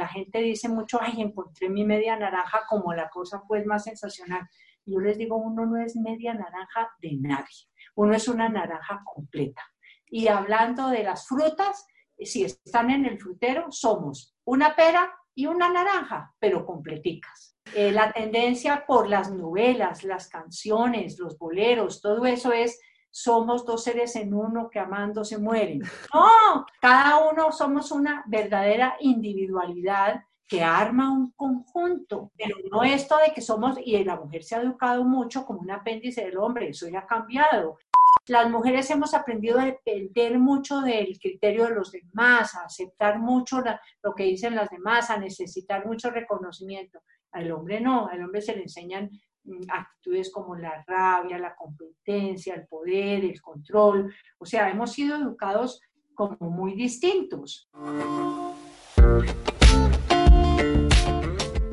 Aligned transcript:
La 0.00 0.08
gente 0.08 0.38
dice 0.38 0.66
mucho, 0.66 0.98
ay, 0.98 1.20
encontré 1.20 1.68
mi 1.68 1.84
media 1.84 2.16
naranja 2.16 2.62
como 2.66 2.94
la 2.94 3.10
cosa 3.10 3.42
pues 3.46 3.66
más 3.66 3.84
sensacional. 3.84 4.48
Yo 4.86 4.98
les 4.98 5.18
digo, 5.18 5.36
uno 5.36 5.66
no 5.66 5.76
es 5.76 5.94
media 5.94 6.32
naranja 6.32 6.90
de 7.02 7.18
nadie, 7.20 7.68
uno 7.96 8.14
es 8.14 8.26
una 8.26 8.48
naranja 8.48 9.02
completa. 9.04 9.60
Y 10.06 10.28
hablando 10.28 10.88
de 10.88 11.02
las 11.02 11.28
frutas, 11.28 11.86
si 12.18 12.44
están 12.44 12.90
en 12.90 13.04
el 13.04 13.18
frutero, 13.20 13.70
somos 13.70 14.34
una 14.44 14.74
pera 14.74 15.12
y 15.34 15.44
una 15.44 15.68
naranja, 15.68 16.34
pero 16.38 16.64
completicas. 16.64 17.58
Eh, 17.74 17.92
la 17.92 18.10
tendencia 18.10 18.86
por 18.86 19.06
las 19.06 19.30
novelas, 19.30 20.02
las 20.02 20.28
canciones, 20.28 21.18
los 21.18 21.36
boleros, 21.36 22.00
todo 22.00 22.24
eso 22.24 22.52
es 22.52 22.80
somos 23.10 23.64
dos 23.64 23.84
seres 23.84 24.14
en 24.16 24.32
uno 24.34 24.70
que 24.70 24.78
amando 24.78 25.24
se 25.24 25.38
mueren. 25.38 25.82
No, 26.14 26.66
cada 26.80 27.30
uno 27.30 27.52
somos 27.52 27.90
una 27.92 28.24
verdadera 28.26 28.96
individualidad 29.00 30.22
que 30.46 30.64
arma 30.64 31.12
un 31.12 31.30
conjunto, 31.32 32.32
pero 32.36 32.56
no 32.72 32.82
esto 32.82 33.16
de 33.24 33.32
que 33.32 33.40
somos, 33.40 33.78
y 33.84 34.02
la 34.02 34.16
mujer 34.16 34.42
se 34.42 34.56
ha 34.56 34.62
educado 34.62 35.04
mucho 35.04 35.46
como 35.46 35.60
un 35.60 35.70
apéndice 35.70 36.24
del 36.24 36.38
hombre, 36.38 36.70
eso 36.70 36.88
ya 36.88 37.00
ha 37.00 37.06
cambiado. 37.06 37.78
Las 38.26 38.50
mujeres 38.50 38.90
hemos 38.90 39.14
aprendido 39.14 39.60
a 39.60 39.66
depender 39.66 40.38
mucho 40.40 40.80
del 40.80 41.18
criterio 41.20 41.66
de 41.66 41.74
los 41.76 41.92
demás, 41.92 42.56
a 42.56 42.64
aceptar 42.64 43.20
mucho 43.20 43.60
la, 43.60 43.80
lo 44.02 44.12
que 44.12 44.24
dicen 44.24 44.56
las 44.56 44.68
demás, 44.70 45.10
a 45.10 45.18
necesitar 45.18 45.86
mucho 45.86 46.10
reconocimiento. 46.10 47.00
Al 47.30 47.52
hombre 47.52 47.80
no, 47.80 48.08
al 48.08 48.22
hombre 48.24 48.42
se 48.42 48.56
le 48.56 48.62
enseñan 48.62 49.08
actitudes 49.68 50.30
como 50.30 50.54
la 50.56 50.84
rabia, 50.86 51.38
la 51.38 51.54
competencia, 51.54 52.54
el 52.54 52.66
poder, 52.66 53.24
el 53.24 53.40
control. 53.40 54.14
O 54.38 54.46
sea, 54.46 54.70
hemos 54.70 54.92
sido 54.92 55.16
educados 55.16 55.80
como 56.14 56.36
muy 56.50 56.74
distintos. 56.74 57.68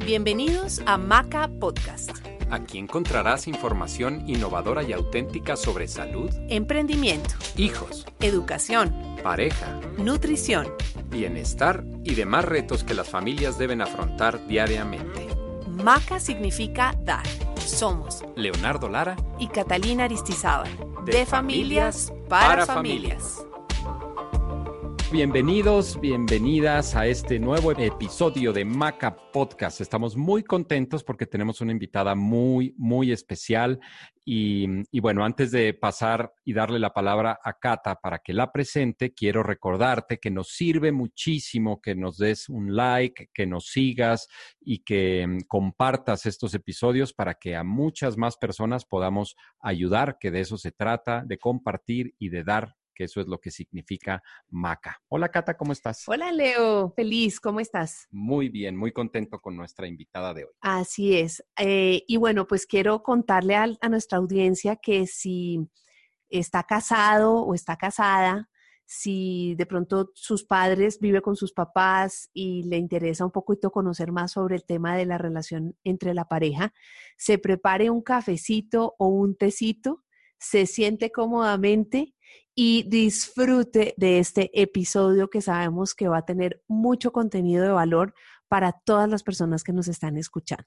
Bienvenidos 0.06 0.82
a 0.86 0.98
Maca 0.98 1.50
Podcast. 1.60 2.12
Aquí 2.50 2.78
encontrarás 2.78 3.46
información 3.48 4.24
innovadora 4.30 4.82
y 4.82 4.94
auténtica 4.94 5.58
sobre 5.58 5.90
salud, 5.90 6.30
Emprendimiento, 6.48 7.36
hijos, 7.58 8.06
educación, 8.22 8.94
pareja, 9.22 9.82
nutrición. 9.98 10.68
bienestar 11.10 11.84
y 12.06 12.16
demás 12.16 12.46
retos 12.46 12.86
que 12.86 12.94
las 12.94 13.10
familias 13.10 13.58
deben 13.58 13.82
afrontar 13.82 14.48
diariamente. 14.48 15.28
Maca 15.68 16.22
significa 16.22 16.94
dar. 17.04 17.26
Somos 17.68 18.24
Leonardo 18.36 18.88
Lara, 18.88 19.16
y 19.38 19.48
Catalina 19.48 20.06
Aristizábal. 20.06 20.70
De, 21.04 21.12
De 21.12 21.26
familias, 21.26 22.08
familias, 22.08 22.28
para, 22.30 22.48
para 22.48 22.66
familias. 22.66 23.46
Bienvenidos, 25.12 26.00
bienvenidas 26.02 26.96
a 26.96 27.08
este 27.08 27.40
nuevo 27.40 27.72
episodio 27.72 28.52
de 28.52 28.66
Maca 28.66 29.16
Podcast. 29.32 29.80
Estamos 29.80 30.18
muy 30.18 30.44
contentos 30.44 31.04
porque 31.04 31.26
tenemos 31.26 31.62
una 31.62 31.72
invitada 31.72 32.14
muy, 32.14 32.74
muy 32.78 33.14
especial. 33.14 33.80
Y, 34.26 35.00
bueno, 35.00 35.24
antes 35.24 35.52
de 35.52 35.74
pasar 35.74 36.34
y 36.44 36.52
darle 36.52 36.80
la 36.80 36.94
palabra 36.94 37.40
a 37.42 37.54
Cata 37.54 37.96
para 37.96 38.20
que 38.20 38.34
la 38.34 38.52
presente, 38.52 39.14
quiero 39.14 39.42
recordarte 39.44 40.18
que 40.18 40.30
nos 40.30 40.50
sirve 40.50 40.92
muchísimo 40.92 41.80
que 41.82 41.96
nos 41.96 42.18
des 42.18 42.50
un 42.50 42.76
like, 42.76 43.30
que 43.34 43.46
nos 43.46 43.68
sigas 43.68 44.28
y 44.60 44.80
que 44.80 45.26
mm, 45.26 45.40
compartas 45.48 46.26
estos 46.26 46.54
episodios 46.54 47.14
para 47.14 47.36
que 47.36 47.56
a 47.56 47.64
muchas 47.64 48.18
más 48.18 48.36
personas 48.36 48.84
podamos 48.84 49.38
ayudar, 49.62 50.18
que 50.20 50.32
de 50.32 50.42
eso 50.42 50.58
se 50.58 50.74
trata, 50.74 51.24
de 51.26 51.38
compartir 51.38 52.14
y 52.20 52.28
de 52.28 52.44
dar 52.44 52.76
que 52.98 53.04
eso 53.04 53.22
es 53.22 53.28
lo 53.28 53.40
que 53.40 53.52
significa 53.52 54.24
Maca. 54.50 55.00
Hola 55.08 55.30
Cata, 55.30 55.56
¿cómo 55.56 55.72
estás? 55.72 56.04
Hola 56.08 56.32
Leo, 56.32 56.92
feliz, 56.96 57.40
¿cómo 57.40 57.60
estás? 57.60 58.08
Muy 58.10 58.50
bien, 58.50 58.76
muy 58.76 58.92
contento 58.92 59.40
con 59.40 59.56
nuestra 59.56 59.88
invitada 59.88 60.34
de 60.34 60.46
hoy. 60.46 60.52
Así 60.62 61.16
es. 61.16 61.44
Eh, 61.60 62.04
y 62.08 62.18
bueno, 62.18 62.48
pues 62.48 62.66
quiero 62.66 63.04
contarle 63.04 63.56
a, 63.56 63.68
a 63.80 63.90
nuestra 63.90 64.18
audiencia 64.18 64.78
que 64.78 65.06
si 65.06 65.60
está 66.30 66.64
casado 66.64 67.36
o 67.36 67.54
está 67.54 67.78
casada, 67.78 68.50
si 68.88 69.54
de 69.56 69.68
pronto 69.68 70.12
sus 70.16 70.44
padres 70.44 71.00
vive 71.00 71.22
con 71.22 71.36
sus 71.36 71.54
papás 71.54 72.32
y 72.34 72.64
le 72.64 72.78
interesa 72.78 73.26
un 73.26 73.32
poquito 73.32 73.70
conocer 73.70 74.12
más 74.12 74.32
sobre 74.32 74.56
el 74.56 74.66
tema 74.66 74.98
de 74.98 75.06
la 75.06 75.20
relación 75.20 75.78
entre 75.84 76.16
la 76.16 76.26
pareja, 76.26 76.74
se 77.16 77.38
prepare 77.38 77.92
un 77.92 78.02
cafecito 78.02 78.96
o 78.98 79.08
un 79.08 79.36
tecito, 79.36 80.04
se 80.40 80.66
siente 80.66 81.12
cómodamente 81.12 82.16
y 82.60 82.84
disfrute 82.90 83.94
de 83.98 84.18
este 84.18 84.50
episodio 84.60 85.30
que 85.30 85.42
sabemos 85.42 85.94
que 85.94 86.08
va 86.08 86.18
a 86.18 86.26
tener 86.26 86.64
mucho 86.68 87.12
contenido 87.12 87.64
de 87.64 87.70
valor 87.70 88.16
para 88.48 88.72
todas 88.72 89.08
las 89.08 89.22
personas 89.22 89.64
que 89.64 89.74
nos 89.74 89.88
están 89.88 90.18
escuchando. 90.18 90.66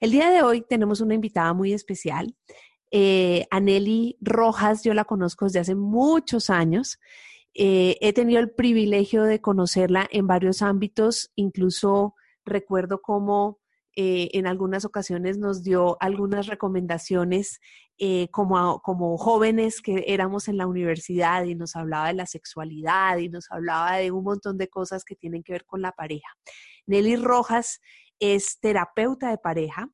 El 0.00 0.10
día 0.10 0.30
de 0.30 0.42
hoy 0.42 0.64
tenemos 0.68 1.00
una 1.00 1.14
invitada 1.14 1.52
muy 1.52 1.72
especial. 1.72 2.34
Eh, 2.90 3.46
Aneli 3.50 4.16
Rojas, 4.20 4.82
yo 4.82 4.92
la 4.92 5.04
conozco 5.04 5.44
desde 5.44 5.60
hace 5.60 5.74
muchos 5.76 6.50
años. 6.50 6.98
Eh, 7.54 7.96
he 8.00 8.12
tenido 8.12 8.40
el 8.40 8.50
privilegio 8.50 9.22
de 9.22 9.40
conocerla 9.40 10.08
en 10.10 10.26
varios 10.26 10.62
ámbitos, 10.62 11.30
incluso 11.36 12.14
recuerdo 12.44 13.02
cómo 13.02 13.59
eh, 14.02 14.30
en 14.32 14.46
algunas 14.46 14.86
ocasiones 14.86 15.36
nos 15.36 15.62
dio 15.62 15.98
algunas 16.00 16.46
recomendaciones 16.46 17.60
eh, 17.98 18.28
como, 18.30 18.80
como 18.80 19.18
jóvenes 19.18 19.82
que 19.82 20.04
éramos 20.06 20.48
en 20.48 20.56
la 20.56 20.66
universidad 20.66 21.44
y 21.44 21.54
nos 21.54 21.76
hablaba 21.76 22.08
de 22.08 22.14
la 22.14 22.24
sexualidad 22.24 23.18
y 23.18 23.28
nos 23.28 23.50
hablaba 23.50 23.98
de 23.98 24.10
un 24.10 24.24
montón 24.24 24.56
de 24.56 24.68
cosas 24.68 25.04
que 25.04 25.16
tienen 25.16 25.42
que 25.42 25.52
ver 25.52 25.66
con 25.66 25.82
la 25.82 25.92
pareja. 25.92 26.30
Nelly 26.86 27.16
Rojas 27.16 27.82
es 28.20 28.58
terapeuta 28.60 29.28
de 29.28 29.36
pareja, 29.36 29.90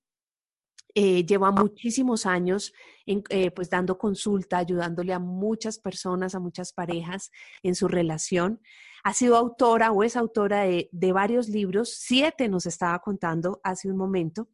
eh, 0.98 1.26
lleva 1.26 1.52
muchísimos 1.52 2.24
años 2.24 2.72
eh, 3.04 3.50
pues 3.50 3.68
dando 3.68 3.98
consulta, 3.98 4.56
ayudándole 4.56 5.12
a 5.12 5.18
muchas 5.18 5.78
personas, 5.78 6.34
a 6.34 6.40
muchas 6.40 6.72
parejas 6.72 7.30
en 7.62 7.74
su 7.74 7.86
relación. 7.86 8.62
Ha 9.04 9.12
sido 9.12 9.36
autora 9.36 9.92
o 9.92 10.02
es 10.02 10.16
autora 10.16 10.62
de, 10.62 10.88
de 10.92 11.12
varios 11.12 11.50
libros, 11.50 11.94
siete 11.98 12.48
nos 12.48 12.64
estaba 12.64 12.98
contando 13.00 13.60
hace 13.62 13.90
un 13.90 13.98
momento. 13.98 14.48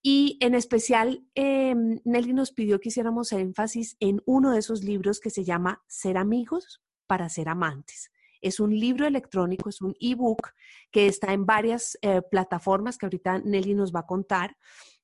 Y 0.00 0.38
en 0.40 0.54
especial, 0.54 1.26
eh, 1.34 1.74
Nelly 2.04 2.34
nos 2.34 2.52
pidió 2.52 2.78
que 2.78 2.90
hiciéramos 2.90 3.32
énfasis 3.32 3.96
en 3.98 4.22
uno 4.26 4.52
de 4.52 4.60
esos 4.60 4.84
libros 4.84 5.18
que 5.18 5.30
se 5.30 5.42
llama 5.42 5.82
Ser 5.88 6.16
amigos 6.16 6.80
para 7.08 7.28
ser 7.28 7.48
amantes. 7.48 8.12
Es 8.40 8.60
un 8.60 8.78
libro 8.78 9.06
electrónico, 9.06 9.68
es 9.68 9.80
un 9.80 9.94
ebook 10.00 10.50
que 10.90 11.06
está 11.06 11.32
en 11.32 11.46
varias 11.46 11.98
eh, 12.02 12.22
plataformas 12.30 12.98
que 12.98 13.06
ahorita 13.06 13.38
Nelly 13.40 13.74
nos 13.74 13.94
va 13.94 14.00
a 14.00 14.06
contar. 14.06 14.56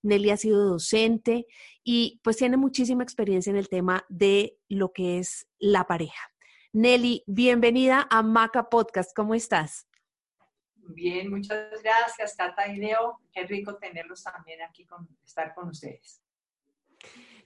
Nelly 0.03 0.31
ha 0.31 0.37
sido 0.37 0.65
docente 0.65 1.47
y 1.83 2.21
pues 2.23 2.37
tiene 2.37 2.57
muchísima 2.57 3.03
experiencia 3.03 3.51
en 3.51 3.57
el 3.57 3.69
tema 3.69 4.05
de 4.09 4.59
lo 4.69 4.93
que 4.93 5.19
es 5.19 5.49
la 5.59 5.87
pareja. 5.87 6.33
Nelly, 6.73 7.25
bienvenida 7.27 8.07
a 8.11 8.23
Maca 8.23 8.69
Podcast. 8.69 9.15
¿Cómo 9.17 9.35
estás? 9.35 9.87
Bien, 10.89 11.31
muchas 11.31 11.83
gracias, 11.83 12.37
Cata 12.37 12.69
y 12.69 12.77
Leo. 12.77 13.21
Qué 13.33 13.45
rico 13.45 13.77
tenerlos 13.77 14.23
también 14.23 14.63
aquí, 14.63 14.85
con, 14.85 15.09
estar 15.25 15.55
con 15.55 15.69
ustedes. 15.69 16.23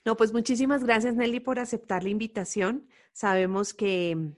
No, 0.04 0.16
pues 0.16 0.32
muchísimas 0.32 0.84
gracias, 0.84 1.14
Nelly, 1.14 1.40
por 1.40 1.58
aceptar 1.58 2.02
la 2.02 2.10
invitación. 2.10 2.88
Sabemos 3.12 3.74
que, 3.74 4.32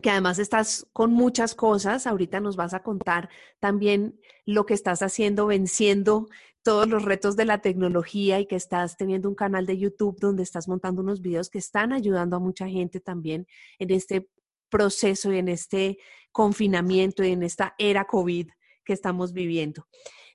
que 0.00 0.10
además 0.10 0.38
estás 0.38 0.86
con 0.92 1.12
muchas 1.12 1.54
cosas. 1.54 2.06
Ahorita 2.06 2.40
nos 2.40 2.56
vas 2.56 2.74
a 2.74 2.82
contar 2.82 3.28
también 3.60 4.20
lo 4.46 4.66
que 4.66 4.74
estás 4.74 5.02
haciendo, 5.02 5.46
venciendo 5.46 6.28
todos 6.62 6.88
los 6.88 7.04
retos 7.04 7.36
de 7.36 7.44
la 7.44 7.60
tecnología 7.60 8.40
y 8.40 8.46
que 8.46 8.56
estás 8.56 8.96
teniendo 8.96 9.28
un 9.28 9.34
canal 9.34 9.66
de 9.66 9.78
YouTube 9.78 10.18
donde 10.20 10.42
estás 10.42 10.68
montando 10.68 11.02
unos 11.02 11.20
videos 11.20 11.50
que 11.50 11.58
están 11.58 11.92
ayudando 11.92 12.36
a 12.36 12.40
mucha 12.40 12.68
gente 12.68 13.00
también 13.00 13.46
en 13.78 13.90
este 13.90 14.28
proceso 14.68 15.32
y 15.32 15.38
en 15.38 15.48
este 15.48 15.98
confinamiento 16.30 17.24
y 17.24 17.32
en 17.32 17.42
esta 17.42 17.74
era 17.78 18.06
COVID 18.06 18.48
que 18.84 18.92
estamos 18.92 19.32
viviendo. 19.32 19.86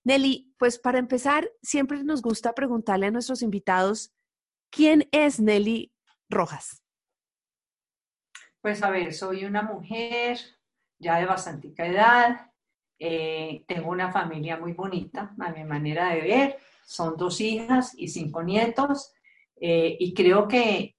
Nelly, 0.04 0.54
pues 0.58 0.80
para 0.80 1.00
empezar, 1.00 1.50
siempre 1.62 2.04
nos 2.04 2.22
gusta 2.22 2.54
preguntarle 2.54 3.08
a 3.08 3.12
nuestros 3.12 3.42
invitados, 3.42 4.14
¿quién 4.70 5.08
es 5.12 5.40
Nelly 5.40 5.94
Rojas? 6.30 6.83
Pues 8.64 8.82
a 8.82 8.90
ver, 8.92 9.14
soy 9.14 9.44
una 9.44 9.62
mujer 9.62 10.40
ya 10.98 11.18
de 11.20 11.26
bastante 11.26 11.74
edad, 11.76 12.50
eh, 12.98 13.66
tengo 13.68 13.90
una 13.92 14.10
familia 14.10 14.56
muy 14.56 14.72
bonita, 14.72 15.36
a 15.38 15.52
mi 15.52 15.66
manera 15.66 16.14
de 16.14 16.22
ver. 16.22 16.58
Son 16.86 17.18
dos 17.18 17.42
hijas 17.42 17.94
y 17.98 18.08
cinco 18.08 18.42
nietos. 18.42 19.12
eh, 19.60 19.98
y 20.00 20.14
creo 20.14 20.48
que 20.48 20.96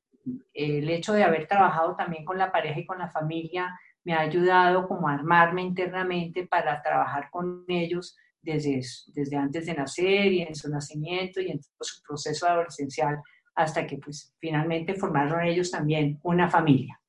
el 0.53 0.91
hecho 0.91 1.15
de 1.15 1.25
haber 1.25 1.47
trabajado 1.49 1.97
también 1.97 2.25
con 2.27 2.37
la 2.39 2.53
pareja 2.53 2.81
y 2.81 2.87
con 2.87 2.99
la 2.99 3.09
familia 3.11 3.79
me 4.05 4.13
ha 4.15 4.21
ayudado 4.21 4.87
como 4.87 5.09
a 5.09 5.15
armarme 5.15 5.63
internamente 5.63 6.47
para 6.47 6.83
trabajar 6.83 7.31
con 7.31 7.65
ellos 7.69 8.15
desde, 8.43 8.83
desde 9.15 9.37
antes 9.39 9.65
de 9.67 9.75
nacer 9.75 10.33
y 10.33 10.43
en 10.43 10.55
su 10.55 10.69
nacimiento 10.71 11.41
y 11.41 11.51
en 11.51 11.61
todo 11.61 11.79
su 11.81 12.03
proceso 12.03 12.47
adolescencial 12.47 13.23
hasta 13.55 13.87
que 13.87 13.97
pues 13.99 14.35
finalmente 14.39 14.95
formaron 14.97 15.43
ellos 15.45 15.71
también 15.71 16.21
una 16.23 16.51
familia. 16.51 17.01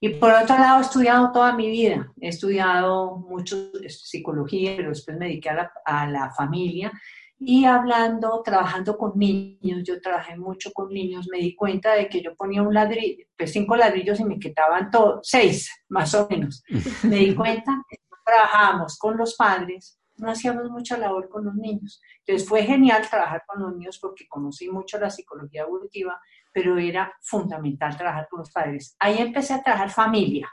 Y 0.00 0.10
por 0.10 0.30
otro 0.30 0.56
lado, 0.56 0.78
he 0.78 0.82
estudiado 0.82 1.32
toda 1.32 1.52
mi 1.54 1.68
vida. 1.68 2.12
He 2.20 2.28
estudiado 2.28 3.16
mucho 3.16 3.70
psicología, 3.88 4.74
pero 4.76 4.90
después 4.90 5.16
me 5.16 5.26
dediqué 5.26 5.50
a 5.50 5.54
la, 5.54 5.72
a 5.84 6.06
la 6.06 6.30
familia. 6.30 6.92
Y 7.40 7.64
hablando, 7.64 8.42
trabajando 8.44 8.98
con 8.98 9.12
niños, 9.16 9.84
yo 9.84 10.00
trabajé 10.00 10.36
mucho 10.36 10.72
con 10.72 10.88
niños, 10.88 11.28
me 11.30 11.38
di 11.38 11.54
cuenta 11.54 11.94
de 11.94 12.08
que 12.08 12.20
yo 12.20 12.34
ponía 12.34 12.62
un 12.62 12.74
ladrillo, 12.74 13.26
pues 13.36 13.52
cinco 13.52 13.76
ladrillos 13.76 14.18
y 14.18 14.24
me 14.24 14.40
quedaban 14.40 14.90
todos, 14.90 15.20
seis 15.22 15.70
más 15.88 16.14
o 16.14 16.26
menos. 16.28 16.64
Me 17.04 17.16
di 17.16 17.34
cuenta 17.36 17.80
que 17.88 17.98
trabajábamos 18.24 18.98
con 18.98 19.16
los 19.16 19.36
padres, 19.36 20.00
no 20.16 20.30
hacíamos 20.32 20.68
mucha 20.68 20.98
labor 20.98 21.28
con 21.28 21.44
los 21.44 21.54
niños. 21.54 22.00
Entonces 22.26 22.48
fue 22.48 22.62
genial 22.64 23.08
trabajar 23.08 23.44
con 23.46 23.62
los 23.62 23.76
niños 23.76 23.98
porque 24.00 24.26
conocí 24.28 24.68
mucho 24.68 24.98
la 24.98 25.10
psicología 25.10 25.62
evolutiva, 25.62 26.20
pero 26.52 26.78
era 26.78 27.12
fundamental 27.20 27.96
trabajar 27.96 28.28
con 28.28 28.40
los 28.40 28.50
padres. 28.50 28.96
Ahí 28.98 29.18
empecé 29.18 29.54
a 29.54 29.62
trabajar 29.62 29.90
familia 29.90 30.50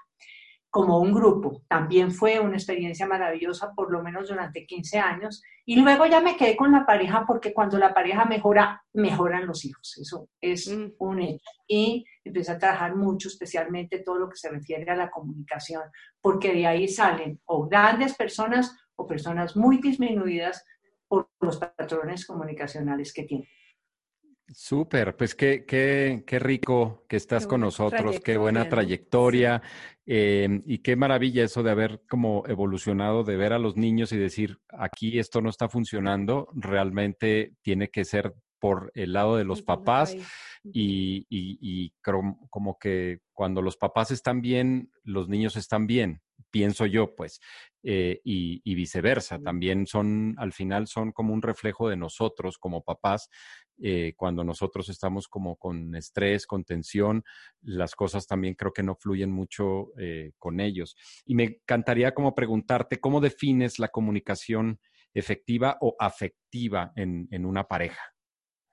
como 0.70 1.00
un 1.00 1.14
grupo. 1.14 1.62
También 1.70 2.12
fue 2.12 2.38
una 2.42 2.58
experiencia 2.58 3.08
maravillosa, 3.08 3.72
por 3.74 3.94
lo 3.94 4.04
menos 4.04 4.28
durante 4.28 4.66
15 4.66 5.00
años. 5.00 5.42
Y 5.66 5.78
luego 5.78 6.06
ya 6.06 6.20
me 6.20 6.36
quedé 6.36 6.58
con 6.58 6.74
la 6.74 6.86
pareja 6.86 7.24
porque 7.26 7.54
cuando 7.54 7.78
la 7.78 7.94
pareja 7.94 8.26
mejora, 8.26 8.84
mejoran 8.92 9.48
los 9.48 9.64
hijos. 9.64 9.98
Eso 9.98 10.28
es 10.42 10.68
Mm. 10.68 10.92
un 11.00 11.22
hecho. 11.22 11.50
Y 11.66 12.06
empecé 12.26 12.52
a 12.52 12.58
trabajar 12.60 12.94
mucho, 12.94 13.30
especialmente 13.30 14.00
todo 14.00 14.18
lo 14.20 14.28
que 14.30 14.36
se 14.36 14.50
refiere 14.50 14.92
a 14.92 14.98
la 14.98 15.10
comunicación, 15.10 15.84
porque 16.20 16.52
de 16.54 16.68
ahí 16.68 16.90
salen 16.90 17.40
o 17.46 17.68
grandes 17.70 18.14
personas 18.16 18.78
o 18.98 19.08
personas 19.08 19.56
muy 19.56 19.78
disminuidas 19.78 20.66
por 21.08 21.30
los 21.40 21.56
patrones 21.58 22.26
comunicacionales 22.26 23.14
que 23.14 23.24
tienen. 23.24 23.48
Súper, 24.54 25.18
pues 25.18 25.34
qué, 25.34 25.66
qué, 25.66 26.24
qué 26.26 26.38
rico 26.38 27.04
que 27.10 27.16
estás 27.16 27.46
Qué 27.46 27.50
con 27.50 27.62
nosotros, 27.62 28.20
qué 28.20 28.38
buena 28.38 28.70
trayectoria, 28.70 29.62
eh, 30.06 30.62
y 30.66 30.80
qué 30.80 30.96
maravilla 30.96 31.44
eso 31.44 31.64
de 31.64 31.72
haber 31.72 32.04
como 32.08 32.44
evolucionado, 32.48 33.24
de 33.24 33.38
ver 33.38 33.54
a 33.54 33.60
los 33.60 33.76
niños 33.76 34.12
y 34.12 34.18
decir, 34.18 34.60
aquí 34.70 35.18
esto 35.18 35.42
no 35.42 35.50
está 35.50 35.68
funcionando, 35.68 36.48
realmente 36.54 37.54
tiene 37.64 37.90
que 37.90 38.06
ser 38.06 38.36
por 38.60 38.92
el 38.94 39.14
lado 39.14 39.36
de 39.36 39.46
los 39.46 39.62
papás 39.64 40.16
y, 40.64 41.26
y- 41.30 41.58
y 41.60 41.94
como 42.50 42.78
que 42.78 43.20
cuando 43.34 43.62
los 43.64 43.78
papás 43.78 44.12
están 44.12 44.42
bien, 44.42 44.92
los 45.04 45.28
niños 45.28 45.56
están 45.56 45.88
bien, 45.88 46.22
pienso 46.56 46.86
yo, 46.86 47.14
pues, 47.16 47.42
eh, 47.84 48.22
y, 48.24 48.62
y 48.64 48.76
viceversa. 48.76 49.38
También 49.40 49.86
son, 49.88 50.36
al 50.38 50.54
final 50.54 50.88
son 50.88 51.12
como 51.12 51.34
un 51.34 51.42
reflejo 51.42 51.90
de 51.90 51.98
nosotros 51.98 52.58
como 52.58 52.82
papás. 52.82 53.30
eh, 53.78 54.14
cuando 54.16 54.46
nosotros 54.46 54.88
estamos 54.88 55.28
como 55.28 55.58
con 55.58 55.94
estrés, 55.96 56.48
con 56.48 56.64
tensión, 56.64 57.24
las 57.62 57.94
cosas 57.94 58.26
también 58.26 58.54
creo 58.56 58.72
que 58.72 58.84
no 58.84 58.96
fluyen 58.96 59.32
mucho 59.32 59.90
eh, 60.00 60.32
con 60.40 60.62
ellos. 60.62 60.96
Y 61.26 61.36
me 61.36 61.44
encantaría 61.44 62.14
como 62.14 62.34
preguntarte, 62.34 63.02
¿cómo 63.02 63.20
defines 63.20 63.78
la 63.78 63.90
comunicación 63.90 64.80
efectiva 65.14 65.78
o 65.82 65.98
afectiva 66.00 66.94
en, 66.96 67.28
en 67.32 67.46
una 67.46 67.66
pareja? 67.66 68.02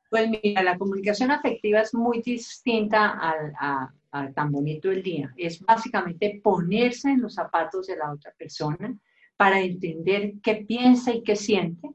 Pues 0.09 0.29
mira, 0.31 0.63
la 0.63 0.79
comunicación 0.79 1.33
afectiva 1.33 1.81
es 1.81 1.95
muy 1.95 2.23
distinta 2.23 3.09
al, 3.19 3.53
a, 3.59 3.93
a 4.13 4.31
tan 4.33 4.53
bonito 4.53 4.91
el 4.91 5.03
día. 5.03 5.33
Es 5.37 5.61
básicamente 5.61 6.41
ponerse 6.43 7.11
en 7.11 7.23
los 7.23 7.35
zapatos 7.35 7.87
de 7.87 7.97
la 7.97 8.13
otra 8.13 8.33
persona 8.39 8.97
para 9.37 9.61
entender 9.61 10.35
qué 10.43 10.65
piensa 10.67 11.13
y 11.13 11.23
qué 11.23 11.35
siente 11.35 11.89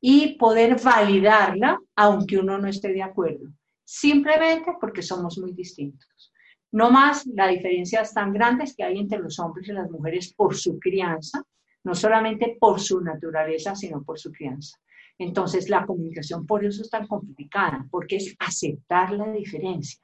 y 0.00 0.36
poder 0.36 0.80
validarla 0.82 1.80
aunque 1.94 2.38
uno 2.38 2.58
no 2.58 2.68
esté 2.68 2.92
de 2.92 3.02
acuerdo, 3.02 3.48
simplemente 3.84 4.72
porque 4.80 5.00
somos 5.00 5.38
muy 5.38 5.52
distintos. 5.52 6.32
No 6.72 6.90
más, 6.90 7.24
la 7.26 7.46
diferencia 7.46 8.00
es 8.00 8.12
tan 8.12 8.32
grande 8.32 8.64
que 8.76 8.82
hay 8.82 8.98
entre 8.98 9.20
los 9.20 9.38
hombres 9.38 9.68
y 9.68 9.72
las 9.72 9.90
mujeres 9.90 10.34
por 10.34 10.56
su 10.56 10.78
crianza, 10.78 11.42
no 11.84 11.94
solamente 11.94 12.56
por 12.58 12.80
su 12.80 13.00
naturaleza, 13.00 13.74
sino 13.74 14.02
por 14.02 14.18
su 14.18 14.32
crianza. 14.32 14.78
Entonces, 15.18 15.68
la 15.68 15.86
comunicación 15.86 16.46
por 16.46 16.64
eso 16.64 16.82
es 16.82 16.90
tan 16.90 17.06
complicada, 17.06 17.86
porque 17.90 18.16
es 18.16 18.34
aceptar 18.38 19.12
la 19.12 19.30
diferencia. 19.30 20.00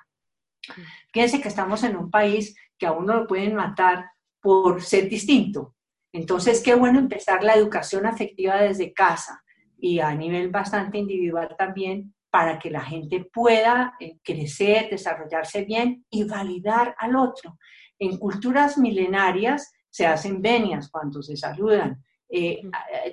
Fíjense 1.13 1.41
que 1.41 1.49
estamos 1.49 1.83
en 1.85 1.97
un 1.97 2.11
país 2.11 2.55
que 2.79 2.87
a 2.87 2.93
uno 2.93 3.15
lo 3.15 3.27
pueden 3.27 3.55
matar 3.55 4.11
por 4.41 4.83
ser 4.83 5.09
distinto. 5.09 5.75
Entonces, 6.13 6.63
qué 6.63 6.75
bueno 6.75 6.99
empezar 6.99 7.43
la 7.45 7.55
educación 7.55 8.07
afectiva 8.07 8.57
desde 8.57 8.93
casa 8.93 9.43
y 9.79 10.01
a 10.01 10.15
nivel 10.15 10.51
bastante 10.51 10.99
individual 10.99 11.55
también 11.57 12.15
para 12.31 12.59
que 12.59 12.71
la 12.71 12.83
gente 12.83 13.29
pueda 13.33 13.95
eh, 14.01 14.19
crecer, 14.23 14.91
desarrollarse 14.91 15.65
bien 15.65 16.05
y 16.11 16.25
validar 16.25 16.95
al 16.99 17.17
otro. 17.17 17.59
En 17.99 18.19
culturas 18.19 18.79
milenarias 18.79 19.73
se 19.91 20.07
hacen 20.07 20.41
venias 20.41 20.91
cuando 20.91 21.23
se 21.23 21.37
saludan, 21.37 22.03
eh, 22.31 22.61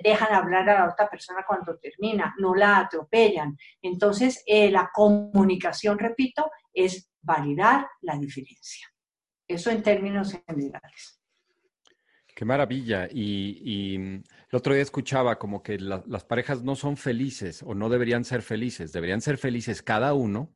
dejan 0.04 0.34
hablar 0.34 0.68
a 0.68 0.80
la 0.80 0.92
otra 0.92 1.08
persona 1.08 1.44
cuando 1.46 1.78
termina, 1.78 2.34
no 2.38 2.54
la 2.54 2.78
atropellan. 2.78 3.56
Entonces, 3.80 4.42
eh, 4.46 4.70
la 4.70 4.90
comunicación, 4.92 5.98
repito, 5.98 6.50
es 6.72 7.10
validar 7.26 7.86
la 8.02 8.16
diferencia. 8.18 8.86
Eso 9.48 9.70
en 9.70 9.82
términos 9.82 10.32
generales. 10.46 11.20
Qué 12.34 12.44
maravilla. 12.44 13.08
Y, 13.10 13.60
y, 13.94 13.98
mm, 13.98 14.14
el 14.50 14.56
otro 14.56 14.74
día 14.74 14.82
escuchaba 14.82 15.38
como 15.38 15.62
que 15.62 15.78
la- 15.78 16.04
las 16.06 16.24
parejas 16.24 16.62
no 16.62 16.76
son 16.76 16.96
felices 16.96 17.62
o 17.62 17.74
no 17.74 17.88
deberían 17.88 18.24
ser 18.24 18.42
felices, 18.42 18.92
deberían 18.92 19.20
ser 19.20 19.38
felices 19.38 19.82
cada 19.82 20.12
uno 20.14 20.54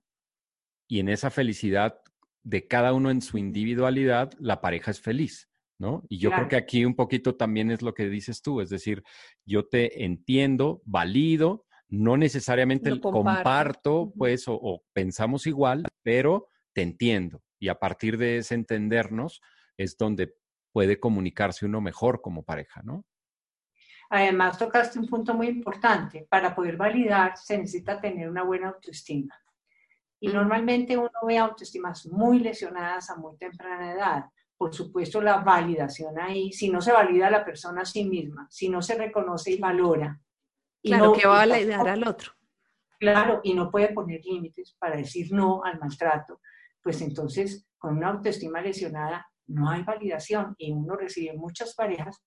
y 0.88 1.00
en 1.00 1.08
esa 1.08 1.31
felicidad 1.31 2.00
de 2.43 2.67
cada 2.67 2.93
uno 2.93 3.11
en 3.11 3.20
su 3.23 3.38
individualidad, 3.38 4.32
la 4.38 4.61
pareja 4.61 4.90
es 4.90 5.00
feliz, 5.00 5.49
¿no? 5.78 6.05
Y 6.08 6.19
yo 6.19 6.31
creo 6.31 6.40
Claro. 6.40 6.49
que 6.49 6.56
aquí 6.56 6.84
un 6.84 6.94
poquito 6.96 7.34
también 7.37 7.70
es 7.70 7.81
lo 7.82 7.94
que 7.94 8.08
dices 8.08 8.43
tú, 8.43 8.61
es 8.61 8.70
decir, 8.70 9.02
yo 9.44 9.66
te 9.66 10.05
entiendo, 10.05 10.83
valido, 10.85 11.66
no 11.88 12.16
necesariamente 12.16 12.90
comparto. 13.00 13.11
comparto, 13.11 14.12
pues, 14.16 14.49
o, 14.49 14.54
o 14.54 14.85
pensamos 14.92 15.47
igual, 15.47 15.85
pero 16.02 16.49
te 16.73 16.83
entiendo. 16.83 17.43
Y 17.59 17.69
a 17.69 17.79
partir 17.79 18.17
de 18.19 18.39
ese 18.39 18.55
entendernos 18.55 19.41
es 19.77 19.97
donde 19.97 20.35
puede 20.73 20.99
comunicarse 21.00 21.67
uno 21.67 21.81
mejor 21.81 22.21
como 22.23 22.43
pareja, 22.45 22.83
¿no? 22.83 23.05
Además, 24.11 24.59
tocaste 24.59 24.99
un 24.99 25.07
punto 25.07 25.35
muy 25.35 25.49
importante. 25.49 26.27
Para 26.29 26.55
poder 26.55 26.77
validar 26.77 27.37
se 27.37 27.59
necesita 27.59 28.00
tener 28.00 28.29
una 28.29 28.43
buena 28.43 28.69
autoestima. 28.69 29.35
Y 30.21 30.29
normalmente 30.29 30.97
uno 30.97 31.11
ve 31.27 31.39
autoestimas 31.39 32.07
muy 32.07 32.41
lesionadas 32.41 33.09
a 33.11 33.17
muy 33.17 33.37
temprana 33.37 33.93
edad. 33.93 34.25
Por 34.57 34.75
supuesto, 34.75 35.21
la 35.23 35.39
validación 35.39 36.19
ahí, 36.19 36.53
si 36.53 36.69
no 36.71 36.83
se 36.83 36.93
valida 36.93 37.31
la 37.31 37.45
persona 37.45 37.83
a 37.83 37.87
sí 37.87 38.05
misma, 38.05 38.47
si 38.50 38.69
no 38.69 38.83
se 38.83 38.97
reconoce 38.97 39.53
y 39.53 39.59
valora. 39.59 40.21
y 40.83 40.89
Claro, 40.91 41.07
no- 41.07 41.12
que 41.12 41.27
va 41.27 41.43
a 41.43 41.47
validar 41.47 41.89
al 41.89 42.07
otro. 42.07 42.33
Claro, 42.99 43.41
y 43.43 43.55
no 43.55 43.71
puede 43.71 43.93
poner 43.93 44.21
límites 44.25 44.75
para 44.79 44.97
decir 44.97 45.33
no 45.33 45.62
al 45.65 45.79
maltrato, 45.79 46.41
pues 46.82 47.00
entonces 47.02 47.66
con 47.78 47.96
una 47.96 48.08
autoestima 48.08 48.60
lesionada 48.60 49.26
no 49.46 49.68
hay 49.70 49.82
validación 49.82 50.54
y 50.58 50.72
uno 50.72 50.96
recibe 50.96 51.37
muchas 51.37 51.75
parejas 51.75 52.22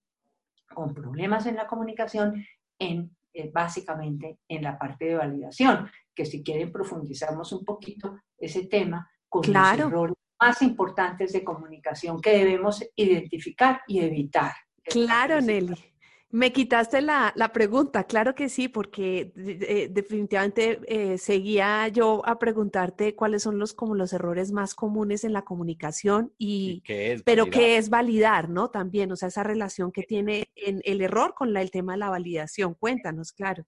con 0.74 0.94
problemas 0.94 1.46
en 1.46 1.56
la 1.56 1.68
comunicación 1.68 2.46
en 2.80 3.16
eh, 3.36 3.50
básicamente 3.52 4.38
en 4.48 4.62
la 4.64 4.78
parte 4.78 5.06
de 5.06 5.16
validación, 5.16 5.90
que 6.14 6.24
si 6.24 6.44
quieren 6.44 6.72
profundizamos 6.72 7.52
un 7.52 7.66
poquito 7.66 8.20
ese 8.38 8.68
tema 8.68 9.10
con 9.28 9.42
Claro. 9.42 9.86
los 9.86 9.92
errores 9.92 10.16
más 10.40 10.62
importantes 10.62 11.34
de 11.34 11.44
comunicación 11.44 12.22
que 12.22 12.38
debemos 12.38 12.84
identificar 12.96 13.82
y 13.88 14.02
evitar. 14.02 14.54
Claro. 14.84 15.42
Nelly. 15.42 15.93
Me 16.34 16.52
quitaste 16.52 17.00
la, 17.02 17.32
la 17.36 17.54
pregunta, 17.54 18.06
claro 18.06 18.34
que 18.34 18.50
sí, 18.50 18.68
porque 18.68 19.32
eh, 19.36 19.88
definitivamente 19.92 20.80
eh, 20.88 21.20
seguía 21.20 21.88
yo 21.90 22.24
a 22.26 22.40
preguntarte 22.40 23.14
cuáles 23.14 23.44
son 23.44 23.60
los 23.60 23.76
como 23.76 23.94
los 23.94 24.14
errores 24.14 24.52
más 24.52 24.74
comunes 24.74 25.24
en 25.26 25.32
la 25.32 25.44
comunicación 25.44 26.34
y, 26.40 26.82
qué 26.82 27.14
es 27.14 27.22
pero 27.22 27.44
validar? 27.44 27.60
qué 27.60 27.78
es 27.78 27.90
validar, 27.92 28.50
¿no? 28.50 28.72
También, 28.72 29.12
o 29.12 29.16
sea, 29.16 29.28
esa 29.28 29.44
relación 29.44 29.92
que 29.92 30.02
tiene 30.02 30.50
en 30.56 30.82
el 30.86 31.02
error 31.02 31.36
con 31.36 31.54
la- 31.54 31.62
el 31.62 31.70
tema 31.70 31.92
de 31.94 32.00
la 32.00 32.10
validación. 32.10 32.74
Cuéntanos, 32.74 33.32
claro. 33.32 33.68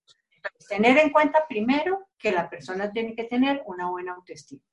Tener 0.67 0.97
en 0.97 1.11
cuenta 1.11 1.45
primero 1.47 2.07
que 2.17 2.31
la 2.31 2.49
persona 2.49 2.91
tiene 2.91 3.13
que 3.15 3.25
tener 3.25 3.61
una 3.67 3.91
buena 3.91 4.13
autoestima. 4.13 4.63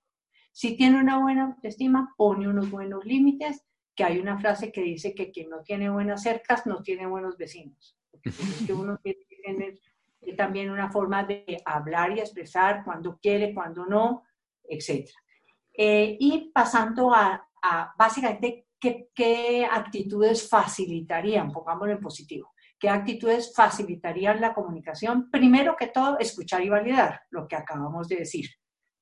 Si 0.51 0.79
tiene 0.79 0.99
una 0.99 1.19
buena 1.19 1.45
autoestima, 1.45 2.15
pone 2.17 2.49
unos 2.49 2.71
buenos 2.71 3.05
límites 3.05 3.63
que 3.95 4.05
hay 4.05 4.19
una 4.19 4.39
frase 4.39 4.73
que 4.73 4.83
dice 4.83 5.15
que 5.15 5.31
quien 5.31 5.51
no 5.51 5.63
tiene 5.63 5.91
buenas 5.91 6.23
cercas 6.23 6.67
no 6.67 6.83
tiene 6.83 7.07
buenos 7.07 7.37
vecinos. 7.37 7.97
Es 8.25 8.67
que 8.67 8.73
uno 8.73 8.99
tiene 9.03 9.21
que 9.29 9.37
tener 9.37 9.79
también 10.37 10.71
una 10.71 10.91
forma 10.91 11.25
de 11.25 11.61
hablar 11.65 12.17
y 12.17 12.21
expresar 12.21 12.85
cuando 12.85 13.19
quiere, 13.19 13.53
cuando 13.53 13.87
no, 13.87 14.23
etc. 14.65 15.09
Eh, 15.75 16.17
y 16.21 16.51
pasando 16.53 17.13
a, 17.13 17.49
a 17.63 17.95
básicamente 17.99 18.69
qué, 18.79 19.11
qué 19.15 19.67
actitudes 19.71 20.49
facilitarían, 20.49 21.51
pongámoslo 21.51 21.93
en 21.93 22.01
positivo, 22.01 22.53
qué 22.79 22.89
actitudes 22.89 23.53
facilitarían 23.55 24.41
la 24.41 24.55
comunicación. 24.55 25.31
Primero 25.31 25.75
que 25.77 25.89
todo, 25.89 26.19
escuchar 26.19 26.63
y 26.63 26.69
validar 26.69 27.23
lo 27.31 27.49
que 27.49 27.57
acabamos 27.57 28.09
de 28.09 28.17
decir. 28.17 28.47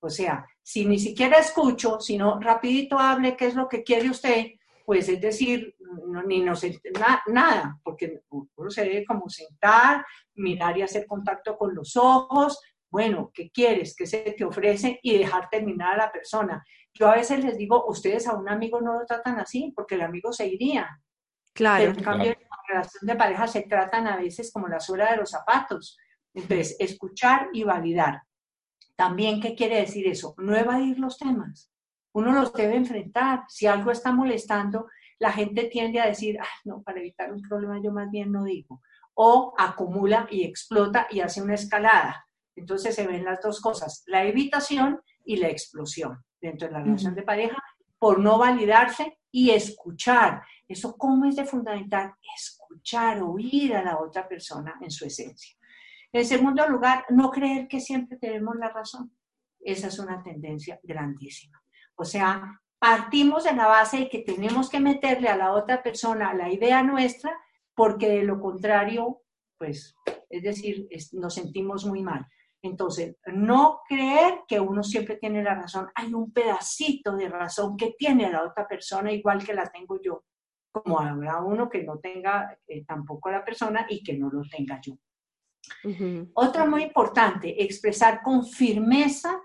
O 0.02 0.08
sea, 0.08 0.46
si 0.62 0.86
ni 0.86 0.98
siquiera 0.98 1.38
escucho, 1.38 2.00
sino 2.00 2.40
rapidito 2.40 2.98
hable 2.98 3.36
qué 3.36 3.46
es 3.46 3.54
lo 3.54 3.68
que 3.68 3.82
quiere 3.82 4.08
usted, 4.08 4.46
pues 4.84 5.08
es 5.08 5.20
decir, 5.20 5.74
no, 6.06 6.22
ni 6.22 6.40
nos 6.40 6.64
na, 6.98 7.22
nada, 7.26 7.78
porque 7.82 8.22
uno 8.30 8.70
se 8.70 8.84
debe 8.84 9.04
como 9.04 9.28
sentar, 9.28 10.04
mirar 10.34 10.76
y 10.78 10.82
hacer 10.82 11.06
contacto 11.06 11.56
con 11.56 11.74
los 11.74 11.96
ojos, 11.96 12.60
bueno, 12.90 13.30
¿qué 13.32 13.50
quieres? 13.50 13.94
¿Qué 13.96 14.06
se 14.06 14.18
te 14.36 14.44
ofrece? 14.44 14.98
Y 15.02 15.16
dejar 15.16 15.48
terminar 15.48 15.94
a 15.94 16.06
la 16.06 16.12
persona. 16.12 16.64
Yo 16.92 17.08
a 17.08 17.14
veces 17.14 17.44
les 17.44 17.56
digo, 17.56 17.86
ustedes 17.86 18.26
a 18.26 18.34
un 18.34 18.48
amigo 18.48 18.80
no 18.80 18.98
lo 18.98 19.06
tratan 19.06 19.38
así, 19.38 19.72
porque 19.76 19.94
el 19.94 20.02
amigo 20.02 20.32
se 20.32 20.48
iría. 20.48 20.88
Claro. 21.52 21.84
Pero 21.84 21.98
en 21.98 22.04
cambio, 22.04 22.34
Claro. 22.34 22.40
en 22.40 22.48
la 22.48 22.56
relación 22.68 23.06
de 23.06 23.16
pareja 23.16 23.46
se 23.46 23.62
tratan 23.62 24.06
a 24.08 24.16
veces 24.16 24.52
como 24.52 24.66
la 24.66 24.80
suela 24.80 25.10
de 25.12 25.18
los 25.18 25.30
zapatos. 25.30 25.96
Entonces, 26.34 26.76
escuchar 26.80 27.48
y 27.52 27.62
validar. 27.62 28.22
También, 28.96 29.40
¿qué 29.40 29.54
quiere 29.54 29.76
decir 29.76 30.06
eso? 30.08 30.34
No 30.38 30.56
evadir 30.56 30.98
los 30.98 31.16
temas. 31.16 31.72
Uno 32.12 32.32
los 32.32 32.52
debe 32.52 32.76
enfrentar. 32.76 33.44
Si 33.48 33.66
algo 33.66 33.90
está 33.90 34.12
molestando, 34.12 34.88
la 35.18 35.32
gente 35.32 35.64
tiende 35.64 36.00
a 36.00 36.06
decir, 36.06 36.38
ah, 36.40 36.60
no, 36.64 36.82
para 36.82 37.00
evitar 37.00 37.32
un 37.32 37.42
problema 37.42 37.80
yo 37.82 37.92
más 37.92 38.10
bien 38.10 38.32
no 38.32 38.44
digo. 38.44 38.80
O 39.14 39.54
acumula 39.56 40.26
y 40.30 40.44
explota 40.44 41.06
y 41.10 41.20
hace 41.20 41.42
una 41.42 41.54
escalada. 41.54 42.26
Entonces 42.56 42.94
se 42.94 43.06
ven 43.06 43.24
las 43.24 43.40
dos 43.40 43.60
cosas, 43.60 44.02
la 44.06 44.24
evitación 44.24 45.00
y 45.24 45.36
la 45.36 45.48
explosión 45.48 46.18
dentro 46.40 46.68
de 46.68 46.74
la 46.74 46.82
relación 46.82 47.14
de 47.14 47.22
pareja 47.22 47.62
por 47.98 48.18
no 48.18 48.38
validarse 48.38 49.18
y 49.30 49.50
escuchar. 49.50 50.42
Eso 50.66 50.96
cómo 50.96 51.26
es 51.26 51.36
de 51.36 51.44
fundamental, 51.44 52.14
escuchar, 52.36 53.22
oír 53.22 53.74
a 53.76 53.84
la 53.84 53.98
otra 53.98 54.26
persona 54.26 54.78
en 54.80 54.90
su 54.90 55.04
esencia. 55.04 55.56
En 56.12 56.24
segundo 56.24 56.66
lugar, 56.66 57.04
no 57.10 57.30
creer 57.30 57.68
que 57.68 57.80
siempre 57.80 58.18
tenemos 58.18 58.56
la 58.56 58.70
razón. 58.70 59.12
Esa 59.60 59.88
es 59.88 59.98
una 59.98 60.22
tendencia 60.22 60.80
grandísima. 60.82 61.59
O 62.00 62.04
sea, 62.06 62.58
partimos 62.78 63.44
de 63.44 63.52
la 63.52 63.66
base 63.66 63.98
de 63.98 64.08
que 64.08 64.20
tenemos 64.20 64.70
que 64.70 64.80
meterle 64.80 65.28
a 65.28 65.36
la 65.36 65.52
otra 65.52 65.82
persona 65.82 66.32
la 66.32 66.50
idea 66.50 66.82
nuestra, 66.82 67.38
porque 67.74 68.08
de 68.08 68.22
lo 68.22 68.40
contrario, 68.40 69.20
pues, 69.58 69.94
es 70.30 70.42
decir, 70.42 70.86
es- 70.90 71.12
nos 71.12 71.34
sentimos 71.34 71.84
muy 71.84 72.02
mal. 72.02 72.26
Entonces, 72.62 73.16
no 73.26 73.80
creer 73.86 74.40
que 74.48 74.58
uno 74.60 74.82
siempre 74.82 75.16
tiene 75.16 75.42
la 75.42 75.54
razón. 75.56 75.88
Hay 75.94 76.14
un 76.14 76.32
pedacito 76.32 77.16
de 77.16 77.28
razón 77.28 77.76
que 77.76 77.94
tiene 77.98 78.30
la 78.30 78.44
otra 78.44 78.66
persona 78.66 79.12
igual 79.12 79.44
que 79.44 79.52
la 79.52 79.66
tengo 79.66 80.00
yo, 80.02 80.24
como 80.72 81.00
habrá 81.00 81.42
uno 81.42 81.68
que 81.68 81.82
no 81.84 81.98
tenga 81.98 82.58
eh, 82.66 82.82
tampoco 82.86 83.30
la 83.30 83.44
persona 83.44 83.84
y 83.90 84.02
que 84.02 84.16
no 84.16 84.30
lo 84.30 84.42
tenga 84.48 84.80
yo. 84.80 84.94
Ujú. 85.84 86.30
Otro 86.32 86.66
muy 86.66 86.82
importante, 86.84 87.62
expresar 87.62 88.22
con 88.22 88.46
firmeza 88.46 89.38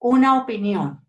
una 0.00 0.40
opinión, 0.42 1.05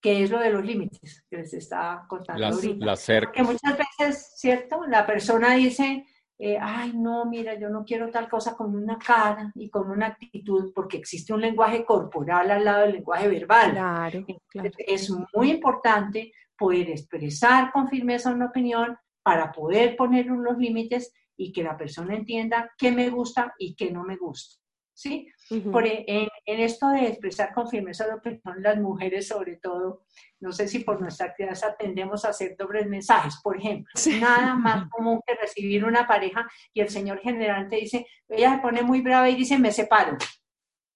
que 0.00 0.22
es 0.22 0.30
lo 0.30 0.38
de 0.38 0.50
los 0.50 0.64
límites 0.64 1.24
que 1.28 1.38
les 1.38 1.52
estaba 1.54 2.06
contando 2.08 2.40
Las, 2.40 2.54
ahorita. 2.54 2.86
las 2.86 3.00
cercas. 3.00 3.34
Porque 3.34 3.52
muchas 3.52 3.78
veces, 3.78 4.32
¿cierto? 4.36 4.86
La 4.86 5.06
persona 5.06 5.54
dice, 5.54 6.06
eh, 6.38 6.56
ay, 6.60 6.92
no, 6.94 7.24
mira, 7.24 7.58
yo 7.58 7.68
no 7.68 7.84
quiero 7.84 8.10
tal 8.10 8.28
cosa 8.28 8.56
con 8.56 8.76
una 8.76 8.96
cara 8.96 9.50
y 9.56 9.68
con 9.68 9.90
una 9.90 10.06
actitud, 10.06 10.72
porque 10.72 10.96
existe 10.96 11.32
un 11.32 11.40
lenguaje 11.40 11.84
corporal 11.84 12.50
al 12.50 12.64
lado 12.64 12.82
del 12.82 12.92
lenguaje 12.92 13.28
verbal. 13.28 13.72
Claro, 13.72 14.24
claro. 14.48 14.70
Es 14.78 15.10
muy 15.34 15.50
importante 15.50 16.32
poder 16.56 16.90
expresar 16.90 17.72
con 17.72 17.88
firmeza 17.88 18.30
una 18.30 18.46
opinión 18.46 18.96
para 19.22 19.50
poder 19.50 19.96
poner 19.96 20.30
unos 20.30 20.58
límites 20.58 21.12
y 21.36 21.52
que 21.52 21.62
la 21.62 21.76
persona 21.76 22.14
entienda 22.14 22.70
qué 22.78 22.92
me 22.92 23.10
gusta 23.10 23.54
y 23.58 23.74
qué 23.74 23.90
no 23.90 24.04
me 24.04 24.16
gusta. 24.16 24.60
¿Sí? 24.94 25.28
Por, 25.72 25.86
e, 25.86 26.04
en, 26.06 26.28
en 26.44 26.60
esto 26.60 26.88
de 26.90 27.06
expresar 27.08 27.54
con 27.54 27.68
firmeza 27.68 28.06
la 28.06 28.16
opinión, 28.16 28.42
las 28.58 28.76
mujeres 28.78 29.28
sobre 29.28 29.56
todo, 29.56 30.02
no 30.40 30.52
sé 30.52 30.68
si 30.68 30.80
por 30.80 31.00
nuestra 31.00 31.32
crianza 31.34 31.74
tendemos 31.76 32.24
a 32.24 32.30
hacer 32.30 32.54
dobles 32.56 32.86
mensajes. 32.86 33.40
Por 33.42 33.56
ejemplo, 33.56 33.90
Sí. 33.94 34.20
nada 34.20 34.54
más 34.54 34.88
común 34.90 35.20
que 35.26 35.34
recibir 35.34 35.84
una 35.84 36.06
pareja 36.06 36.46
y 36.74 36.80
el 36.82 36.90
señor 36.90 37.20
general 37.20 37.68
te 37.68 37.76
dice, 37.76 38.06
ella 38.28 38.56
se 38.56 38.60
pone 38.60 38.82
muy 38.82 39.00
brava 39.00 39.28
y 39.30 39.36
dice, 39.36 39.58
me 39.58 39.72
separo. 39.72 40.18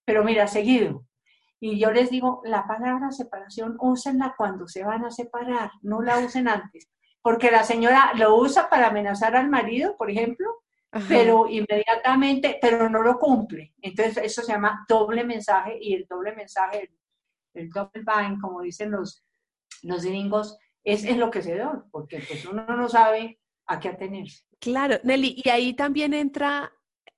Pero 0.05 0.23
mira, 0.25 0.47
seguido. 0.47 1.07
Y 1.59 1.79
yo 1.79 1.93
les 1.93 2.11
digo, 2.11 2.43
la 2.45 2.67
palabra 2.67 3.11
separación, 3.13 3.77
úsenla 3.81 4.35
cuando 4.37 4.67
se 4.67 4.83
van 4.85 5.05
a 5.05 5.11
separar, 5.11 5.71
no 5.83 6.03
la 6.03 6.19
usen 6.19 6.49
antes. 6.49 6.91
Porque 7.23 7.53
la 7.53 7.63
señora 7.63 8.13
lo 8.17 8.37
usa 8.37 8.69
para 8.69 8.89
amenazar 8.89 9.37
al 9.37 9.49
marido, 9.49 9.97
por 9.97 10.11
ejemplo, 10.11 10.62
Ajá. 10.95 11.07
pero 11.09 11.49
inmediatamente, 11.49 12.59
pero 12.61 12.89
no 12.89 13.03
lo 13.03 13.19
cumple. 13.19 13.73
Entonces, 13.81 14.19
eso 14.19 14.43
se 14.43 14.53
llama 14.53 14.85
doble 14.87 15.25
mensaje 15.25 15.79
y 15.81 15.95
el 15.95 16.07
doble 16.07 16.35
mensaje, 16.35 16.83
el, 16.83 17.63
el 17.63 17.71
double 17.71 18.05
bind, 18.05 18.41
como 18.41 18.61
dicen 18.61 18.91
los, 18.91 19.25
los 19.83 20.05
gringos, 20.05 20.59
es 20.85 21.05
enloquecedor, 21.05 21.87
porque 21.91 22.23
pues 22.27 22.45
uno 22.45 22.65
no 22.67 22.89
sabe 22.89 23.41
a 23.67 23.81
qué 23.81 23.89
atenerse. 23.89 24.45
Claro, 24.59 24.99
Nelly, 25.03 25.43
y 25.45 25.49
ahí 25.49 25.75
también 25.75 26.13
entra 26.15 26.73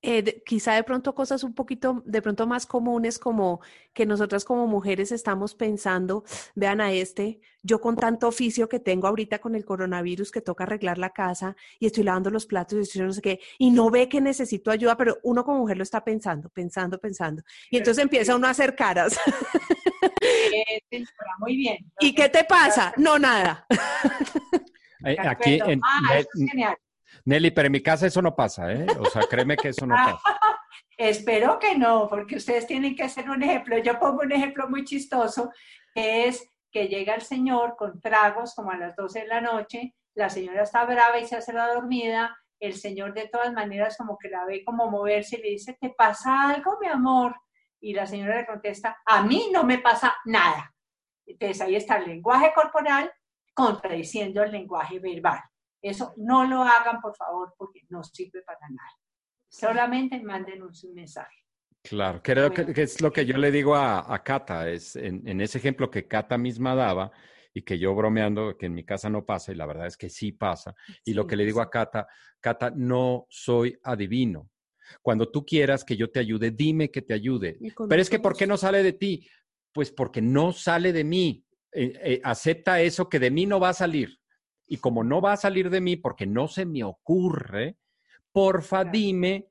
eh, 0.06 0.22
de- 0.22 0.42
quizá 0.44 0.74
de 0.74 0.84
pronto 0.84 1.14
cosas 1.14 1.42
un 1.44 1.54
poquito, 1.54 2.02
de 2.04 2.20
pronto 2.20 2.46
más 2.46 2.66
comunes 2.66 3.18
como 3.18 3.60
que 3.92 4.04
nosotras 4.06 4.44
como 4.44 4.66
mujeres 4.66 5.10
estamos 5.12 5.54
pensando, 5.54 6.24
vean 6.54 6.80
a 6.80 6.92
este, 6.92 7.40
yo 7.62 7.80
con 7.80 7.96
tanto 7.96 8.28
oficio 8.28 8.68
que 8.68 8.78
tengo 8.80 9.06
ahorita 9.06 9.38
con 9.40 9.54
el 9.54 9.64
coronavirus 9.64 10.30
que 10.30 10.40
toca 10.42 10.64
arreglar 10.64 10.98
la 10.98 11.10
casa 11.10 11.56
y 11.78 11.86
estoy 11.86 12.04
lavando 12.04 12.30
los 12.30 12.44
platos 12.46 12.78
y 12.78 12.82
estoy 12.82 13.02
no 13.02 13.12
sé 13.12 13.22
qué, 13.22 13.40
y 13.58 13.70
no 13.70 13.90
ve 13.90 14.08
que 14.08 14.20
necesito 14.20 14.70
ayuda, 14.70 14.96
pero 14.96 15.18
uno 15.22 15.42
como 15.44 15.60
mujer 15.60 15.78
lo 15.78 15.82
está 15.82 16.04
pensando, 16.04 16.48
pensando, 16.50 16.98
pensando. 16.98 17.42
Y 17.70 17.78
entonces 17.78 18.02
empieza 18.02 18.36
uno 18.36 18.46
a 18.46 18.50
hacer 18.50 18.74
caras. 18.76 19.18
Eh, 20.20 20.80
muy 21.38 21.56
bien. 21.56 21.78
¿Y 22.00 22.14
qué 22.14 22.28
te 22.28 22.44
pasa? 22.44 22.92
No, 22.98 23.18
nada. 23.18 23.66
Eh, 25.04 25.16
Aquí, 25.18 25.58
en, 25.64 25.80
Ah, 25.82 26.18
eso 26.18 26.28
es 26.34 26.50
genial. 26.50 26.76
Nelly, 27.26 27.50
pero 27.50 27.66
en 27.66 27.72
mi 27.72 27.82
casa 27.82 28.06
eso 28.06 28.20
no 28.20 28.34
pasa, 28.34 28.70
¿eh? 28.72 28.86
O 28.98 29.06
sea, 29.06 29.22
créeme 29.22 29.56
que 29.56 29.68
eso 29.68 29.86
no 29.86 29.94
pasa. 29.94 30.18
Espero 30.96 31.58
que 31.58 31.76
no, 31.76 32.08
porque 32.08 32.36
ustedes 32.36 32.66
tienen 32.66 32.94
que 32.94 33.04
hacer 33.04 33.28
un 33.28 33.42
ejemplo. 33.42 33.78
Yo 33.78 33.98
pongo 33.98 34.20
un 34.22 34.32
ejemplo 34.32 34.68
muy 34.68 34.84
chistoso, 34.84 35.50
que 35.94 36.26
es 36.26 36.48
que 36.70 36.88
llega 36.88 37.14
el 37.14 37.22
señor 37.22 37.76
con 37.76 38.00
tragos 38.00 38.54
como 38.54 38.70
a 38.70 38.76
las 38.76 38.94
12 38.96 39.20
de 39.20 39.26
la 39.26 39.40
noche, 39.40 39.94
la 40.14 40.28
señora 40.28 40.62
está 40.62 40.84
brava 40.84 41.18
y 41.18 41.26
se 41.26 41.36
hace 41.36 41.52
la 41.52 41.72
dormida, 41.72 42.36
el 42.60 42.74
señor 42.74 43.14
de 43.14 43.28
todas 43.28 43.52
maneras 43.52 43.96
como 43.96 44.18
que 44.18 44.28
la 44.28 44.44
ve 44.44 44.64
como 44.64 44.90
moverse 44.90 45.36
y 45.36 45.42
le 45.42 45.48
dice, 45.50 45.76
¿te 45.80 45.90
pasa 45.90 46.50
algo, 46.50 46.78
mi 46.80 46.88
amor? 46.88 47.34
Y 47.80 47.94
la 47.94 48.06
señora 48.06 48.36
le 48.36 48.46
contesta, 48.46 48.98
a 49.04 49.22
mí 49.22 49.50
no 49.52 49.64
me 49.64 49.78
pasa 49.78 50.16
nada. 50.24 50.72
Entonces 51.26 51.60
ahí 51.60 51.76
está 51.76 51.96
el 51.98 52.06
lenguaje 52.06 52.52
corporal 52.54 53.12
contradiciendo 53.54 54.42
el 54.42 54.52
lenguaje 54.52 54.98
verbal. 54.98 55.40
Eso 55.84 56.14
no 56.16 56.46
lo 56.46 56.62
hagan, 56.62 57.00
por 57.02 57.14
favor, 57.14 57.54
porque 57.58 57.80
no 57.90 58.02
sirve 58.02 58.40
para 58.42 58.58
nada. 58.70 58.90
Solamente 59.50 60.18
manden 60.22 60.62
un 60.62 60.72
mensaje. 60.94 61.36
Claro, 61.82 62.22
lo 62.24 62.50
que, 62.54 62.82
es 62.82 63.02
lo 63.02 63.12
que 63.12 63.26
yo 63.26 63.36
le 63.36 63.50
digo 63.50 63.76
a, 63.76 64.12
a 64.12 64.24
Cata, 64.24 64.70
es 64.70 64.96
en, 64.96 65.22
en 65.28 65.42
ese 65.42 65.58
ejemplo 65.58 65.90
que 65.90 66.08
Cata 66.08 66.38
misma 66.38 66.74
daba 66.74 67.12
y 67.52 67.60
que 67.60 67.78
yo 67.78 67.94
bromeando, 67.94 68.56
que 68.56 68.64
en 68.66 68.74
mi 68.74 68.84
casa 68.84 69.10
no 69.10 69.26
pasa, 69.26 69.52
y 69.52 69.56
la 69.56 69.66
verdad 69.66 69.86
es 69.86 69.98
que 69.98 70.08
sí 70.08 70.32
pasa. 70.32 70.74
Y 71.04 71.12
lo 71.12 71.22
Sí, 71.22 71.28
que 71.28 71.36
le 71.36 71.44
digo 71.44 71.60
a 71.60 71.70
Cata, 71.70 72.06
Cata, 72.40 72.72
no 72.74 73.26
soy 73.28 73.78
adivino. 73.82 74.50
Cuando 75.02 75.30
tú 75.30 75.44
quieras 75.44 75.84
que 75.84 75.96
yo 75.96 76.10
te 76.10 76.18
ayude, 76.18 76.50
dime 76.50 76.90
que 76.90 77.02
te 77.02 77.12
ayude. 77.12 77.58
Pero 77.88 78.00
es 78.00 78.08
que, 78.08 78.18
¿por 78.18 78.34
qué 78.34 78.46
no 78.46 78.56
sale 78.56 78.82
de 78.82 78.94
ti? 78.94 79.28
Pues 79.70 79.92
porque 79.92 80.22
no 80.22 80.52
sale 80.52 80.94
de 80.94 81.04
mí. 81.04 81.44
Eh, 81.72 81.92
eh, 82.02 82.20
acepta 82.24 82.80
eso 82.80 83.08
que 83.08 83.18
de 83.18 83.30
mí 83.30 83.44
no 83.44 83.60
va 83.60 83.68
a 83.68 83.74
salir. 83.74 84.18
Y 84.66 84.78
como 84.78 85.04
no 85.04 85.20
va 85.20 85.32
a 85.32 85.36
salir 85.36 85.70
de 85.70 85.80
mí 85.80 85.96
porque 85.96 86.26
no 86.26 86.48
se 86.48 86.64
me 86.66 86.84
ocurre, 86.84 87.76
porfa, 88.32 88.84
dime 88.84 89.48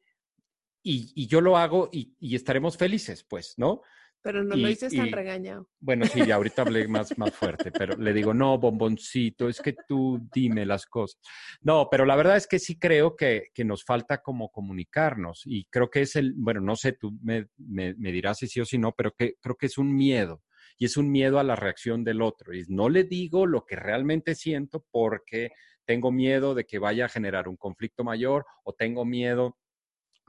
y, 0.84 1.12
y 1.16 1.28
yo 1.28 1.42
lo 1.42 1.58
hago 1.58 1.90
y, 1.92 2.16
y 2.20 2.36
estaremos 2.36 2.78
felices, 2.78 3.26
pues, 3.28 3.54
¿no? 3.58 3.82
Pero 4.22 4.44
no 4.44 4.56
y- 4.56 4.62
lo 4.62 4.68
dices 4.70 4.94
tan 4.96 5.12
regañado. 5.12 5.68
Bueno, 5.80 6.08
sí, 6.08 6.26
ya 6.26 6.36
ahorita 6.36 6.62
hablé 6.62 6.88
más, 6.90 7.18
más 7.18 7.36
fuerte, 7.36 7.72
pero 7.74 7.98
le 7.98 8.14
digo, 8.14 8.34
no, 8.34 8.58
bomboncito, 8.58 9.50
es 9.50 9.60
que 9.60 9.74
tú 9.88 10.20
dime 10.34 10.66
las 10.66 10.86
cosas. 10.86 11.20
No, 11.62 11.88
pero 11.92 12.06
la 12.06 12.16
verdad 12.16 12.38
es 12.38 12.48
que 12.48 12.60
sí 12.60 12.80
creo 12.80 13.16
que, 13.18 13.48
que 13.54 13.66
nos 13.66 13.84
falta 13.84 14.20
como 14.22 14.50
comunicarnos 14.50 15.42
y 15.46 15.66
creo 15.66 15.90
que 15.90 16.02
es 16.02 16.16
el, 16.16 16.34
bueno, 16.38 16.62
no 16.62 16.76
sé, 16.76 16.94
tú 16.94 17.12
me, 17.22 17.48
me, 17.58 17.96
me 17.96 18.12
dirás 18.12 18.38
si 18.40 18.48
sí 18.48 18.62
o 18.62 18.66
si 18.66 18.78
no, 18.78 18.94
pero 18.94 19.12
que, 19.12 19.36
creo 19.42 19.56
que 19.56 19.66
es 19.68 19.78
un 19.78 19.94
miedo 19.94 20.42
y 20.78 20.86
es 20.86 20.98
un 20.98 21.12
miedo 21.12 21.40
a 21.40 21.44
la 21.44 21.56
reacción 21.56 22.04
del 22.04 22.22
otro. 22.22 22.54
Y 22.54 22.64
no 22.68 22.90
le 22.90 23.04
digo 23.04 23.46
lo 23.46 23.66
que 23.66 23.76
realmente 23.76 24.36
siento 24.36 24.86
porque 24.92 25.52
tengo 25.86 26.12
miedo 26.12 26.56
de 26.56 26.66
que 26.66 26.80
vaya 26.80 27.06
a 27.06 27.10
generar 27.10 27.48
un 27.48 27.58
conflicto 27.58 28.04
mayor 28.04 28.46
o 28.64 28.74
tengo 28.74 29.06
miedo 29.06 29.58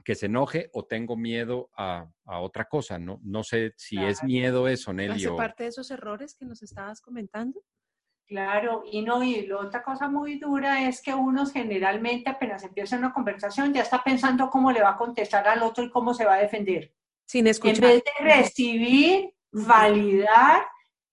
que 0.03 0.15
se 0.15 0.27
enoje 0.27 0.69
o 0.73 0.85
tengo 0.85 1.17
miedo 1.17 1.69
a, 1.75 2.07
otra 2.25 2.65
cosa. 2.65 2.99
No, 2.99 3.19
no 3.23 3.43
sé 3.43 3.73
si 3.75 3.97
es 3.97 4.23
miedo 4.23 4.67
eso, 4.67 4.93
Nelly. 4.93 5.25
¿Hace 5.25 5.31
parte 5.31 5.63
de 5.63 5.69
esos 5.69 5.89
errores 5.91 6.35
que 6.35 6.45
nos 6.45 6.61
estabas 6.61 7.01
comentando? 7.01 7.61
Claro, 8.27 8.83
y 8.91 9.03
no, 9.03 9.23
y 9.23 9.45
la 9.45 9.57
otra 9.57 9.83
cosa 9.83 10.07
muy 10.07 10.39
dura 10.39 10.87
es 10.87 11.01
que 11.01 11.13
uno 11.13 11.45
generalmente 11.45 12.29
apenas 12.29 12.63
empieza 12.63 12.97
una 12.97 13.13
conversación 13.13 13.71
ya 13.71 13.83
está 13.83 14.03
pensando 14.03 14.49
cómo 14.49 14.71
le 14.71 14.81
va 14.81 14.91
a 14.91 14.97
contestar 14.97 15.47
al 15.47 15.61
otro 15.61 15.83
y 15.83 15.91
cómo 15.91 16.13
se 16.13 16.25
va 16.25 16.35
a 16.35 16.39
defender. 16.39 16.91
Sin 17.25 17.45
escuchar. 17.45 17.75
En 17.75 17.81
vez 17.81 18.03
de 18.03 18.25
recibir, 18.25 19.34
validar, 19.55 20.67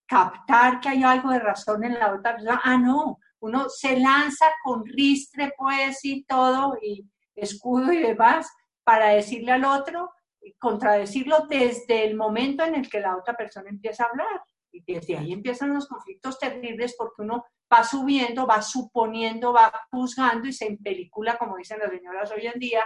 captar 0.07 0.81
que 0.81 0.89
hay 0.89 1.05
algo 1.05 1.31
de 1.31 1.39
razón 1.39 1.85
en 1.85 1.95
la 1.95 2.13
otra 2.13 2.35
persona, 2.35 2.61
ah, 2.65 2.77
no, 2.77 3.19
uno 3.41 3.69
se 3.69 3.99
lanza 3.99 4.47
con 4.63 4.85
ristre, 4.85 5.53
pues, 5.57 6.05
y 6.05 6.25
todo, 6.25 6.77
y 6.83 7.09
escudo 7.37 7.93
y 7.93 7.99
demás, 7.99 8.51
para 8.85 9.11
decirle 9.11 9.53
al 9.53 9.65
otro, 9.65 10.11
contradecirlo 10.59 11.47
desde 11.49 12.05
el 12.05 12.17
momento 12.17 12.65
en 12.65 12.75
el 12.75 12.91
que 12.91 13.01
la 13.01 13.17
otra 13.17 13.37
persona 13.37 13.71
empieza 13.71 14.05
a 14.05 14.09
hablar. 14.09 14.43
Y 14.73 14.83
desde 14.93 15.17
ahí 15.17 15.33
empiezan 15.33 15.75
los 15.75 15.87
conflictos 15.87 16.39
terribles 16.39 16.97
porque 16.99 17.23
uno 17.23 17.45
va 17.73 17.85
subiendo, 17.85 18.47
va 18.47 18.61
suponiendo, 18.61 19.53
va 19.53 19.73
juzgando 19.91 20.49
y 20.49 20.53
se 20.53 20.67
empelicula, 20.67 21.37
como 21.37 21.57
dicen 21.57 21.79
las 21.79 21.91
señoras 21.91 22.33
hoy 22.33 22.47
en 22.47 22.59
día, 22.59 22.85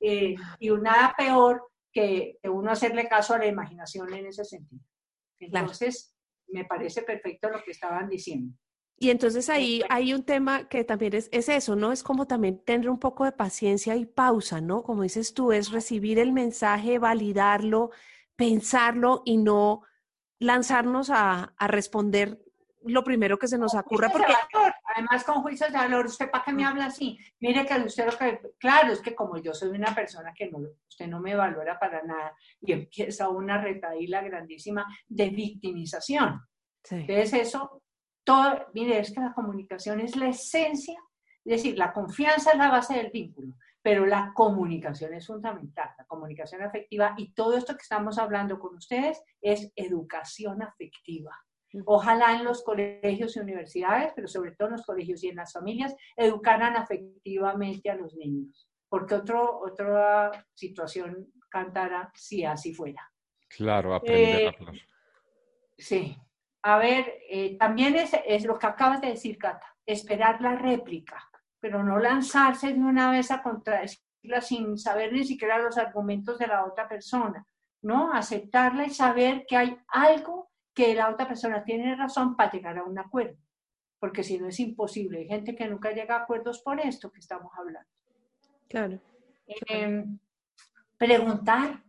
eh, 0.00 0.34
y 0.58 0.70
nada 0.70 1.14
peor 1.16 1.68
que, 1.92 2.38
uno 2.44 2.72
hacerle 2.72 3.08
caso 3.08 3.34
a 3.34 3.38
la 3.38 3.46
imaginación 3.46 4.12
en 4.12 4.26
ese 4.26 4.44
sentido. 4.44 4.82
Entonces, 5.38 6.14
me 6.48 6.64
parece 6.64 7.02
perfecto 7.02 7.48
lo 7.50 7.62
que 7.62 7.70
estaban 7.70 8.08
diciendo. 8.08 8.54
Y 8.98 9.10
entonces 9.10 9.50
ahí 9.50 9.82
hay 9.90 10.14
un 10.14 10.24
tema 10.24 10.68
que 10.68 10.82
también 10.82 11.14
es, 11.14 11.28
es, 11.30 11.50
eso, 11.50 11.76
¿no? 11.76 11.92
Es 11.92 12.02
como 12.02 12.26
también 12.26 12.62
tener 12.64 12.88
un 12.88 12.98
poco 12.98 13.24
de 13.24 13.32
paciencia 13.32 13.94
y 13.94 14.06
pausa, 14.06 14.62
¿no? 14.62 14.82
Como 14.82 15.02
dices 15.02 15.34
tú, 15.34 15.52
es 15.52 15.70
recibir 15.70 16.18
el 16.18 16.32
mensaje, 16.32 16.98
validarlo, 16.98 17.90
pensarlo 18.36 19.22
y 19.26 19.36
no 19.36 19.82
lanzarnos 20.38 21.10
a, 21.10 21.54
a 21.58 21.66
responder 21.66 22.42
lo 22.84 23.04
primero 23.04 23.38
que 23.38 23.48
se 23.48 23.58
nos 23.58 23.74
ocurra. 23.74 24.10
Porque... 24.10 24.32
Además, 24.96 25.24
con 25.24 25.42
juicios 25.42 25.70
de 25.70 25.76
valor, 25.76 26.06
¿usted 26.06 26.30
para 26.30 26.42
qué 26.42 26.54
me 26.54 26.64
habla 26.64 26.86
así? 26.86 27.18
Mire 27.40 27.66
que 27.66 27.74
usted 27.80 28.06
lo 28.06 28.16
que... 28.16 28.40
Claro, 28.58 28.94
es 28.94 29.00
que 29.02 29.14
como 29.14 29.36
yo 29.36 29.52
soy 29.52 29.68
una 29.68 29.94
persona 29.94 30.32
que 30.32 30.50
no, 30.50 30.60
usted 30.88 31.06
no 31.06 31.20
me 31.20 31.36
valora 31.36 31.78
para 31.78 32.02
nada 32.02 32.34
y 32.62 32.72
empieza 32.72 33.28
una 33.28 33.60
retaíla 33.60 34.22
grandísima 34.22 34.86
de 35.06 35.28
victimización. 35.28 36.40
Entonces 36.90 37.34
eso 37.34 37.82
todo, 38.24 38.68
mire, 38.72 38.98
es 38.98 39.12
que 39.12 39.20
la 39.20 39.34
comunicación 39.34 40.00
es 40.00 40.16
la 40.16 40.28
esencia, 40.28 40.98
es 41.44 41.62
decir, 41.62 41.76
la 41.76 41.92
confianza 41.92 42.52
es 42.52 42.58
la 42.58 42.70
base 42.70 42.94
del 42.94 43.10
vínculo, 43.10 43.52
pero 43.82 44.06
la 44.06 44.32
comunicación 44.34 45.12
es 45.12 45.26
fundamental, 45.26 45.90
la 45.98 46.06
comunicación 46.06 46.62
afectiva 46.62 47.14
y 47.18 47.34
todo 47.34 47.54
esto 47.54 47.74
que 47.74 47.82
estamos 47.82 48.18
hablando 48.18 48.58
con 48.58 48.76
ustedes 48.76 49.22
es 49.42 49.70
educación 49.76 50.62
afectiva. 50.62 51.36
Ojalá 51.84 52.36
en 52.36 52.44
los 52.44 52.62
colegios 52.62 53.36
y 53.36 53.40
universidades, 53.40 54.12
pero 54.14 54.28
sobre 54.28 54.52
todo 54.52 54.68
en 54.68 54.72
los 54.72 54.86
colegios 54.86 55.22
y 55.24 55.28
en 55.28 55.36
las 55.36 55.52
familias, 55.52 55.94
educaran 56.16 56.76
afectivamente 56.76 57.90
a 57.90 57.96
los 57.96 58.14
niños, 58.14 58.68
porque 58.88 59.14
otro, 59.14 59.60
otra 59.60 60.46
situación 60.54 61.32
cantara 61.48 62.10
si 62.14 62.44
así 62.44 62.72
fuera. 62.72 63.10
Claro, 63.48 63.94
aprender 63.94 64.46
a 64.46 64.48
hablar. 64.50 64.80
Sí, 65.78 66.16
a 66.62 66.78
ver, 66.78 67.20
eh, 67.28 67.56
también 67.58 67.94
es, 67.94 68.44
lo 68.44 68.58
que 68.58 68.66
acabas 68.66 69.00
de 69.00 69.08
decir, 69.08 69.38
Cata, 69.38 69.66
esperar 69.84 70.40
la 70.40 70.56
réplica, 70.56 71.22
pero 71.60 71.82
no 71.84 71.98
lanzarse 71.98 72.72
de 72.72 72.80
una 72.80 73.10
vez 73.10 73.30
a 73.30 73.42
contradecirla 73.42 74.40
sin 74.40 74.76
saber 74.76 75.12
ni 75.12 75.24
siquiera 75.24 75.58
los 75.58 75.78
argumentos 75.78 76.38
de 76.38 76.48
la 76.48 76.64
otra 76.64 76.88
persona, 76.88 77.46
¿no? 77.82 78.12
Aceptarla 78.12 78.84
y 78.84 78.90
saber 78.90 79.44
que 79.46 79.56
hay 79.56 79.78
algo 79.86 80.50
que 80.76 80.94
la 80.94 81.08
otra 81.08 81.26
persona 81.26 81.64
tiene 81.64 81.96
razón 81.96 82.36
para 82.36 82.52
llegar 82.52 82.76
a 82.76 82.84
un 82.84 82.98
acuerdo, 82.98 83.38
porque 83.98 84.22
si 84.22 84.38
no 84.38 84.46
es 84.46 84.60
imposible. 84.60 85.20
Hay 85.20 85.26
gente 85.26 85.56
que 85.56 85.66
nunca 85.66 85.90
llega 85.90 86.16
a 86.16 86.20
acuerdos 86.20 86.60
por 86.60 86.78
esto 86.78 87.10
que 87.10 87.18
estamos 87.18 87.50
hablando. 87.56 87.88
Claro. 88.68 89.00
Em, 89.46 90.18
preguntar, 90.98 91.82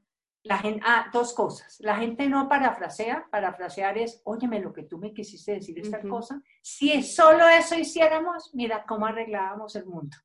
la 0.44 0.58
gente, 0.60 0.82
ah, 0.86 1.10
dos 1.12 1.34
cosas. 1.34 1.78
La 1.82 1.98
gente 1.98 2.30
no 2.30 2.48
parafrasea. 2.48 3.28
Parafrasear 3.30 3.98
es, 3.98 4.22
óyeme 4.24 4.62
lo 4.62 4.72
que 4.72 4.84
tú 4.84 4.98
me 4.98 5.14
quisiste 5.14 5.56
decir 5.56 5.78
esta 5.80 6.00
cosa. 6.02 6.42
Si 6.62 7.04
solo 7.04 7.46
eso 7.46 7.76
hiciéramos, 7.76 8.56
mira 8.56 8.86
cómo 8.86 9.06
arreglábamos 9.06 9.76
el 9.76 9.86
mundo. 9.86 10.16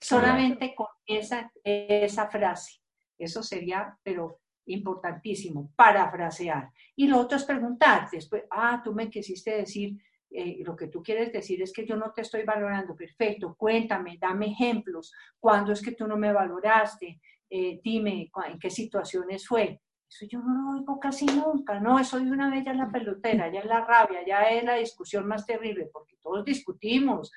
Solamente 0.00 0.72
con 0.76 0.86
esa, 1.04 1.50
esa 1.64 2.28
frase. 2.28 2.80
Eso 3.18 3.42
sería, 3.42 3.98
pero 4.04 4.38
importantísimo, 4.66 5.70
parafrasear. 5.76 6.70
Y 6.96 7.06
lo 7.06 7.18
otro 7.18 7.36
es 7.36 7.44
preguntar, 7.44 8.08
después, 8.10 8.44
ah, 8.50 8.80
tú 8.82 8.94
me 8.94 9.10
quisiste 9.10 9.56
decir, 9.56 9.98
eh, 10.30 10.62
lo 10.64 10.74
que 10.74 10.88
tú 10.88 11.02
quieres 11.02 11.32
decir 11.32 11.62
es 11.62 11.72
que 11.72 11.86
yo 11.86 11.96
no 11.96 12.12
te 12.12 12.22
estoy 12.22 12.42
valorando, 12.42 12.96
perfecto, 12.96 13.54
cuéntame, 13.56 14.18
dame 14.20 14.46
ejemplos, 14.46 15.12
cuándo 15.38 15.72
es 15.72 15.80
que 15.80 15.92
tú 15.92 16.08
no 16.08 16.16
me 16.16 16.32
valoraste, 16.32 17.20
eh, 17.48 17.80
dime 17.82 18.30
en 18.48 18.58
qué 18.58 18.70
situaciones 18.70 19.46
fue. 19.46 19.80
Eso 20.08 20.26
yo 20.28 20.40
no 20.40 20.54
lo 20.54 20.78
oigo 20.78 20.98
casi 20.98 21.26
nunca, 21.26 21.78
no, 21.80 21.98
eso 21.98 22.18
de 22.18 22.30
una 22.30 22.50
vez 22.50 22.64
ya 22.64 22.72
es 22.72 22.78
la 22.78 22.90
pelotera, 22.90 23.52
ya 23.52 23.60
es 23.60 23.66
la 23.66 23.84
rabia, 23.84 24.26
ya 24.26 24.42
es 24.50 24.64
la 24.64 24.74
discusión 24.74 25.26
más 25.26 25.46
terrible, 25.46 25.88
porque 25.92 26.16
todos 26.20 26.44
discutimos 26.44 27.32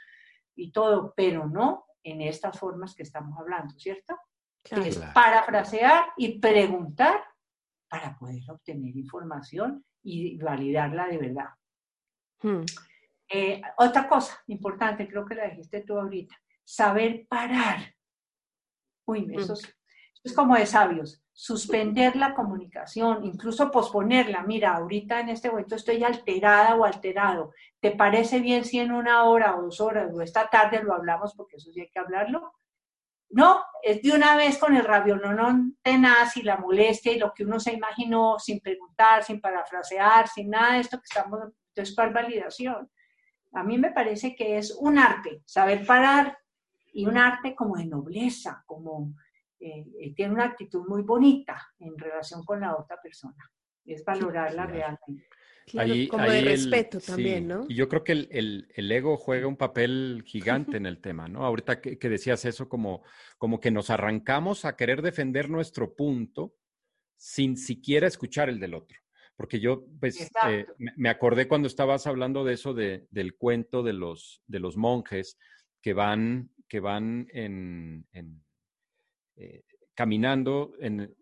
y 0.56 0.72
todo, 0.72 1.14
pero 1.16 1.48
no 1.48 1.86
en 2.04 2.22
estas 2.22 2.58
formas 2.58 2.96
que 2.96 3.04
estamos 3.04 3.38
hablando, 3.38 3.78
¿cierto? 3.78 4.16
Es 4.72 4.98
parafrasear 5.14 6.08
y 6.18 6.40
preguntar 6.40 7.24
para 7.88 8.18
poder 8.18 8.42
obtener 8.50 8.96
información 8.96 9.86
y 10.04 10.38
validarla 10.38 11.08
de 11.08 11.18
verdad. 11.18 11.50
Hmm. 12.42 12.64
Eh, 13.30 13.62
otra 13.78 14.08
cosa 14.08 14.42
importante, 14.48 15.08
creo 15.08 15.26
que 15.26 15.36
la 15.36 15.50
dijiste 15.50 15.82
tú 15.82 15.98
ahorita, 15.98 16.36
saber 16.64 17.26
parar. 17.28 17.94
Uy, 19.06 19.26
hmm. 19.26 19.40
eso 19.40 19.54
es 19.54 19.78
es 20.28 20.34
como 20.34 20.56
de 20.56 20.66
sabios, 20.66 21.24
suspender 21.32 22.16
la 22.16 22.34
comunicación, 22.34 23.24
incluso 23.24 23.72
posponerla. 23.72 24.44
Mira, 24.44 24.76
ahorita 24.76 25.20
en 25.22 25.30
este 25.30 25.50
momento 25.50 25.76
estoy 25.76 26.04
alterada 26.04 26.76
o 26.76 26.84
alterado. 26.84 27.54
¿Te 27.80 27.92
parece 27.92 28.40
bien 28.40 28.66
si 28.66 28.80
en 28.80 28.92
una 28.92 29.24
hora 29.24 29.56
o 29.56 29.64
dos 29.64 29.80
horas 29.80 30.14
o 30.14 30.22
esta 30.22 30.50
tarde 30.50 30.84
lo 30.84 30.94
hablamos? 30.94 31.34
Porque 31.36 31.58
eso 31.58 31.72
sí 31.72 31.82
hay 31.82 31.90
que 31.90 32.00
hablarlo. 32.00 32.54
No, 33.30 33.62
es 33.84 34.02
de 34.02 34.12
una 34.12 34.36
vez 34.36 34.58
con 34.58 34.76
el 34.76 34.86
rabiononón 34.86 35.78
tenaz 35.82 36.38
y 36.38 36.44
la 36.44 36.58
molestia 36.58 37.12
y 37.12 37.20
lo 37.20 37.34
que 37.34 37.44
uno 37.44 37.60
se 37.60 37.74
imaginó 37.74 38.40
sin 38.40 38.60
preguntar, 38.60 39.24
sin 39.24 39.42
parafrasear, 39.42 40.28
sin 40.28 40.50
nada 40.50 40.74
de 40.74 40.80
esto 40.80 40.98
que 40.98 41.06
estamos, 41.06 41.40
entonces, 41.78 41.96
¿cuál 41.96 42.14
validación? 42.14 42.90
A 43.54 43.64
mí 43.64 43.78
me 43.78 43.92
parece 43.92 44.36
que 44.36 44.58
es 44.58 44.76
un 44.80 44.98
arte, 44.98 45.42
saber 45.46 45.86
parar 45.86 46.38
y 46.94 47.06
un 47.06 47.18
arte 47.18 47.54
como 47.54 47.78
de 47.78 47.86
nobleza, 47.86 48.64
como 48.66 49.14
eh, 49.60 49.86
eh, 50.00 50.14
tiene 50.16 50.34
una 50.34 50.46
actitud 50.46 50.88
muy 50.88 51.04
bonita 51.04 51.68
en 51.80 51.98
relación 51.98 52.44
con 52.44 52.62
la 52.62 52.76
otra 52.76 53.00
persona. 53.02 53.52
Es 53.86 54.04
valorarla 54.04 54.66
realmente. 54.66 55.28
Como 56.10 56.24
de 56.24 56.42
respeto 56.42 57.00
también, 57.00 57.48
¿no? 57.48 57.66
Y 57.68 57.76
yo 57.76 57.88
creo 57.90 58.04
que 58.04 58.14
el, 58.14 58.68
el, 58.74 58.92
ego 58.92 59.18
juega 59.18 59.48
un 59.48 59.58
papel 59.58 60.24
gigante 60.26 60.78
en 60.78 60.86
el 60.86 61.00
tema, 61.00 61.28
¿no? 61.28 61.46
Ahorita 61.46 61.82
que, 61.82 61.98
que, 61.98 62.10
decías 62.10 62.46
eso, 62.46 62.70
como, 62.70 63.04
como 63.38 63.60
que 63.60 63.72
nos 63.72 63.90
arrancamos 63.90 64.66
a 64.66 64.76
querer 64.76 65.02
defender 65.02 65.50
nuestro 65.50 65.96
punto 65.96 66.56
sin 67.16 67.58
siquiera 67.58 68.08
escuchar 68.08 68.50
el 68.50 68.60
del 68.60 68.74
otro. 68.74 68.98
Porque 69.36 69.60
yo, 69.60 69.86
pues, 70.00 70.32
eh, 70.48 70.66
me 70.78 71.10
acordé 71.10 71.48
cuando 71.48 71.68
estabas 71.68 72.08
hablando 72.08 72.44
de 72.44 72.54
eso 72.54 72.74
de, 72.74 73.08
del 73.12 73.36
cuento 73.36 73.84
de 73.84 73.94
los, 73.94 74.42
de 74.48 74.60
los 74.60 74.78
monjes 74.78 75.38
que 75.82 75.94
van, 75.94 76.50
que 76.68 76.80
van 76.80 77.28
en 77.32 78.06
eh, 79.40 79.64
caminando 79.94 80.74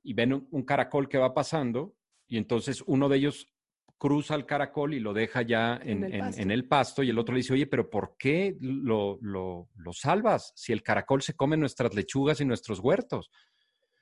y 0.04 0.14
ven 0.14 0.48
un, 0.52 0.64
caracol 0.64 1.08
que 1.08 1.18
va 1.18 1.34
pasando 1.34 1.96
y 2.28 2.38
entonces 2.38 2.84
uno 2.86 3.08
de 3.08 3.18
ellos 3.18 3.50
cruza 3.98 4.36
el 4.36 4.46
caracol 4.46 4.94
y 4.94 5.00
lo 5.00 5.14
deja 5.14 5.42
ya 5.42 5.80
en, 5.82 6.04
el, 6.04 6.68
pasto. 6.68 7.04
y 7.04 7.10
el 7.10 7.20
otro 7.20 7.34
le 7.34 7.40
dice, 7.40 7.54
oye, 7.54 7.68
pero 7.68 7.90
¿por 7.90 8.16
qué 8.18 8.58
lo, 8.60 9.18
lo, 9.22 9.68
salvas 9.94 10.52
si 10.56 10.74
el 10.74 10.84
caracol 10.84 11.22
se 11.22 11.36
come 11.36 11.58
nuestras 11.58 11.94
lechugas 11.94 12.42
y 12.42 12.46
nuestros 12.46 12.80
huertos? 12.80 13.32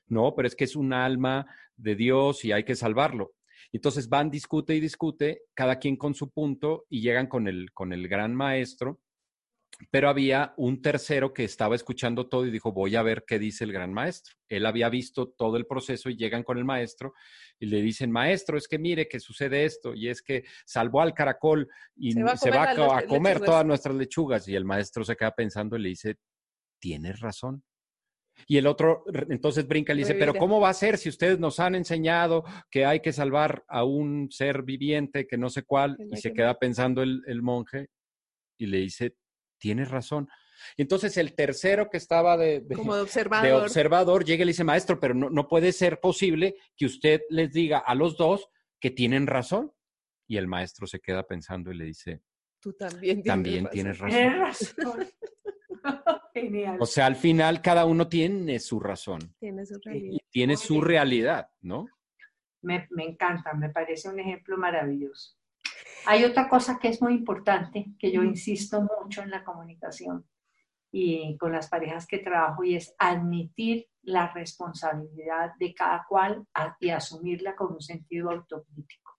No, 0.08 0.34
pero 0.36 0.48
es 0.48 0.56
que 0.56 0.64
es 0.64 0.76
un 0.76 0.94
alma 0.94 1.46
de 1.76 1.96
Dios 1.96 2.44
y 2.44 2.52
hay 2.52 2.64
que 2.64 2.76
salvarlo. 2.76 3.34
Entonces 3.72 4.10
van, 4.10 4.30
discute 4.30 4.76
y 4.76 4.80
discute, 4.80 5.44
cada 5.54 5.80
quien 5.80 5.96
con 5.96 6.14
su 6.14 6.32
punto 6.32 6.86
y 6.90 7.02
llegan 7.02 7.28
con 7.28 7.48
el, 7.48 7.72
con 7.72 7.94
el 7.94 8.08
gran 8.08 8.36
maestro 8.36 9.00
pero 9.90 10.10
había 10.10 10.54
un 10.58 10.82
tercero 10.82 11.34
que 11.34 11.44
estaba 11.44 11.76
escuchando 11.76 12.28
todo 12.28 12.46
y 12.46 12.52
dijo, 12.52 12.72
voy 12.72 12.96
a 12.96 13.02
ver 13.02 13.24
qué 13.26 13.40
dice 13.40 13.64
el 13.64 13.74
gran 13.74 13.94
maestro. 13.94 14.36
Él 14.48 14.66
había 14.66 14.90
visto 14.90 15.30
todo 15.30 15.58
el 15.58 15.66
proceso 15.66 16.10
y 16.10 16.18
llegan 16.18 16.44
con 16.44 16.58
el 16.58 16.66
maestro 16.66 17.14
y 17.60 17.66
le 17.66 17.82
dicen, 17.82 18.12
maestro, 18.12 18.58
es 18.58 18.68
que 18.68 18.80
mire 18.80 19.08
que 19.08 19.20
sucede 19.20 19.66
esto 19.66 19.94
y 19.94 20.10
es 20.10 20.22
que 20.22 20.44
salvó 20.66 21.02
al 21.02 21.14
caracol 21.14 21.68
y 21.96 22.14
se 22.14 22.52
va 22.52 22.72
a 22.72 23.06
comer, 23.06 23.40
todas 23.40 23.66
nuestras 23.66 23.96
lechugas. 23.96 24.48
Y 24.48 24.56
el 24.56 24.66
maestro 24.66 25.04
se 25.04 25.16
queda 25.16 25.32
pensando 25.32 25.76
y 25.76 25.82
le 25.82 25.90
dice, 25.90 26.18
tienes 26.80 27.20
razón. 27.20 27.64
Y 28.48 28.58
el 28.58 28.66
otro 28.66 29.04
entonces 29.30 29.68
brinca 29.68 29.94
y 29.94 29.98
le 29.98 30.02
dice, 30.02 30.16
pero 30.16 30.34
¿cómo 30.34 30.60
va 30.60 30.70
a 30.70 30.74
ser 30.74 30.98
si 30.98 31.08
ustedes 31.08 31.40
nos 31.40 31.60
han 31.60 31.76
enseñado 31.76 32.44
que 32.72 32.84
hay 32.84 33.00
que 33.00 33.14
salvar 33.14 33.64
a 33.68 33.84
un 33.84 34.30
ser 34.32 34.64
viviente 34.64 35.28
que 35.28 35.38
no 35.38 35.50
sé 35.50 35.64
cuál? 35.64 35.98
Y 36.12 36.18
se 36.18 36.34
queda 36.34 36.58
pensando 36.58 37.04
el, 37.04 37.22
el 37.28 37.44
monje 37.44 37.90
y 38.58 38.66
le 38.66 38.80
dice, 38.80 39.16
tienes 39.64 39.90
razón. 39.90 40.28
Y 40.76 40.82
entonces 40.82 41.16
el 41.16 41.36
tercero 41.36 41.90
que 41.90 41.96
estaba 41.96 42.36
de, 42.36 42.66
observador. 42.78 44.26
llega 44.26 44.42
y 44.42 44.46
le 44.46 44.52
dice, 44.52 44.66
maestro, 44.66 45.00
pero 45.00 45.14
no, 45.14 45.30
no 45.30 45.48
puede 45.48 45.72
ser 45.72 46.02
posible 46.02 46.58
que 46.76 46.86
usted 46.86 47.22
les 47.30 47.54
diga 47.54 47.78
a 47.78 47.96
los 47.96 48.18
dos 48.18 48.50
que 48.82 48.92
tienen 48.92 49.26
razón. 49.26 49.72
Y 50.28 50.36
el 50.36 50.48
maestro 50.48 50.86
se 50.86 51.00
queda 51.00 51.24
pensando 51.26 51.72
y 51.72 51.78
le 51.78 51.86
dice, 51.86 52.22
tú 52.60 52.74
también 52.74 53.24
tienes 53.24 54.00
razón. 54.00 54.20
Tienes 54.20 54.76
razón. 54.76 55.08
Genial. 56.34 56.78
O 56.82 56.86
sea, 56.86 57.06
al 57.06 57.16
final 57.16 57.62
cada 57.62 57.86
uno 57.86 58.10
tiene 58.10 58.60
su 58.60 58.82
razón. 58.82 59.34
Tiene 59.40 59.66
su 59.66 59.80
realidad. 59.82 60.14
Y 60.14 60.20
tiene 60.30 60.58
su 60.58 60.82
realidad, 60.82 61.48
¿no? 61.62 61.88
Me, 62.62 62.86
me 62.92 63.06
encanta, 63.06 63.54
me 63.54 63.70
parece 63.70 64.10
un 64.10 64.20
ejemplo 64.20 64.58
maravilloso. 64.58 65.38
Hay 66.06 66.26
otra 66.26 66.50
cosa 66.50 66.80
que 66.80 66.90
es 66.90 67.02
muy 67.02 67.14
importante, 67.14 67.86
que 67.98 68.12
yo 68.12 68.24
insisto 68.24 68.82
mucho 68.82 69.22
en 69.22 69.30
la 69.30 69.44
comunicación 69.44 70.26
y 70.92 71.38
con 71.38 71.54
las 71.54 71.70
parejas 71.70 72.06
que 72.06 72.20
trabajo, 72.20 72.64
y 72.64 72.76
es 72.76 72.94
admitir 73.00 73.88
la 74.04 74.32
responsabilidad 74.32 75.54
de 75.58 75.74
cada 75.74 76.06
cual 76.08 76.46
y 76.80 76.90
asumirla 76.90 77.56
con 77.56 77.74
un 77.74 77.82
sentido 77.82 78.30
autocrítico. 78.30 79.14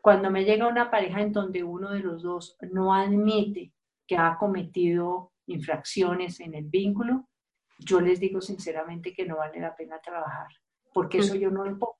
Cuando 0.00 0.30
me 0.30 0.44
llega 0.44 0.66
una 0.66 0.90
pareja 0.90 1.20
en 1.20 1.32
donde 1.32 1.62
uno 1.62 1.90
de 1.90 2.00
los 2.00 2.22
dos 2.22 2.56
no 2.72 2.92
admite 2.92 3.72
que 4.06 4.16
ha 4.16 4.36
cometido 4.36 5.32
infracciones 5.46 6.40
en 6.40 6.54
el 6.54 6.64
vínculo, 6.64 7.28
yo 7.78 8.00
les 8.00 8.18
digo 8.18 8.40
sinceramente 8.40 9.12
que 9.12 9.26
no 9.26 9.36
vale 9.36 9.60
la 9.60 9.76
pena 9.76 10.00
trabajar, 10.00 10.48
porque 10.92 11.18
eso 11.18 11.34
yo 11.34 11.50
no 11.50 11.64
lo 11.64 11.78
puedo. 11.78 11.94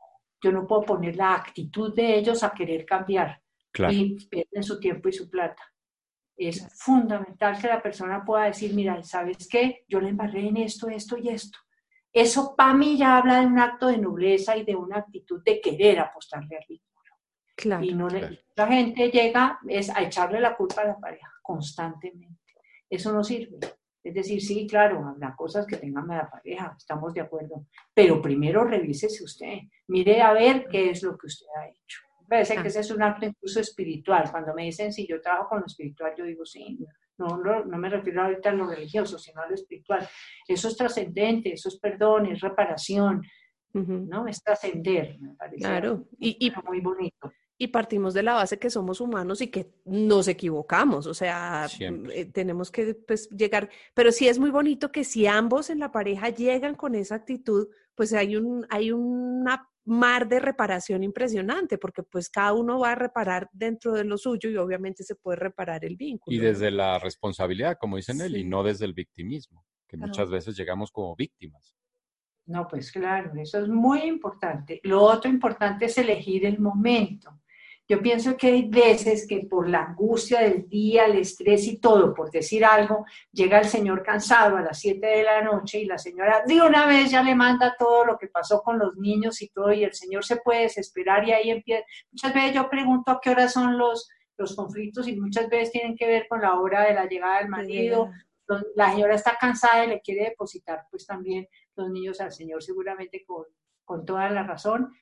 Yo 0.44 0.50
no 0.50 0.66
puedo 0.66 0.82
poner 0.82 1.14
la 1.14 1.34
actitud 1.34 1.94
de 1.94 2.16
ellos 2.16 2.42
a 2.42 2.50
querer 2.50 2.84
cambiar 2.84 3.41
y 3.90 4.26
pierden 4.26 4.62
su 4.62 4.78
tiempo 4.78 5.08
y 5.08 5.12
su 5.12 5.30
plata. 5.30 5.62
Es 6.36 6.66
fundamental 6.76 7.60
que 7.60 7.68
la 7.68 7.82
persona 7.82 8.24
pueda 8.24 8.44
decir, 8.44 8.74
mira, 8.74 9.02
¿sabes 9.02 9.48
qué? 9.48 9.84
Yo 9.88 10.00
le 10.00 10.08
embarré 10.10 10.46
en 10.48 10.56
esto, 10.56 10.88
esto 10.88 11.16
y 11.16 11.28
esto. 11.28 11.58
Eso 12.12 12.54
para 12.56 12.74
mí 12.74 12.98
ya 12.98 13.16
habla 13.16 13.40
de 13.40 13.46
un 13.46 13.58
acto 13.58 13.86
de 13.86 13.98
nobleza 13.98 14.56
y 14.56 14.64
de 14.64 14.76
una 14.76 14.98
actitud 14.98 15.42
de 15.44 15.60
querer 15.60 15.98
apostarle 16.00 16.56
al 16.56 16.64
vínculo. 16.68 16.92
Claro, 17.56 17.84
y 17.84 17.94
no 17.94 18.08
la 18.08 18.66
gente 18.66 19.10
llega 19.10 19.58
es 19.68 19.88
a 19.90 20.02
echarle 20.02 20.40
la 20.40 20.56
culpa 20.56 20.82
a 20.82 20.86
la 20.86 20.98
pareja 20.98 21.28
constantemente. 21.42 22.54
Eso 22.88 23.12
no 23.12 23.22
sirve. 23.24 23.58
Es 24.02 24.14
decir, 24.14 24.42
sí, 24.42 24.66
claro, 24.66 25.06
habrá 25.06 25.34
cosas 25.36 25.64
que 25.64 25.76
tengan 25.76 26.08
la 26.08 26.28
pareja, 26.28 26.74
estamos 26.76 27.14
de 27.14 27.20
acuerdo, 27.20 27.66
pero 27.94 28.20
primero 28.20 28.64
revísese 28.64 29.22
usted, 29.22 29.58
mire 29.86 30.20
a 30.20 30.32
ver 30.32 30.66
qué 30.68 30.90
es 30.90 31.02
lo 31.04 31.16
que 31.16 31.28
usted 31.28 31.46
ha 31.56 31.68
hecho. 31.68 32.00
Parece 32.28 32.56
que 32.56 32.68
ese 32.68 32.80
es 32.80 32.90
un 32.90 33.02
acto 33.02 33.26
incluso 33.26 33.60
espiritual. 33.60 34.30
Cuando 34.30 34.54
me 34.54 34.64
dicen 34.64 34.92
si 34.92 35.06
yo 35.06 35.20
trabajo 35.20 35.48
con 35.50 35.60
lo 35.60 35.66
espiritual, 35.66 36.12
yo 36.16 36.24
digo 36.24 36.44
sí. 36.44 36.78
No, 37.18 37.36
no, 37.36 37.64
no 37.64 37.78
me 37.78 37.88
refiero 37.88 38.22
ahorita 38.22 38.50
a 38.50 38.54
lo 38.54 38.66
religioso, 38.66 39.18
sino 39.18 39.42
a 39.42 39.48
lo 39.48 39.54
espiritual. 39.54 40.08
Eso 40.48 40.68
es 40.68 40.76
trascendente, 40.76 41.52
eso 41.52 41.68
es 41.68 41.78
perdón, 41.78 42.26
es 42.26 42.40
reparación, 42.40 43.22
¿no? 43.72 44.26
Es 44.26 44.42
trascender, 44.42 45.18
me 45.20 45.34
parece. 45.34 45.58
Claro, 45.58 46.08
y, 46.18 46.36
y, 46.46 46.52
muy 46.66 46.80
bonito. 46.80 47.32
Y 47.58 47.68
partimos 47.68 48.12
de 48.14 48.22
la 48.22 48.34
base 48.34 48.58
que 48.58 48.70
somos 48.70 49.00
humanos 49.00 49.40
y 49.40 49.48
que 49.48 49.72
nos 49.84 50.26
equivocamos, 50.26 51.06
o 51.06 51.14
sea, 51.14 51.68
eh, 51.78 52.24
tenemos 52.24 52.72
que 52.72 52.94
pues, 52.94 53.28
llegar, 53.30 53.70
pero 53.94 54.10
sí 54.10 54.26
es 54.26 54.38
muy 54.38 54.50
bonito 54.50 54.90
que 54.90 55.04
si 55.04 55.26
ambos 55.26 55.70
en 55.70 55.78
la 55.78 55.92
pareja 55.92 56.30
llegan 56.30 56.74
con 56.74 56.94
esa 56.94 57.14
actitud, 57.14 57.68
pues 57.94 58.12
hay, 58.14 58.36
un, 58.36 58.66
hay 58.68 58.90
una 58.90 59.70
mar 59.84 60.28
de 60.28 60.38
reparación 60.38 61.02
impresionante, 61.02 61.78
porque 61.78 62.02
pues 62.02 62.28
cada 62.28 62.52
uno 62.52 62.78
va 62.78 62.92
a 62.92 62.94
reparar 62.94 63.48
dentro 63.52 63.92
de 63.92 64.04
lo 64.04 64.16
suyo 64.16 64.50
y 64.50 64.56
obviamente 64.56 65.02
se 65.02 65.16
puede 65.16 65.36
reparar 65.36 65.84
el 65.84 65.96
vínculo. 65.96 66.36
Y 66.36 66.40
desde 66.40 66.70
la 66.70 66.98
responsabilidad, 66.98 67.78
como 67.80 67.96
dicen 67.96 68.20
él, 68.20 68.36
y 68.36 68.44
no 68.44 68.62
desde 68.62 68.84
el 68.84 68.94
victimismo, 68.94 69.64
que 69.88 69.96
muchas 69.96 70.30
veces 70.30 70.56
llegamos 70.56 70.90
como 70.90 71.14
víctimas. 71.16 71.76
No, 72.46 72.66
pues 72.66 72.90
claro, 72.90 73.32
eso 73.40 73.60
es 73.60 73.68
muy 73.68 74.02
importante. 74.02 74.80
Lo 74.82 75.02
otro 75.02 75.30
importante 75.30 75.84
es 75.86 75.96
elegir 75.98 76.44
el 76.44 76.58
momento. 76.58 77.41
Yo 77.92 78.00
pienso 78.00 78.38
que 78.38 78.46
hay 78.46 78.70
veces 78.70 79.26
que 79.28 79.40
por 79.40 79.68
la 79.68 79.82
angustia 79.82 80.40
del 80.40 80.66
día, 80.66 81.04
el 81.04 81.18
estrés 81.18 81.66
y 81.66 81.76
todo, 81.76 82.14
por 82.14 82.30
decir 82.30 82.64
algo, 82.64 83.04
llega 83.30 83.58
el 83.58 83.66
señor 83.66 84.02
cansado 84.02 84.56
a 84.56 84.62
las 84.62 84.78
7 84.78 85.06
de 85.06 85.22
la 85.22 85.42
noche 85.42 85.80
y 85.80 85.84
la 85.84 85.98
señora 85.98 86.42
de 86.46 86.62
una 86.62 86.86
vez 86.86 87.10
ya 87.10 87.22
le 87.22 87.34
manda 87.34 87.76
todo 87.78 88.06
lo 88.06 88.16
que 88.16 88.28
pasó 88.28 88.62
con 88.62 88.78
los 88.78 88.96
niños 88.96 89.42
y 89.42 89.50
todo, 89.50 89.74
y 89.74 89.84
el 89.84 89.92
señor 89.92 90.24
se 90.24 90.36
puede 90.36 90.62
desesperar 90.62 91.28
y 91.28 91.32
ahí 91.32 91.50
empieza. 91.50 91.84
Muchas 92.10 92.32
veces 92.32 92.54
yo 92.54 92.70
pregunto 92.70 93.10
a 93.10 93.20
qué 93.20 93.28
hora 93.28 93.46
son 93.46 93.76
los, 93.76 94.08
los 94.38 94.56
conflictos 94.56 95.06
y 95.06 95.20
muchas 95.20 95.50
veces 95.50 95.72
tienen 95.72 95.94
que 95.94 96.06
ver 96.06 96.26
con 96.28 96.40
la 96.40 96.58
hora 96.58 96.86
de 96.86 96.94
la 96.94 97.04
llegada 97.04 97.40
del 97.40 97.50
marido. 97.50 98.10
La 98.74 98.90
señora 98.92 99.16
está 99.16 99.36
cansada 99.38 99.84
y 99.84 99.88
le 99.88 100.00
quiere 100.00 100.30
depositar 100.30 100.86
pues 100.90 101.04
también 101.04 101.46
los 101.76 101.90
niños 101.90 102.22
al 102.22 102.32
señor 102.32 102.62
seguramente 102.62 103.22
con, 103.26 103.44
con 103.84 104.06
toda 104.06 104.30
la 104.30 104.44
razón 104.44 104.94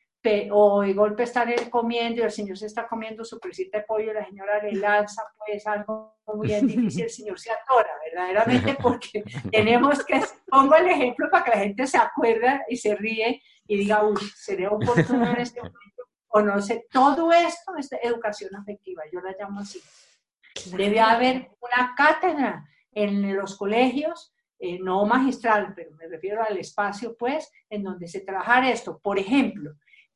o 0.52 0.83
de 0.83 0.92
golpe 0.92 1.22
están 1.22 1.52
comiendo 1.70 2.20
y 2.20 2.24
el 2.24 2.30
señor 2.30 2.59
se 2.59 2.66
está 2.66 2.87
comiendo 2.87 3.24
su 3.24 3.38
presita 3.38 3.78
de 3.78 3.85
pollo 3.85 4.11
y 4.11 4.14
la 4.14 4.26
señora 4.26 4.62
le 4.62 4.72
lanza 4.72 5.22
pues 5.38 5.66
algo 5.66 6.18
muy 6.26 6.48
difícil, 6.48 7.04
el 7.04 7.11
señor 7.11 7.40
se 7.40 7.50
atora, 7.50 7.90
verdaderamente, 8.04 8.76
porque 8.83 9.24
tenemos 9.50 10.04
que, 10.04 10.20
pongo 10.46 10.74
el 10.76 10.88
ejemplo 10.88 11.28
para 11.30 11.44
que 11.44 11.50
la 11.50 11.59
gente 11.59 11.87
se 11.87 11.98
acuerde 11.98 12.61
y 12.68 12.76
se 12.76 12.94
ríe 12.94 13.42
y 13.66 13.76
diga, 13.78 14.04
uy, 14.04 14.20
sería 14.37 14.70
oportuno 14.70 15.30
en 15.30 15.40
este 15.40 15.61
momento, 15.61 16.02
o 16.28 16.40
no 16.42 16.61
sé, 16.61 16.87
todo 16.90 17.33
esto 17.33 17.72
es 17.78 17.88
educación 18.02 18.54
afectiva, 18.56 19.02
yo 19.12 19.20
la 19.20 19.35
llamo 19.38 19.61
así. 19.61 19.80
Debe 20.76 21.00
haber 21.00 21.50
una 21.61 21.94
cátedra 21.96 22.64
en 22.92 23.35
los 23.37 23.56
colegios 23.56 24.35
eh, 24.62 24.78
no 24.78 25.06
magistral, 25.06 25.72
pero 25.74 25.90
me 25.92 26.06
refiero 26.06 26.42
al 26.42 26.59
espacio, 26.59 27.16
pues, 27.16 27.50
en 27.70 27.83
donde 27.83 28.06
se 28.06 28.20
trabaja 28.20 28.68
esto. 28.68 28.98
Por 28.98 29.18
ejemplo, 29.18 29.72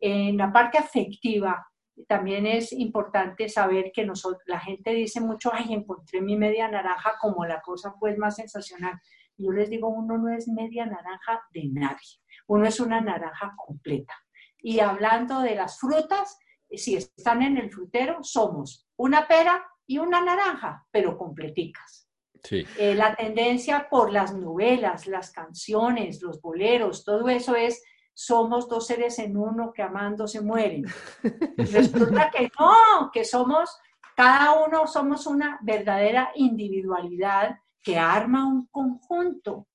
en 0.06 0.36
la 0.36 0.52
parte 0.52 0.76
afectiva, 0.76 1.66
también 2.06 2.44
es 2.44 2.72
importante 2.72 3.48
saber 3.48 3.90
que 3.90 4.04
nosotros, 4.04 4.42
la 4.44 4.60
gente 4.60 4.90
dice 4.90 5.18
mucho, 5.20 5.50
ay, 5.50 5.72
encontré 5.72 6.20
mi 6.20 6.36
media 6.36 6.68
naranja 6.68 7.14
como 7.18 7.46
la 7.46 7.62
cosa 7.62 7.94
pues 7.98 8.18
más 8.18 8.36
sensacional. 8.36 9.00
Yo 9.38 9.50
les 9.50 9.70
digo, 9.70 9.88
uno 9.88 10.18
no 10.18 10.28
es 10.28 10.46
media 10.46 10.84
naranja 10.84 11.42
de 11.54 11.70
nadie, 11.72 12.20
uno 12.48 12.66
es 12.66 12.80
una 12.80 13.00
naranja 13.00 13.54
completa. 13.56 14.12
Y 14.58 14.80
hablando 14.80 15.40
de 15.40 15.54
las 15.54 15.80
frutas, 15.80 16.38
si 16.70 16.96
están 16.96 17.40
en 17.40 17.56
el 17.56 17.70
frutero, 17.70 18.18
somos 18.22 18.86
una 18.96 19.26
pera 19.26 19.64
y 19.86 19.96
una 19.96 20.22
naranja, 20.22 20.86
pero 20.90 21.16
completicas. 21.16 22.10
Sí. 22.42 22.66
Eh, 22.78 22.94
la 22.94 23.14
tendencia 23.14 23.88
por 23.88 24.12
las 24.12 24.34
novelas, 24.34 25.06
las 25.06 25.32
canciones, 25.32 26.20
los 26.20 26.42
boleros, 26.42 27.04
todo 27.04 27.30
eso 27.30 27.56
es 27.56 27.82
somos 28.14 28.68
dos 28.68 28.86
seres 28.86 29.18
en 29.18 29.36
uno 29.36 29.72
que 29.72 29.82
amando 29.82 30.26
se 30.26 30.40
mueren. 30.40 30.84
Resulta 31.56 32.30
que 32.30 32.50
no, 32.58 33.10
que 33.12 33.24
somos, 33.24 33.76
cada 34.16 34.64
uno 34.64 34.86
somos 34.86 35.26
una 35.26 35.58
verdadera 35.62 36.30
individualidad 36.36 37.58
que 37.82 37.98
arma 37.98 38.46
un 38.46 38.66
conjunto. 38.68 39.66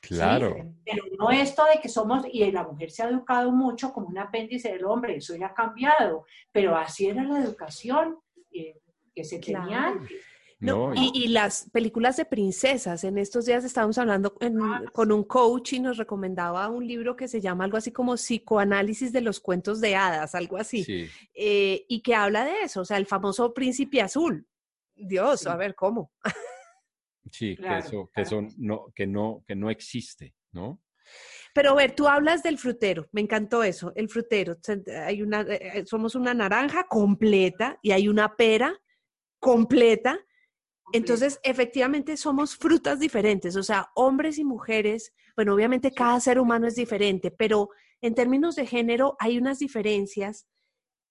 Claro. 0.00 0.56
Pero 0.84 1.04
no 1.18 1.30
esto 1.30 1.64
de 1.72 1.80
que 1.80 1.88
somos, 1.88 2.24
y 2.32 2.50
la 2.50 2.64
mujer 2.64 2.90
se 2.90 3.02
ha 3.02 3.08
educado 3.08 3.52
mucho 3.52 3.92
como 3.92 4.08
un 4.08 4.18
apéndice 4.18 4.72
del 4.72 4.86
hombre, 4.86 5.16
eso 5.16 5.36
ya 5.36 5.48
ha 5.48 5.54
cambiado, 5.54 6.24
pero 6.50 6.76
así 6.76 7.08
era 7.08 7.22
la 7.22 7.38
educación 7.38 8.18
eh, 8.50 8.80
que 9.14 9.22
se 9.22 9.38
tenía 9.38 9.88
antes. 9.88 10.10
No, 10.62 10.92
y, 10.94 11.26
las 11.26 11.68
películas 11.70 12.16
de 12.16 12.24
princesas, 12.24 13.02
en 13.02 13.18
estos 13.18 13.46
días 13.46 13.64
estábamos 13.64 13.98
hablando 13.98 14.36
ah, 14.40 14.82
con 14.92 15.10
un 15.10 15.24
coach 15.24 15.72
y 15.72 15.80
nos 15.80 15.96
recomendaba 15.96 16.68
un 16.68 16.86
libro 16.86 17.16
que 17.16 17.26
se 17.26 17.40
llama 17.40 17.64
algo 17.64 17.76
así 17.76 17.90
como 17.90 18.14
Psicoanálisis 18.14 19.12
de 19.12 19.22
los 19.22 19.40
cuentos 19.40 19.80
de 19.80 19.96
hadas, 19.96 20.36
algo 20.36 20.56
así, 20.56 21.10
eh, 21.34 21.84
y 21.88 22.00
que 22.00 22.14
habla 22.14 22.44
de 22.44 22.62
eso, 22.62 22.82
o 22.82 22.84
sea, 22.84 22.96
el 22.96 23.06
famoso 23.06 23.52
príncipe 23.52 24.00
azul. 24.00 24.46
Dios, 24.94 25.46
a 25.48 25.56
ver, 25.56 25.74
¿cómo? 25.74 26.12
Sí, 27.30 27.56
que 27.56 27.78
eso, 27.78 28.10
que 28.14 28.22
eso 28.22 28.42
no, 28.58 28.92
que 28.94 29.06
no, 29.06 29.42
que 29.46 29.54
no 29.54 29.70
existe, 29.70 30.34
¿no? 30.52 30.80
Pero 31.54 31.70
a 31.70 31.74
ver, 31.74 31.94
tú 31.94 32.08
hablas 32.08 32.42
del 32.42 32.58
frutero, 32.58 33.08
me 33.12 33.20
encantó 33.20 33.62
eso, 33.62 33.92
el 33.94 34.08
frutero. 34.08 34.56
Hay 35.06 35.22
una, 35.22 35.42
eh, 35.42 35.78
eh, 35.78 35.86
somos 35.86 36.14
una 36.14 36.34
naranja 36.34 36.86
completa 36.88 37.78
y 37.82 37.92
hay 37.92 38.08
una 38.08 38.36
pera 38.36 38.78
completa 39.38 40.18
Entonces, 40.92 41.40
efectivamente, 41.42 42.16
somos 42.16 42.56
frutas 42.56 42.98
diferentes, 43.00 43.56
o 43.56 43.62
sea, 43.62 43.90
hombres 43.94 44.38
y 44.38 44.44
mujeres, 44.44 45.14
bueno, 45.36 45.54
obviamente 45.54 45.92
cada 45.92 46.20
ser 46.20 46.38
humano 46.38 46.66
es 46.66 46.74
diferente, 46.74 47.30
pero 47.30 47.70
en 48.00 48.14
términos 48.14 48.56
de 48.56 48.66
género 48.66 49.16
hay 49.18 49.38
unas 49.38 49.58
diferencias. 49.58 50.46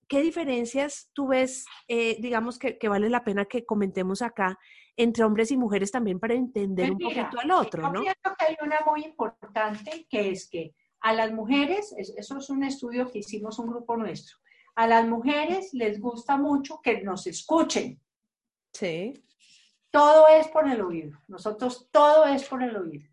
¿Qué 0.08 0.22
diferencias 0.22 1.10
tú 1.14 1.28
ves, 1.30 1.66
eh, 1.88 2.18
digamos, 2.20 2.60
que, 2.60 2.78
vale 2.90 3.10
la 3.10 3.24
pena 3.24 3.46
que 3.46 3.66
comentemos 3.66 4.22
acá 4.22 4.60
entre 4.98 5.24
hombres 5.24 5.52
y 5.52 5.58
mujeres 5.58 5.90
también 5.92 6.20
para 6.20 6.34
entender 6.34 6.88
Pues 6.92 7.02
un 7.02 7.08
mira, 7.08 7.24
poquito 7.30 7.42
al 7.42 7.52
otro, 7.52 7.84
yo 7.84 7.92
¿no? 7.92 8.02
pienso 8.02 8.36
que 8.38 8.46
hay 8.46 8.56
una 8.62 8.82
muy 8.86 9.04
importante 9.06 10.06
que 10.10 10.32
es 10.32 10.50
que 10.50 10.76
a 11.00 11.14
las 11.14 11.32
mujeres, 11.32 11.96
es- 11.98 12.14
eso 12.18 12.38
es 12.38 12.50
un 12.50 12.64
estudio 12.64 13.10
que 13.10 13.20
hicimos 13.20 13.58
un 13.58 13.68
grupo 13.68 13.96
nuestro, 13.98 14.38
a 14.76 14.86
las 14.86 15.08
mujeres 15.08 15.70
les 15.74 16.00
gusta 16.00 16.38
mucho 16.38 16.82
que 16.84 17.02
nos 17.02 17.26
escuchen. 17.26 18.00
Sí. 18.74 19.14
Todo 19.92 20.28
es 20.30 20.48
por 20.48 20.68
el 20.70 20.82
oído. 20.82 21.20
Nosotros 21.28 21.90
todo 21.92 22.26
es 22.26 22.44
por 22.46 22.64
el 22.64 22.76
oído. 22.76 23.08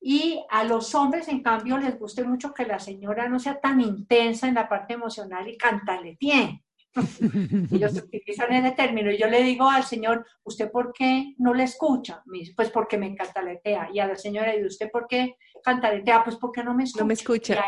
Y 0.00 0.42
a 0.50 0.64
los 0.64 0.94
hombres, 0.94 1.28
en 1.28 1.42
cambio, 1.42 1.76
les 1.76 1.98
gusta 1.98 2.22
mucho 2.24 2.54
que 2.54 2.64
la 2.64 2.78
señora 2.78 3.28
no 3.28 3.38
sea 3.38 3.60
tan 3.60 3.80
intensa 3.80 4.46
en 4.48 4.54
la 4.54 4.68
parte 4.68 4.94
emocional 4.94 5.48
y 5.48 5.56
cantaletee. 5.58 6.62
Ellos 7.72 7.92
utilizan 7.94 8.52
ese 8.52 8.70
término. 8.72 9.10
Y 9.10 9.18
yo 9.18 9.26
le 9.28 9.42
digo 9.42 9.68
al 9.68 9.84
señor, 9.84 10.24
¿usted 10.44 10.70
por 10.70 10.92
qué 10.92 11.34
no 11.38 11.52
le 11.52 11.64
escucha? 11.64 12.22
Me 12.26 12.38
dice, 12.38 12.54
pues 12.56 12.70
porque 12.70 12.96
me 12.96 13.14
cantaletea. 13.14 13.90
Y 13.92 13.98
a 13.98 14.06
la 14.06 14.16
señora, 14.16 14.56
¿y 14.56 14.64
usted 14.64 14.90
por 14.90 15.06
qué 15.08 15.36
cantaletea? 15.62 16.24
Pues 16.24 16.36
porque 16.36 16.62
no 16.64 16.74
me 16.74 16.84
escucha. 16.84 17.02
No 17.02 17.06
me 17.06 17.14
escucha. 17.14 17.64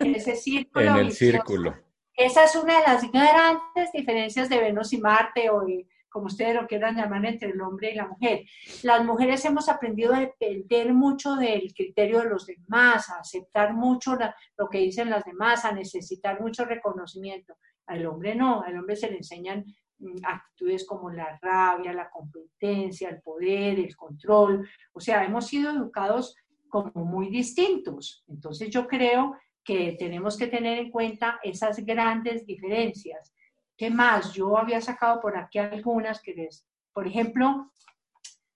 ese 0.00 0.34
círculo. 0.34 0.90
En 0.90 0.96
el 0.96 1.06
vicioso. 1.08 1.32
círculo. 1.36 1.76
Esa 2.14 2.44
es 2.44 2.56
una 2.56 2.78
de 2.80 2.86
las 2.86 3.10
grandes 3.10 3.92
diferencias 3.92 4.48
de 4.48 4.58
Venus 4.58 4.92
y 4.92 4.98
Marte, 4.98 5.48
o 5.50 5.60
de- 5.60 5.86
como 6.12 6.26
ustedes 6.26 6.54
lo 6.54 6.66
quieran 6.66 6.96
llamar, 6.96 7.24
entre 7.26 7.50
el 7.50 7.60
hombre 7.60 7.90
y 7.92 7.94
la 7.96 8.06
mujer. 8.06 8.44
Las 8.82 9.04
mujeres 9.04 9.44
hemos 9.44 9.68
aprendido 9.68 10.14
a 10.14 10.20
depender 10.20 10.92
mucho 10.92 11.36
del 11.36 11.72
criterio 11.74 12.20
de 12.20 12.28
los 12.30 12.46
demás, 12.46 13.08
a 13.10 13.18
aceptar 13.20 13.74
mucho 13.74 14.14
la- 14.16 14.34
lo 14.58 14.68
que 14.68 14.78
dicen 14.78 15.10
las 15.10 15.24
demás, 15.24 15.64
a 15.64 15.72
necesitar 15.72 16.40
mucho 16.40 16.64
reconocimiento. 16.64 17.56
Al 17.86 18.06
hombre 18.06 18.34
no, 18.34 18.62
al 18.62 18.78
hombre 18.78 18.94
se 18.96 19.10
le 19.10 19.16
enseñan 19.16 19.64
mm, 19.98 20.16
actitudes 20.24 20.84
como 20.86 21.10
la 21.10 21.38
rabia, 21.40 21.92
la 21.92 22.10
competencia, 22.10 23.08
el 23.08 23.20
poder, 23.22 23.78
el 23.78 23.96
control. 23.96 24.68
O 24.92 25.00
sea, 25.00 25.24
hemos 25.24 25.46
sido 25.46 25.70
educados 25.70 26.34
como 26.68 26.90
muy 27.04 27.28
distintos. 27.30 28.24
Entonces 28.28 28.70
yo 28.70 28.86
creo 28.86 29.36
que 29.64 29.94
tenemos 29.98 30.36
que 30.36 30.48
tener 30.48 30.78
en 30.78 30.90
cuenta 30.90 31.38
esas 31.44 31.84
grandes 31.84 32.44
diferencias. 32.46 33.32
¿Qué 33.76 33.90
más? 33.90 34.32
Yo 34.32 34.56
había 34.58 34.80
sacado 34.80 35.20
por 35.20 35.36
aquí 35.36 35.58
algunas 35.58 36.20
que 36.20 36.34
les, 36.34 36.66
por 36.92 37.06
ejemplo, 37.06 37.72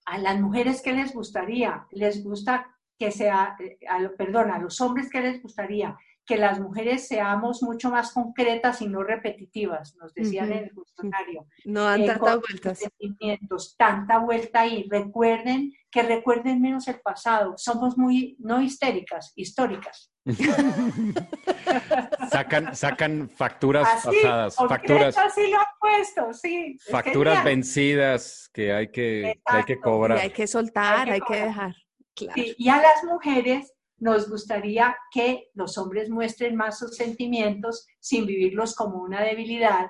a 0.04 0.18
las 0.18 0.40
mujeres, 0.40 0.82
¿qué 0.82 0.92
les 0.92 1.12
gustaría? 1.12 1.86
Les 1.90 2.22
gusta 2.22 2.76
que 2.98 3.10
sea, 3.10 3.56
eh, 3.58 3.78
perdón, 4.16 4.50
a 4.50 4.58
los 4.58 4.80
hombres, 4.80 5.10
¿qué 5.10 5.20
les 5.20 5.42
gustaría? 5.42 5.96
Que 6.26 6.36
las 6.36 6.58
mujeres 6.58 7.06
seamos 7.06 7.62
mucho 7.62 7.88
más 7.90 8.12
concretas 8.12 8.82
y 8.82 8.88
no 8.88 9.02
repetitivas, 9.04 9.94
nos 9.96 10.12
decían 10.12 10.50
en 10.52 10.64
el 10.64 10.74
cuestionario. 10.74 11.46
No 11.64 11.84
dan 11.84 12.02
Eh, 12.02 12.06
tantas 12.06 12.40
vueltas. 12.40 12.78
sentimientos, 12.80 13.76
tanta 13.78 14.18
vuelta 14.18 14.60
ahí. 14.62 14.86
Recuerden 14.90 15.72
que 15.90 16.02
recuerden 16.02 16.60
menos 16.60 16.88
el 16.88 17.00
pasado. 17.00 17.54
Somos 17.56 17.96
muy, 17.96 18.36
no 18.40 18.60
histéricas, 18.60 19.32
históricas. 19.36 20.12
Sacan, 22.30 22.74
sacan 22.74 23.28
facturas 23.28 23.86
Así, 23.88 24.08
pasadas, 24.22 24.56
facturas, 24.56 25.16
así 25.18 25.50
lo 25.50 25.58
han 25.60 25.66
puesto, 25.80 26.32
sí. 26.32 26.76
facturas 26.90 27.38
genial. 27.38 27.44
vencidas 27.56 28.50
que 28.52 28.72
hay 28.72 28.86
que, 28.88 28.92
que 28.92 29.42
hay 29.46 29.62
que 29.64 29.72
Exacto. 29.74 29.88
Y 29.88 29.92
cobrar. 29.92 30.18
hay 30.18 30.30
que 30.30 30.46
soltar, 30.46 30.98
Hay 30.98 31.04
que 31.06 31.12
hay 31.12 31.20
que 31.20 31.24
cobrar. 31.26 31.46
dejar. 31.48 31.74
Claro. 32.14 32.32
Sí, 32.34 32.54
y 32.58 32.68
a 32.68 32.76
las 32.78 33.04
mujeres 33.04 33.72
nos 33.98 34.28
gustaría 34.28 34.96
que 35.10 35.50
los 35.54 35.78
hombres 35.78 36.10
muestren 36.10 36.56
más 36.56 36.78
sus 36.78 36.96
sentimientos 36.96 37.86
sin 37.98 38.26
vivirlos 38.26 38.74
como 38.74 39.02
una 39.02 39.22
debilidad. 39.22 39.88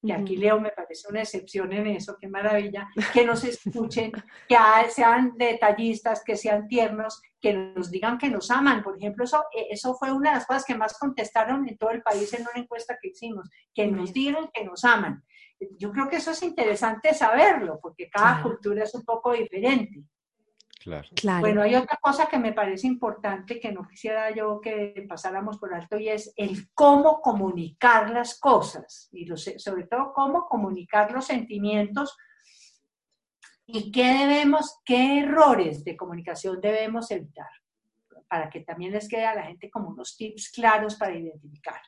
Y 0.00 0.12
aquí. 0.12 0.36
Leo 0.36 0.60
me 0.60 0.70
parece 0.70 1.08
una 1.08 1.22
excepción 1.22 1.72
en 1.72 1.88
eso, 1.88 2.16
qué 2.20 2.28
maravilla, 2.28 2.88
que 3.12 3.24
nos 3.24 3.42
escuchen, 3.44 4.12
que 4.48 4.56
sean 4.90 5.32
detallistas, 5.36 6.22
que 6.24 6.36
sean 6.36 6.68
tiernos, 6.68 7.20
que 7.40 7.52
nos 7.52 7.90
digan 7.90 8.16
que 8.16 8.28
nos 8.28 8.50
aman. 8.50 8.82
Por 8.84 8.96
ejemplo, 8.96 9.24
eso, 9.24 9.44
eh, 9.56 9.66
eso 9.70 9.94
fue 9.94 10.12
una 10.12 10.30
de 10.30 10.36
las 10.36 10.46
cosas 10.46 10.64
que 10.64 10.76
más 10.76 10.96
contestaron 10.98 11.68
en 11.68 11.76
todo 11.76 11.90
el 11.90 12.02
país 12.02 12.32
en 12.32 12.42
una 12.42 12.62
encuesta 12.62 12.96
que 13.00 13.08
hicimos, 13.08 13.50
que 13.74 13.88
nos 13.88 14.12
digan 14.12 14.48
que 14.54 14.64
nos 14.64 14.84
aman. 14.84 15.24
Yo 15.76 15.90
creo 15.90 16.08
que 16.08 16.16
eso 16.16 16.30
es 16.30 16.42
interesante 16.44 17.12
saberlo, 17.12 17.80
porque 17.82 18.08
cada 18.08 18.42
cultura 18.42 18.84
es 18.84 18.94
un 18.94 19.04
poco 19.04 19.32
diferente. 19.32 20.04
Claro. 20.78 21.08
Claro. 21.16 21.40
Bueno, 21.40 21.62
hay 21.62 21.74
otra 21.74 21.98
cosa 22.00 22.26
que 22.26 22.38
me 22.38 22.52
parece 22.52 22.86
importante 22.86 23.58
que 23.58 23.72
no 23.72 23.86
quisiera 23.86 24.30
yo 24.30 24.60
que 24.60 25.04
pasáramos 25.08 25.58
por 25.58 25.74
alto 25.74 25.98
y 25.98 26.08
es 26.08 26.32
el 26.36 26.70
cómo 26.72 27.20
comunicar 27.20 28.10
las 28.10 28.38
cosas 28.38 29.08
y 29.12 29.24
los- 29.26 29.50
sobre 29.58 29.86
todo 29.88 30.12
cómo 30.14 30.46
comunicar 30.46 31.10
los 31.12 31.26
sentimientos 31.26 32.16
y 33.66 33.90
qué 33.90 34.04
debemos, 34.18 34.78
qué 34.84 35.20
errores 35.20 35.84
de 35.84 35.96
comunicación 35.96 36.60
debemos 36.60 37.10
evitar 37.10 37.50
para 38.28 38.48
que 38.48 38.60
también 38.60 38.92
les 38.92 39.08
quede 39.08 39.26
a 39.26 39.34
la 39.34 39.42
gente 39.44 39.70
como 39.70 39.88
unos 39.88 40.16
tips 40.16 40.50
claros 40.50 40.94
para 40.96 41.16
identificar. 41.16 41.80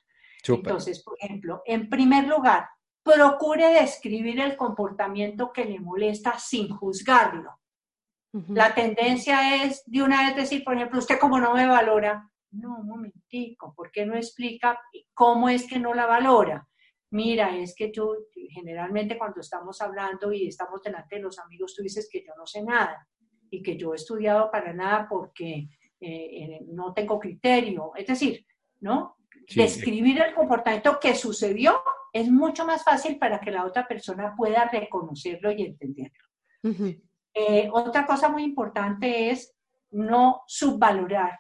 Entonces, 0.71 1.03
por 1.03 1.17
ejemplo, 1.21 1.63
en 1.67 1.89
primer 1.89 2.27
lugar, 2.27 2.67
procure 3.03 3.69
describir 3.73 4.41
el 4.41 4.57
comportamiento 4.57 5.53
que 5.53 5.65
le 5.65 5.79
molesta 5.81 6.39
sin 6.39 6.69
juzgarlo. 6.71 7.60
La 8.33 8.75
tendencia 8.75 9.65
es 9.65 9.83
de 9.87 10.03
una 10.03 10.27
vez 10.27 10.37
decir, 10.37 10.63
por 10.63 10.77
ejemplo, 10.77 11.01
usted 11.01 11.19
como 11.19 11.41
no 11.41 11.53
me 11.55 11.67
valora, 11.67 12.31
no, 12.53 12.79
un 12.79 12.87
momentico, 12.87 13.75
¿por 13.75 13.91
qué 13.91 14.07
no 14.07 14.15
explica 14.15 14.79
cómo 15.15 15.49
es 15.49 15.67
que 15.67 15.79
no 15.79 15.95
la 15.95 16.07
valora? 16.07 16.69
Mira, 17.11 17.57
es 17.57 17.75
que 17.75 17.89
tú 17.89 18.15
generalmente 18.51 19.19
cuando 19.19 19.41
estamos 19.41 19.81
hablando 19.81 20.33
y 20.33 20.47
estamos 20.47 20.81
delante 20.83 21.17
de 21.17 21.23
los 21.23 21.39
amigos, 21.41 21.75
tú 21.75 21.83
dices 21.83 22.09
que 22.11 22.25
yo 22.25 22.33
no 22.37 22.47
sé 22.47 22.63
nada 22.63 23.07
y 23.51 23.63
que 23.63 23.77
yo 23.77 23.93
he 23.93 23.97
estudiado 23.97 24.49
para 24.51 24.73
nada 24.73 25.09
porque 25.09 25.69
eh, 26.01 26.45
eh, 26.45 26.61
no 26.69 26.95
tengo 26.95 27.19
criterio. 27.19 27.93
Es 27.97 28.07
decir, 28.07 28.47
¿no? 28.81 29.17
Sí. 29.49 29.61
Describir 29.61 30.23
el 30.23 30.35
comportamiento 30.35 31.01
que 31.01 31.17
sucedió 31.17 31.83
es 32.13 32.31
mucho 32.31 32.65
más 32.65 32.85
fácil 32.85 33.19
para 33.19 33.41
que 33.41 33.51
la 33.51 33.65
otra 33.65 33.89
persona 33.89 34.35
pueda 34.37 34.69
reconocerlo 34.69 35.51
y 35.51 35.63
entenderlo. 35.63 36.25
Eh, 37.35 37.69
otra 37.73 38.07
cosa 38.07 38.29
muy 38.29 38.43
importante 38.45 39.31
es 39.31 39.55
no 39.91 40.43
subvalorar. 40.47 41.39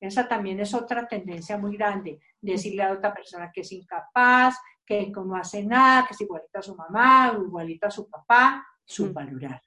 Esa 0.00 0.26
también 0.28 0.60
es 0.60 0.72
otra 0.74 1.06
tendencia 1.06 1.58
muy 1.58 1.76
grande. 1.76 2.20
Decirle 2.40 2.82
a 2.82 2.92
otra 2.92 3.12
persona 3.12 3.50
que 3.52 3.60
es 3.60 3.72
incapaz, 3.72 4.56
que 4.84 5.10
no 5.10 5.36
hace 5.36 5.62
nada, 5.64 6.06
que 6.06 6.14
es 6.14 6.20
igualita 6.20 6.58
a 6.58 6.62
su 6.62 6.74
mamá 6.74 7.32
o 7.32 7.42
igualita 7.44 7.88
a 7.88 7.90
su 7.90 8.08
papá, 8.08 8.66
subvalorar. 8.84 9.62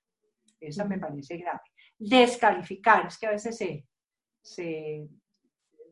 Esa 0.59 0.85
me 0.85 0.97
parece 0.97 1.37
grave. 1.37 1.61
Descalificar, 1.97 3.05
es 3.07 3.17
que 3.17 3.27
a 3.27 3.31
veces 3.31 3.57
se, 3.57 3.85
se 4.41 5.07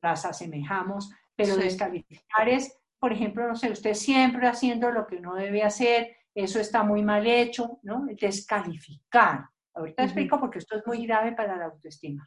las 0.02 0.26
asemejamos, 0.26 1.12
pero 1.36 1.56
Sí. 1.56 1.62
descalificar 1.62 2.50
es, 2.50 2.78
por 3.00 3.14
ejemplo, 3.14 3.48
no 3.48 3.56
sé, 3.56 3.72
usted 3.72 3.94
siempre 3.94 4.48
haciendo 4.48 4.92
lo 4.92 5.08
que 5.08 5.20
no 5.20 5.36
debe 5.36 5.64
hacer, 5.64 6.16
eso 6.34 6.60
está 6.60 6.84
muy 6.84 7.04
mal 7.04 7.26
hecho, 7.28 7.80
¿no? 7.84 8.06
Descalificar. 8.20 9.46
Ahorita 9.74 10.04
Ujú. 10.04 10.08
explico 10.08 10.40
porque 10.40 10.60
esto 10.60 10.78
es 10.78 10.86
muy 10.86 11.06
grave 11.06 11.34
para 11.34 11.58
la 11.58 11.66
autoestima. 11.66 12.26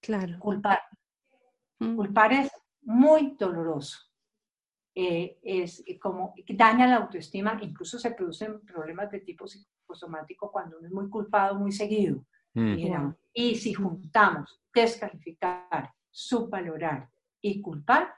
Claro. 0.00 0.38
Culpar. 0.38 0.80
Mm. 1.78 1.96
Culpar 1.96 2.32
es 2.32 2.50
muy 2.82 3.36
doloroso. 3.38 3.98
Eh, 4.94 5.38
es 5.42 5.82
como 6.00 6.34
daña 6.48 6.86
la 6.86 6.96
autoestima, 6.96 7.58
incluso 7.62 7.98
se 7.98 8.10
producen 8.10 8.60
problemas 8.60 9.10
de 9.10 9.20
tipo 9.20 9.46
psicosomático 9.46 10.52
cuando 10.52 10.78
uno 10.78 10.86
es 10.86 10.92
muy 10.92 11.08
culpado 11.08 11.58
muy 11.58 11.72
seguido. 11.72 12.26
Mm. 12.54 12.76
dijéramos. 12.76 13.16
Y 13.32 13.54
si 13.54 13.72
juntamos 13.72 14.62
descalificar, 14.74 15.90
subvalorar 16.10 17.08
y 17.40 17.62
culpar, 17.62 18.14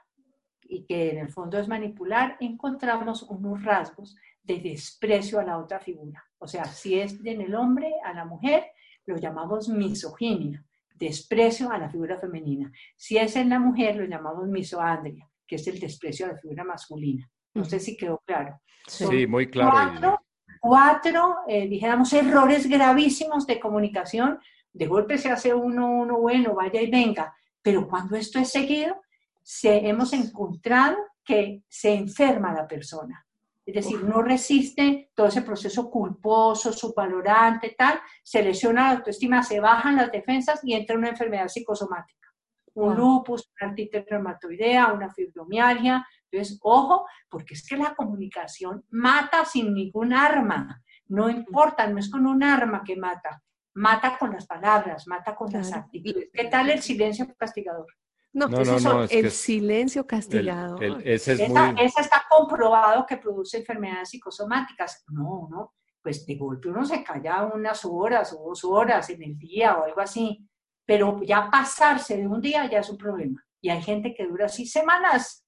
y 0.61 0.85
que 0.85 1.11
en 1.11 1.19
el 1.19 1.29
fondo 1.29 1.57
es 1.57 1.67
manipular, 1.67 2.35
encontramos 2.39 3.23
unos 3.23 3.63
rasgos 3.63 4.15
de 4.45 4.59
desprecio 4.59 5.39
a 5.39 5.43
la 5.43 5.57
otra 5.57 5.79
figura. 5.79 6.23
O 6.37 6.47
sea, 6.47 6.65
si 6.65 6.99
es 6.99 7.19
en 7.25 7.41
el 7.41 7.55
hombre, 7.55 7.91
a 8.03 8.13
la 8.13 8.25
mujer, 8.25 8.65
lo 9.05 9.17
llamamos 9.17 9.67
misoginia, 9.69 10.63
desprecio 10.93 11.71
a 11.71 11.77
la 11.77 11.89
figura 11.89 12.19
femenina. 12.19 12.71
Si 12.95 13.17
es 13.17 13.35
en 13.35 13.49
la 13.49 13.59
mujer, 13.59 13.95
lo 13.95 14.05
llamamos 14.05 14.47
misoandria, 14.47 15.27
que 15.47 15.55
es 15.55 15.67
el 15.67 15.79
desprecio 15.79 16.25
a 16.25 16.29
la 16.29 16.37
figura 16.37 16.63
masculina. 16.63 17.29
No 17.53 17.65
sé 17.65 17.79
si 17.79 17.97
quedó 17.97 18.21
claro. 18.25 18.59
Sí. 18.87 19.05
Sí, 19.05 19.27
muy 19.27 19.49
claro. 19.49 19.71
Cuatro, 19.71 20.19
cuatro 20.59 21.35
eh, 21.47 21.67
dijéramos, 21.67 22.13
errores 22.13 22.67
gravísimos 22.67 23.47
de 23.47 23.59
comunicación. 23.59 24.39
De 24.71 24.87
golpe 24.87 25.17
se 25.17 25.29
hace 25.29 25.53
uno, 25.53 25.89
uno 25.89 26.19
bueno, 26.19 26.53
vaya 26.53 26.81
y 26.81 26.91
venga. 26.91 27.35
Pero 27.61 27.87
cuando 27.87 28.15
esto 28.15 28.39
es 28.39 28.51
seguido, 28.51 29.01
se, 29.41 29.87
hemos 29.87 30.13
encontrado 30.13 30.97
que 31.23 31.63
se 31.67 31.95
enferma 31.95 32.53
la 32.53 32.67
persona. 32.67 33.25
Es 33.65 33.73
decir, 33.73 34.03
no 34.03 34.21
resiste 34.21 35.09
todo 35.15 35.27
ese 35.27 35.41
proceso 35.41 35.89
culposo, 35.89 36.71
subvalorante, 36.71 37.75
tal, 37.75 37.99
se 38.21 38.43
lesiona 38.43 38.83
la 38.91 38.97
autoestima, 38.97 39.41
se 39.41 39.59
bajan 39.59 39.95
las 39.95 40.11
defensas 40.11 40.59
y 40.63 40.73
entra 40.73 40.95
una 40.95 41.09
enfermedad 41.09 41.47
psicosomática. 41.47 42.29
Un 42.75 42.95
lupus, 42.95 43.49
una 43.59 43.69
artritis 43.69 44.05
reumatoidea, 44.07 44.93
una 44.93 45.09
fibromialgia. 45.09 46.05
Entonces, 46.29 46.59
ojo, 46.61 47.07
porque 47.29 47.55
es 47.55 47.65
que 47.65 47.77
la 47.77 47.95
comunicación 47.95 48.85
mata 48.91 49.45
sin 49.45 49.73
ningún 49.73 50.13
arma. 50.13 50.83
No 51.07 51.29
importa, 51.29 51.87
no 51.87 51.97
es 51.97 52.09
con 52.09 52.27
un 52.27 52.43
arma 52.43 52.83
que 52.83 52.97
mata. 52.97 53.41
Mata 53.73 54.17
con 54.17 54.31
las 54.31 54.45
palabras, 54.45 55.07
mata 55.07 55.35
con 55.35 55.51
las 55.51 55.73
actitudes. 55.73 56.29
¿Qué 56.31 56.45
tal 56.45 56.69
el 56.69 56.81
silencio 56.81 57.33
castigador? 57.37 57.87
No, 58.35 58.47
No, 58.49 58.79
no, 58.81 59.03
el 59.05 59.31
silencio 59.31 60.01
El- 60.01 60.07
castigado. 60.07 60.77
el- 60.79 61.01
ese 61.07 61.33
es 61.33 61.39
Esa, 61.39 61.71
muy... 61.71 61.81
esa 61.85 62.01
está 62.01 62.23
comprobado 62.29 63.05
que 63.05 63.17
produce 63.17 63.57
enfermedades 63.59 64.09
psicosomáticas. 64.09 65.03
No, 65.07 65.47
no, 65.49 65.73
pues 66.01 66.25
de 66.25 66.35
golpe 66.35 66.67
uno 66.69 66.83
se 66.85 67.01
calla 67.03 67.45
unas 67.45 67.85
horas 67.85 68.33
o 68.33 68.49
dos 68.49 68.63
horas 68.65 69.09
en 69.09 69.23
el 69.23 69.37
día 69.37 69.77
o 69.77 69.85
algo 69.85 70.01
así, 70.01 70.45
pero 70.85 71.21
ya 71.23 71.49
pasarse 71.49 72.17
de 72.17 72.27
un 72.27 72.41
día 72.41 72.69
ya 72.69 72.79
es 72.79 72.89
un 72.89 72.97
problema. 72.97 73.41
Y 73.61 73.69
hay 73.69 73.81
gente 73.81 74.13
que 74.13 74.27
dura 74.27 74.45
así 74.45 74.65
semanas 74.67 75.41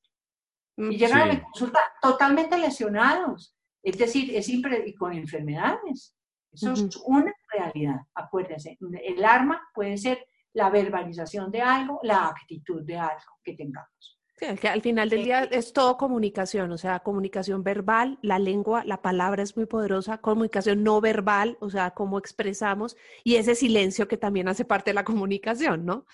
Mm, 0.79 0.91
y 0.91 0.97
llegan 0.97 1.21
a 1.21 1.23
Sí. 1.31 1.37
mi 1.37 1.41
consulta 1.41 1.79
totalmente 2.01 2.55
lesionados. 2.57 3.55
Es 3.81 3.97
decir, 3.97 4.35
es 4.35 4.47
impre- 4.47 4.83
y 4.85 4.93
con 4.93 5.11
enfermedades. 5.11 6.15
Eso 6.51 6.71
es 6.73 6.95
una 7.03 7.33
realidad, 7.51 8.01
acuérdense. 8.13 8.77
El 9.03 9.25
arma 9.25 9.59
puede 9.73 9.97
ser 9.97 10.23
la 10.57 10.71
verbalización 10.71 11.51
de 11.51 11.61
algo, 11.61 11.99
la 12.01 12.27
actitud 12.29 12.81
de 12.81 12.97
algo 12.97 13.39
que 13.43 13.53
tengamos. 13.53 14.19
Sí, 14.37 14.45
al 14.45 14.59
que 14.59 14.67
al 14.67 14.81
final 14.81 15.07
del 15.07 15.23
día 15.23 15.43
es 15.43 15.71
todo 15.71 15.97
comunicación, 15.97 16.71
o 16.71 16.77
sea, 16.79 16.99
comunicación 16.99 17.63
verbal, 17.63 18.17
la 18.23 18.39
lengua, 18.39 18.83
la 18.83 19.01
palabra 19.03 19.43
es 19.43 19.55
muy 19.55 19.67
poderosa, 19.67 20.17
comunicación 20.17 20.83
no 20.83 20.99
verbal, 20.99 21.57
o 21.59 21.69
sea, 21.69 21.91
cómo 21.91 22.17
expresamos, 22.17 22.97
y 23.23 23.35
ese 23.35 23.53
silencio 23.53 24.07
que 24.07 24.17
también 24.17 24.47
hace 24.47 24.65
parte 24.65 24.89
de 24.89 24.95
la 24.95 25.03
comunicación, 25.03 25.85
¿no? 25.85 26.05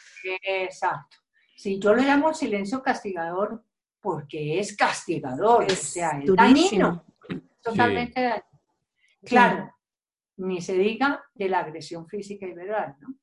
Exacto. 0.41 1.17
Sí, 1.56 1.79
yo 1.79 1.93
lo 1.93 2.01
llamo 2.01 2.34
silencio 2.34 2.84
castigador 2.84 3.63
porque 4.01 4.60
es 4.60 4.75
castigador, 4.75 5.63
Es 5.63 5.82
o 5.82 5.86
sea, 5.86 6.19
es 6.19 6.25
durísimo. 6.25 6.36
dañino, 6.41 7.06
totalmente 7.62 8.21
dañino. 8.21 8.45
Claro, 9.23 9.73
ni 10.36 10.60
se 10.62 10.73
diga 10.77 11.23
de 11.34 11.47
la 11.47 11.60
agresión 11.60 12.08
física 12.08 12.45
y 12.45 12.53
verbal, 12.53 12.97
¿no? 12.99 13.15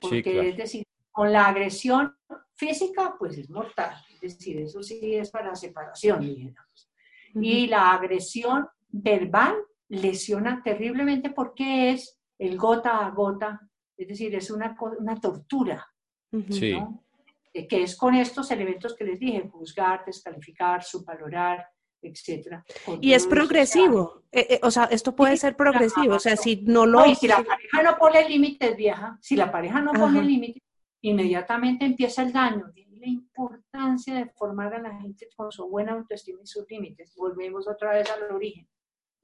Porque 0.00 0.22
claro. 0.22 0.48
es 0.48 0.56
decir, 0.56 0.86
con 1.10 1.32
la 1.32 1.46
agresión 1.46 2.14
física, 2.54 3.16
pues 3.18 3.36
es 3.38 3.50
mortal, 3.50 3.94
es 4.20 4.38
decir, 4.38 4.58
eso 4.58 4.82
sí 4.82 5.14
es 5.14 5.30
para 5.30 5.54
separación, 5.54 6.20
digamos. 6.20 6.90
Y 7.34 7.66
la 7.66 7.92
agresión 7.92 8.66
verbal 8.88 9.56
lesiona 9.88 10.62
terriblemente 10.62 11.30
porque 11.30 11.90
es 11.90 12.18
el 12.38 12.56
gota 12.56 13.06
a 13.06 13.10
gota, 13.10 13.60
es 13.96 14.08
decir, 14.08 14.34
es 14.34 14.50
una, 14.50 14.76
una 14.98 15.20
tortura. 15.20 15.86
Sí. 16.48 16.72
¿no? 16.72 17.04
Eh, 17.52 17.66
que 17.66 17.82
es 17.82 17.96
con 17.96 18.14
estos 18.14 18.50
elementos 18.50 18.94
que 18.94 19.04
les 19.04 19.18
dije, 19.18 19.48
juzgar, 19.48 20.04
descalificar, 20.04 20.84
subvalorar, 20.84 21.66
etcétera. 22.02 22.64
Y 23.00 23.12
es 23.12 23.26
progresivo, 23.26 24.24
eh, 24.32 24.46
eh, 24.50 24.60
o 24.62 24.70
sea, 24.70 24.84
esto 24.84 25.14
puede 25.14 25.32
Sí, 25.32 25.38
ser 25.42 25.56
progresivo, 25.56 26.14
o 26.14 26.18
sea, 26.18 26.36
si 26.36 26.62
no 26.62 26.86
lo... 26.86 27.00
No, 27.00 27.06
y 27.06 27.14
si 27.14 27.28
la 27.28 27.42
pareja 27.42 27.82
no 27.82 27.96
pone 27.98 28.28
límites, 28.28 28.76
vieja, 28.76 29.18
si 29.20 29.36
la 29.36 29.50
pareja 29.50 29.80
no 29.80 29.92
pone 29.92 30.22
límites, 30.22 30.62
inmediatamente 31.02 31.84
empieza 31.84 32.22
el 32.22 32.32
daño. 32.32 32.72
La 32.98 33.06
importancia 33.06 34.14
de 34.14 34.26
formar 34.26 34.74
a 34.74 34.82
la 34.82 35.00
gente 35.00 35.28
con 35.34 35.50
su 35.50 35.66
buena 35.68 35.92
autoestima 35.92 36.40
y 36.42 36.46
sus 36.46 36.66
límites. 36.68 37.14
Volvemos 37.16 37.66
otra 37.66 37.94
vez 37.94 38.10
al 38.10 38.34
origen. 38.34 38.68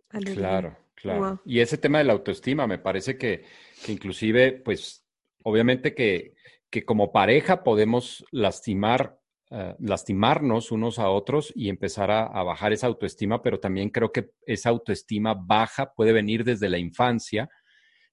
al 0.08 0.22
origen. 0.22 0.34
Claro, 0.36 0.76
claro. 0.94 1.20
Wow. 1.20 1.40
Y 1.44 1.60
ese 1.60 1.76
tema 1.76 1.98
de 1.98 2.04
la 2.04 2.14
autoestima 2.14 2.66
me 2.66 2.78
parece 2.78 3.18
que, 3.18 3.44
que 3.84 3.92
inclusive, 3.92 4.52
pues, 4.52 5.06
obviamente 5.42 5.94
que, 5.94 6.32
que 6.70 6.84
como 6.86 7.12
pareja 7.12 7.62
podemos 7.62 8.24
lastimar, 8.30 9.18
eh, 9.50 9.74
lastimarnos 9.78 10.72
unos 10.72 10.98
a 10.98 11.08
otros 11.10 11.52
y 11.54 11.68
empezar 11.68 12.10
a, 12.10 12.24
a 12.26 12.42
bajar 12.42 12.72
esa 12.72 12.86
autoestima, 12.88 13.42
pero 13.42 13.60
también 13.60 13.90
creo 13.90 14.12
que 14.12 14.30
esa 14.46 14.70
autoestima 14.70 15.34
baja 15.34 15.92
puede 15.94 16.12
venir 16.12 16.44
desde 16.44 16.68
la 16.68 16.78
infancia 16.78 17.48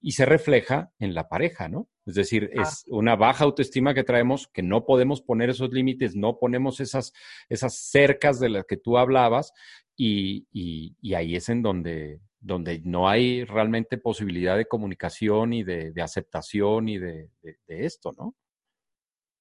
y 0.00 0.12
se 0.12 0.26
refleja 0.26 0.92
en 0.98 1.14
la 1.14 1.28
pareja, 1.28 1.68
¿no? 1.68 1.88
Es 2.06 2.14
decir, 2.14 2.50
es 2.52 2.84
una 2.88 3.16
baja 3.16 3.44
autoestima 3.44 3.94
que 3.94 4.04
traemos, 4.04 4.46
que 4.48 4.62
no 4.62 4.84
podemos 4.84 5.22
poner 5.22 5.48
esos 5.48 5.72
límites, 5.72 6.14
no 6.14 6.38
ponemos 6.38 6.80
esas, 6.80 7.12
esas 7.48 7.74
cercas 7.90 8.38
de 8.38 8.50
las 8.50 8.64
que 8.66 8.76
tú 8.76 8.98
hablabas, 8.98 9.52
y, 9.96 10.46
y- 10.52 10.96
y 11.00 11.14
ahí 11.14 11.36
es 11.36 11.48
en 11.48 11.62
donde, 11.62 12.20
donde 12.40 12.80
no 12.84 13.08
hay 13.08 13.44
realmente 13.44 13.96
posibilidad 13.96 14.56
de 14.58 14.66
comunicación 14.66 15.52
y 15.54 15.62
de, 15.64 15.92
de 15.92 16.02
aceptación 16.02 16.88
y 16.90 16.98
de, 16.98 17.30
de- 17.42 17.56
de 17.66 17.86
esto, 17.86 18.12
¿no? 18.18 18.34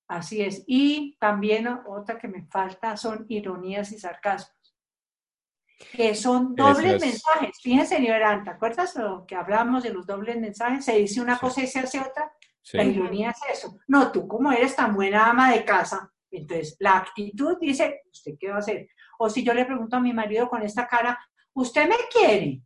Así 0.08 0.42
es. 0.42 0.64
Y 0.68 1.18
también 1.20 1.68
otra 1.88 2.18
que 2.20 2.28
me 2.28 2.44
falta 2.46 2.98
son 2.98 3.26
ironías 3.30 3.92
y 3.92 4.00
sarcasmos. 4.00 4.76
Que 5.92 6.16
son 6.16 6.56
dobles 6.56 6.94
es. 6.96 7.02
mensajes. 7.02 7.60
Fíjense, 7.62 8.00
Liberán, 8.00 8.44
¿te 8.44 8.52
acuerdas 8.52 8.96
lo 8.96 9.26
que 9.26 9.36
hablábamos 9.36 9.84
de 9.84 9.90
los 9.92 10.06
dobles 10.06 10.38
mensajes? 10.40 10.86
Se 10.86 10.98
dice 10.98 11.20
una 11.22 11.36
Sí. 11.36 11.42
cosa 11.42 11.62
y 11.62 11.68
se 11.68 11.80
hace 11.80 12.00
otra. 12.00 12.32
Sí. 12.62 12.78
La 12.78 12.84
ironía 12.84 13.32
es 13.32 13.58
eso. 13.60 13.78
No, 13.88 14.12
tú 14.12 14.28
como 14.28 14.52
eres 14.52 14.76
tan 14.76 14.96
buena 14.96 15.26
ama 15.30 15.52
de 15.52 15.66
casa, 15.66 16.10
entonces 16.32 16.78
la 16.80 16.98
actitud 16.98 17.58
dice, 17.60 18.02
¿usted 18.12 18.34
qué 18.40 18.50
va 18.50 18.56
a 18.56 18.60
hacer? 18.60 18.88
O 19.20 19.30
si 19.30 19.44
yo 19.44 19.54
le 19.54 19.66
pregunto 19.66 19.98
a 19.98 20.00
mi 20.00 20.14
marido 20.14 20.48
con 20.50 20.62
esta 20.62 20.88
cara, 20.88 21.20
¿usted 21.54 21.88
me 21.90 21.96
quiere? 22.12 22.62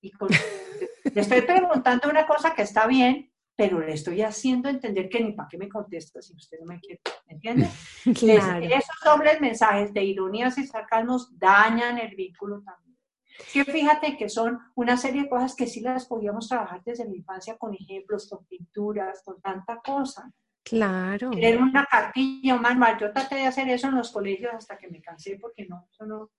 Y 0.00 0.10
con- 0.12 0.28
le 1.14 1.20
estoy 1.20 1.42
preguntando 1.42 2.08
una 2.10 2.26
cosa 2.26 2.54
que 2.54 2.62
está 2.62 2.86
bien, 2.88 3.32
pero 3.56 3.80
le 3.80 3.94
estoy 3.94 4.20
haciendo 4.20 4.68
entender 4.68 5.08
que 5.08 5.20
ni 5.20 5.32
para 5.32 5.48
qué 5.48 5.56
me 5.56 5.68
contesta 5.68 6.20
si 6.20 6.34
usted 6.34 6.58
no 6.60 6.66
me 6.66 6.78
quiere. 6.78 7.00
¿Me 7.26 7.34
entiende? 7.34 7.68
Claro. 8.14 8.64
esos 8.64 8.96
dobles 9.04 9.40
mensajes 9.40 9.92
de 9.92 10.04
ironías 10.04 10.58
y 10.58 10.66
sarcasmos 10.66 11.36
dañan 11.38 11.98
el 11.98 12.14
vínculo 12.14 12.62
también. 12.62 12.96
Sí, 13.48 13.64
fíjate 13.64 14.16
que 14.16 14.28
son 14.28 14.58
una 14.74 14.96
serie 14.96 15.22
de 15.22 15.28
cosas 15.28 15.54
que 15.54 15.66
sí 15.66 15.80
las 15.80 16.06
podíamos 16.06 16.48
trabajar 16.48 16.82
desde 16.84 17.04
la 17.04 17.14
infancia 17.14 17.56
con 17.56 17.74
ejemplos, 17.74 18.28
con 18.28 18.44
pinturas, 18.46 19.22
con 19.24 19.40
tanta 19.40 19.78
cosa. 19.78 20.30
Claro. 20.62 21.30
Tener 21.30 21.60
una 21.60 21.84
cartilla, 21.84 22.54
un 22.54 22.62
manual. 22.62 22.98
Yo 22.98 23.12
traté 23.12 23.36
de 23.36 23.46
hacer 23.46 23.68
eso 23.68 23.88
en 23.88 23.96
los 23.96 24.10
colegios 24.10 24.52
hasta 24.54 24.78
que 24.78 24.88
me 24.88 25.00
cansé 25.00 25.38
porque 25.40 25.66
no, 25.66 25.86
eso 25.90 26.06
no, 26.06 26.30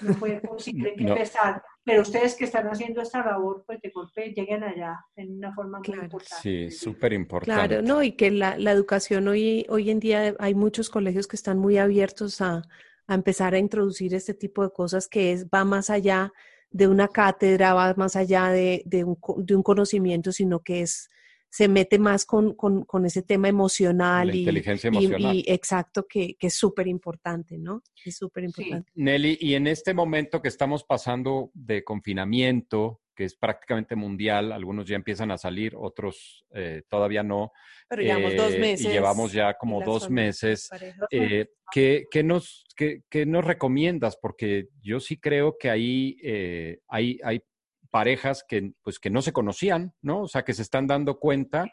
no 0.00 0.14
fue 0.14 0.40
posible 0.40 0.94
que 0.96 1.04
No. 1.04 1.14
empezar. 1.14 1.62
Pero 1.84 2.02
ustedes 2.02 2.34
que 2.36 2.44
están 2.44 2.66
haciendo 2.68 3.00
esta 3.02 3.24
labor, 3.24 3.64
pues 3.66 3.80
de 3.80 3.90
golpe 3.90 4.32
lleguen 4.34 4.62
allá 4.64 4.98
en 5.16 5.36
una 5.38 5.52
forma 5.54 5.78
muy 5.80 5.94
importante. 5.98 6.42
Sí, 6.42 6.70
súper 6.70 7.12
importante. 7.12 7.52
Claro, 7.54 7.82
no, 7.82 8.02
y 8.02 8.12
que 8.12 8.30
la, 8.30 8.56
la 8.58 8.72
educación 8.72 9.28
hoy, 9.28 9.66
hoy 9.68 9.90
en 9.90 10.00
día 10.00 10.34
hay 10.38 10.54
muchos 10.54 10.90
colegios 10.90 11.26
que 11.26 11.36
están 11.36 11.58
muy 11.58 11.78
abiertos 11.78 12.40
a, 12.40 12.62
a 13.06 13.14
empezar 13.14 13.54
a 13.54 13.58
introducir 13.58 14.14
este 14.14 14.34
tipo 14.34 14.62
de 14.62 14.70
cosas 14.72 15.08
que 15.08 15.32
es, 15.32 15.46
va 15.46 15.64
más 15.64 15.90
allá 15.90 16.32
de 16.70 16.86
una 16.86 17.08
cátedra, 17.08 17.74
va 17.74 17.94
más 17.96 18.14
allá 18.16 18.48
de, 18.50 18.82
de 18.86 19.04
un, 19.04 19.16
co- 19.16 19.36
de 19.42 19.56
un 19.56 19.62
conocimiento, 19.62 20.32
sino 20.32 20.60
que 20.60 20.82
es, 20.82 21.10
se 21.50 21.66
mete 21.68 21.98
más 21.98 22.24
con, 22.24 22.54
con, 22.54 22.84
con 22.84 23.04
ese 23.04 23.22
tema 23.22 23.48
emocional 23.48 24.28
La 24.28 24.34
y, 24.36 24.38
inteligencia 24.40 24.88
y- 24.92 24.96
emocional. 24.96 25.36
y 25.36 25.44
exacto, 25.48 26.06
que, 26.08 26.36
que 26.36 26.46
es 26.46 26.54
súper 26.54 26.86
importante, 26.86 27.58
¿no? 27.58 27.82
Es 28.04 28.16
súper 28.16 28.44
importante. 28.44 28.90
Nelly, 28.94 29.36
y 29.40 29.54
en 29.54 29.66
este 29.66 29.92
momento 29.92 30.40
que 30.40 30.48
estamos 30.48 30.84
pasando 30.84 31.50
de 31.52 31.82
confinamiento, 31.82 33.00
que 33.16 33.24
es 33.24 33.34
prácticamente 33.36 33.96
mundial, 33.96 34.52
algunos 34.52 34.86
ya 34.86 34.96
empiezan 34.96 35.30
a 35.32 35.36
salir, 35.38 35.74
otros 35.76 36.46
eh, 36.54 36.82
todavía 36.88 37.22
no. 37.22 37.52
Pero 37.88 38.02
llevamos 38.02 38.36
dos 38.36 38.54
eh, 38.54 38.58
meses. 38.60 38.86
Y 38.86 38.88
llevamos 38.90 39.32
ya 39.32 39.54
como 39.54 39.82
dos 39.82 40.08
meses. 40.08 40.70
Eh, 41.10 41.48
¿qué, 41.72 42.06
qué 42.10 42.22
nos, 42.22 42.64
qué, 42.76 43.02
qué 43.10 43.26
nos 43.26 43.44
recomiendas? 43.44 44.16
Porque 44.16 44.68
yo 44.80 45.00
sí 45.00 45.18
creo 45.18 45.58
que 45.58 45.68
ahí 45.68 46.16
eh, 46.22 46.78
hay, 46.88 47.18
hay 47.22 47.42
parejas 47.90 48.44
que, 48.46 48.72
pues, 48.82 48.98
que 48.98 49.10
no 49.10 49.22
se 49.22 49.32
conocían, 49.32 49.94
¿no? 50.02 50.22
O 50.22 50.28
sea, 50.28 50.42
que 50.44 50.54
se 50.54 50.62
están 50.62 50.86
dando 50.86 51.18
cuenta, 51.18 51.70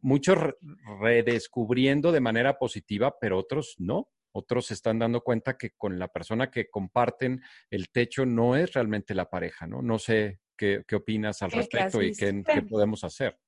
muchos 0.00 0.38
re- 0.38 0.54
redescubriendo 1.00 2.12
de 2.12 2.20
manera 2.20 2.58
positiva, 2.58 3.16
pero 3.20 3.38
otros 3.38 3.74
no. 3.78 4.08
Otros 4.32 4.66
se 4.66 4.74
están 4.74 4.98
dando 4.98 5.22
cuenta 5.22 5.56
que 5.56 5.70
con 5.70 5.98
la 5.98 6.08
persona 6.08 6.50
que 6.50 6.68
comparten 6.68 7.40
el 7.70 7.88
techo 7.90 8.26
no 8.26 8.54
es 8.54 8.72
realmente 8.74 9.14
la 9.14 9.30
pareja, 9.30 9.66
¿no? 9.66 9.80
No 9.80 9.98
sé 9.98 10.40
qué, 10.56 10.84
qué 10.86 10.96
opinas 10.96 11.40
al 11.42 11.50
¿Qué- 11.50 11.54
qué 11.56 11.60
respecto 11.60 12.02
y 12.02 12.14
qué, 12.14 12.42
qué 12.44 12.62
podemos 12.62 13.02
hacer. 13.02 13.38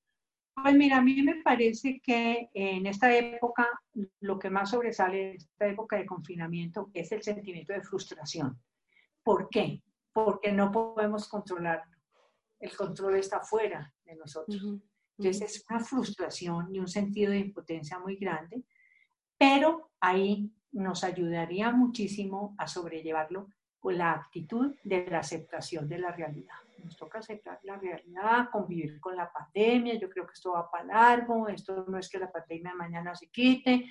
Pues 0.61 0.75
mira, 0.75 0.97
a 0.97 1.01
mí 1.01 1.21
me 1.21 1.41
parece 1.43 2.01
que 2.03 2.49
en 2.53 2.85
esta 2.87 3.15
época 3.15 3.67
lo 4.19 4.37
que 4.39 4.49
más 4.49 4.71
sobresale 4.71 5.29
en 5.31 5.35
esta 5.37 5.67
época 5.67 5.95
de 5.95 6.05
confinamiento 6.05 6.89
es 6.93 7.11
el 7.11 7.21
sentimiento 7.23 7.71
de 7.71 7.81
frustración. 7.81 8.59
¿Por 9.23 9.47
qué? 9.49 9.81
Porque 10.11 10.51
no 10.51 10.71
podemos 10.71 11.29
controlarlo. 11.29 11.95
El 12.59 12.75
control 12.75 13.15
está 13.15 13.39
fuera 13.41 13.93
de 14.05 14.15
nosotros. 14.15 14.61
Ujú, 14.61 14.81
Entonces 15.17 15.55
es 15.55 15.65
una 15.69 15.79
frustración 15.79 16.73
y 16.73 16.79
un 16.79 16.87
sentido 16.87 17.31
de 17.31 17.39
impotencia 17.39 17.99
muy 17.99 18.15
grande, 18.17 18.63
pero 19.37 19.91
ahí 19.99 20.51
nos 20.71 21.03
ayudaría 21.03 21.71
muchísimo 21.71 22.55
a 22.57 22.67
sobrellevarlo 22.67 23.47
con 23.79 23.97
la 23.97 24.11
actitud 24.11 24.75
de 24.83 25.07
la 25.09 25.19
aceptación 25.19 25.87
de 25.87 25.99
la 25.99 26.11
realidad. 26.11 26.55
Nos 26.83 26.97
toca 26.97 27.19
aceptar 27.19 27.59
la 27.63 27.77
realidad, 27.77 28.49
convivir 28.51 28.99
con 28.99 29.15
la 29.15 29.31
pandemia. 29.31 29.95
Yo 29.95 30.09
creo 30.09 30.25
que 30.25 30.33
esto 30.33 30.51
va 30.51 30.69
para 30.69 30.85
largo. 30.85 31.47
Esto 31.47 31.85
no 31.87 31.97
es 31.97 32.09
que 32.09 32.19
la 32.19 32.31
pandemia 32.31 32.73
mañana 32.75 33.15
se 33.15 33.29
quite. 33.29 33.85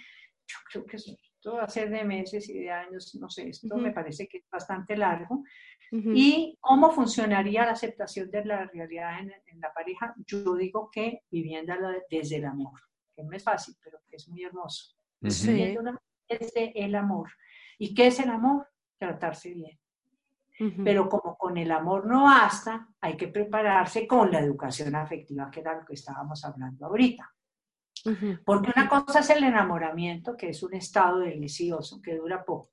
Yo 0.47 0.59
creo 0.71 0.87
que 0.87 0.99
esto 1.39 1.55
va 1.55 1.63
a 1.63 1.69
ser 1.69 1.89
de 1.89 2.05
meses 2.05 2.49
y 2.49 2.59
de 2.59 2.71
años. 2.71 3.15
No 3.15 3.31
sé, 3.31 3.49
esto 3.51 3.77
me 3.77 3.93
parece 3.93 4.27
que 4.27 4.39
es 4.39 4.51
bastante 4.51 4.97
largo. 4.97 5.45
¿Y 5.91 6.59
cómo 6.61 6.91
funcionaría 6.91 7.65
la 7.65 7.73
aceptación 7.73 8.29
de 8.31 8.45
la 8.45 8.67
realidad 8.67 9.21
en, 9.21 9.33
en 9.47 9.61
la 9.61 9.73
pareja? 9.73 10.15
Yo 10.27 10.57
digo 10.57 10.91
que 10.91 11.23
viviéndola 11.31 11.97
desde 12.11 12.37
el 12.37 12.45
amor, 12.45 12.81
que 13.15 13.23
no 13.23 13.33
es 13.33 13.45
fácil, 13.45 13.77
pero 13.83 14.01
que 14.09 14.17
es 14.17 14.29
muy 14.29 14.43
hermoso. 14.43 14.97
Viviéndola 15.21 16.03
desde 16.29 16.73
el 16.85 16.95
amor. 16.97 17.31
¿Y 17.79 17.95
qué 17.95 18.09
es 18.09 18.19
el 18.19 18.31
amor? 18.31 18.69
Tratarse 18.99 19.55
bien. 19.55 19.79
Pero 20.83 21.09
como 21.09 21.37
con 21.37 21.57
el 21.57 21.71
amor 21.71 22.05
no 22.05 22.25
basta, 22.25 22.89
hay 23.01 23.17
que 23.17 23.29
prepararse 23.29 24.09
con 24.09 24.33
la 24.33 24.41
educación 24.41 24.93
afectiva, 24.97 25.49
que 25.53 25.61
era 25.61 25.79
lo 25.79 25.87
que 25.87 25.95
estábamos 25.95 26.45
hablando 26.45 26.87
ahorita. 26.87 27.33
Porque 28.45 28.73
una 28.75 28.89
cosa 28.89 29.21
es 29.21 29.31
el 29.31 29.45
enamoramiento, 29.45 30.37
que 30.37 30.51
es 30.51 30.63
un 30.63 30.75
estado 30.75 31.21
delicioso, 31.21 32.01
que 32.03 32.17
dura 32.17 32.45
poco. 32.45 32.71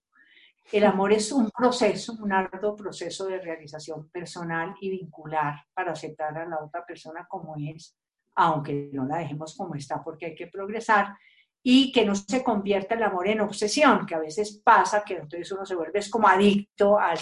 El 0.72 0.84
amor 0.84 1.14
es 1.14 1.32
un 1.32 1.52
proceso, 1.52 2.14
un 2.20 2.32
arduo 2.32 2.76
proceso 2.76 3.28
de 3.28 3.40
realización 3.40 4.10
personal 4.10 4.76
y 4.82 4.90
vincular 4.90 5.64
para 5.74 5.92
aceptar 5.92 6.36
a 6.38 6.46
la 6.46 6.64
otra 6.64 6.84
persona 6.84 7.28
como 7.30 7.56
es, 7.58 7.96
aunque 8.36 8.90
no 8.92 9.06
la 9.06 9.20
dejemos 9.20 9.56
como 9.56 9.76
está, 9.76 10.04
porque 10.04 10.28
hay 10.28 10.36
que 10.36 10.48
progresar 10.48 11.16
y 11.62 11.92
que 11.92 12.06
no 12.06 12.16
se 12.16 12.44
convierta 12.44 12.96
el 12.96 13.04
amor 13.04 13.28
en 13.28 13.42
obsesión, 13.42 14.06
que 14.06 14.16
a 14.16 14.20
veces 14.20 14.62
pasa 14.64 15.04
que 15.04 15.16
entonces 15.16 15.52
uno 15.52 15.66
se 15.66 15.76
vuelve 15.76 16.00
como 16.12 16.28
adicto 16.28 17.00
al, 17.00 17.18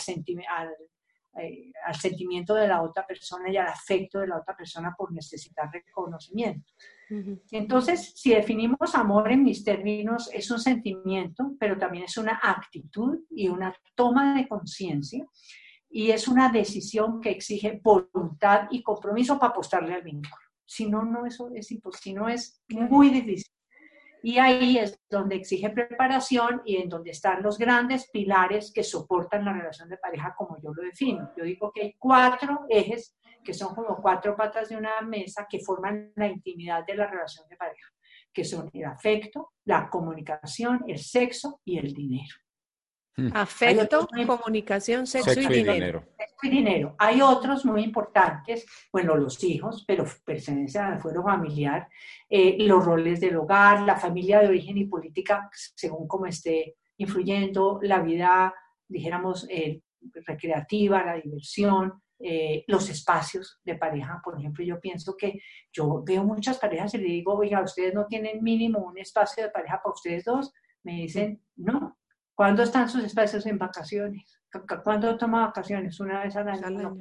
eh, 1.35 1.71
al, 1.85 1.95
sentimiento 1.95 2.53
de 2.53 2.67
la 2.67 2.81
otra 2.81 3.07
persona 3.07 3.49
y 3.49 3.57
al 3.57 3.67
afecto 3.67 4.19
de 4.19 4.27
la 4.27 4.37
otra 4.37 4.55
persona 4.55 4.93
por 4.97 5.13
necesitar 5.13 5.69
reconocimiento. 5.71 6.71
Entonces, 7.51 8.13
si 8.15 8.33
definimos 8.33 8.95
amor 8.95 9.31
en 9.31 9.43
mis 9.43 9.63
términos, 9.63 10.29
es 10.33 10.49
un 10.51 10.59
sentimiento, 10.59 11.53
pero 11.59 11.77
también 11.77 12.05
es 12.05 12.17
una 12.17 12.39
actitud 12.41 13.19
y 13.29 13.47
una 13.47 13.75
toma 13.95 14.35
de 14.35 14.47
conciencia 14.47 15.25
y 15.89 16.09
es 16.09 16.27
una 16.27 16.49
decisión 16.51 17.21
que 17.21 17.29
exige 17.29 17.79
voluntad 17.83 18.67
y 18.71 18.81
compromiso 18.81 19.37
para 19.37 19.51
apostarle 19.51 19.93
al 19.93 20.01
vínculo. 20.01 20.35
Si 20.65 20.89
no, 20.89 21.03
no 21.03 21.25
eso 21.25 21.51
es 21.53 21.71
imposible, 21.71 22.01
si 22.01 22.13
no 22.13 22.27
es 22.27 22.63
muy 22.69 23.09
difícil. 23.09 23.53
Y 24.23 24.37
ahí 24.37 24.77
es 24.77 24.97
donde 25.09 25.35
exige 25.35 25.69
preparación 25.69 26.61
y 26.65 26.77
en 26.77 26.87
donde 26.87 27.11
están 27.11 27.43
los 27.43 27.57
grandes 27.57 28.09
pilares 28.09 28.71
que 28.73 28.81
soportan 28.81 29.43
la 29.43 29.53
relación 29.53 29.89
de 29.89 29.97
pareja 29.97 30.33
como 30.35 30.57
yo 30.63 30.73
lo 30.73 30.81
defino. 30.81 31.29
Yo 31.37 31.43
digo 31.43 31.71
que 31.71 31.81
hay 31.81 31.95
cuatro 31.99 32.61
ejes 32.69 33.15
que 33.43 33.53
son 33.53 33.75
como 33.75 33.97
cuatro 34.01 34.35
patas 34.35 34.69
de 34.69 34.77
una 34.77 35.01
mesa 35.01 35.47
que 35.49 35.59
forman 35.59 36.11
la 36.15 36.27
intimidad 36.27 36.85
de 36.85 36.95
la 36.95 37.07
relación 37.07 37.47
de 37.47 37.57
pareja, 37.57 37.89
que 38.31 38.43
son 38.43 38.69
el 38.73 38.85
afecto, 38.85 39.51
la 39.65 39.89
comunicación, 39.89 40.83
el 40.87 40.99
sexo 40.99 41.61
y 41.65 41.77
el 41.77 41.93
dinero. 41.93 42.35
Hmm. 43.15 43.29
Afecto, 43.35 44.07
comunicación, 44.25 45.05
sexo, 45.05 45.39
y, 45.39 45.47
dinero. 45.47 46.03
Sexo 46.17 46.47
y 46.47 46.49
dinero. 46.49 46.95
Hay 46.97 47.21
otros 47.21 47.63
muy 47.63 47.83
importantes, 47.83 48.65
bueno, 48.91 49.15
los 49.15 49.43
hijos, 49.43 49.83
pero 49.87 50.03
pertenecen 50.25 50.81
al 50.81 50.99
fuero 50.99 51.21
familiar, 51.21 51.87
eh, 52.27 52.57
los 52.61 52.83
roles 52.83 53.19
del 53.19 53.35
hogar, 53.35 53.81
la 53.81 53.97
familia 53.97 54.39
de 54.39 54.47
origen 54.47 54.79
y 54.79 54.85
política, 54.85 55.47
según 55.75 56.07
como 56.07 56.25
esté 56.25 56.75
influyendo, 56.97 57.79
la 57.83 58.01
vida, 58.01 58.51
dijéramos, 58.87 59.47
eh, 59.49 59.81
recreativa, 60.25 61.05
la 61.05 61.15
diversión, 61.15 62.01
eh, 62.23 62.63
los 62.67 62.89
espacios 62.89 63.59
de 63.63 63.75
pareja. 63.75 64.21
Por 64.23 64.39
ejemplo, 64.39 64.63
yo 64.63 64.79
pienso 64.79 65.15
que 65.17 65.41
yo 65.71 66.03
veo 66.03 66.23
muchas 66.23 66.57
parejas 66.57 66.93
y 66.93 66.99
le 66.99 67.07
digo, 67.07 67.33
oiga, 67.35 67.61
ustedes 67.61 67.93
no 67.93 68.05
tienen 68.07 68.41
mínimo 68.41 68.79
un 68.79 68.97
espacio 68.97 69.43
de 69.43 69.49
pareja 69.49 69.81
para 69.83 69.93
ustedes 69.93 70.23
dos. 70.23 70.53
Me 70.83 70.93
dicen, 70.93 71.41
no, 71.55 71.97
¿Cuándo 72.35 72.63
están 72.63 72.89
sus 72.89 73.03
espacios 73.03 73.45
en 73.45 73.59
vacaciones? 73.59 74.39
¿Cuándo 74.83 75.17
toma 75.17 75.47
vacaciones? 75.47 75.99
Una 75.99 76.23
vez 76.23 76.35
al 76.35 76.47
año. 76.47 76.97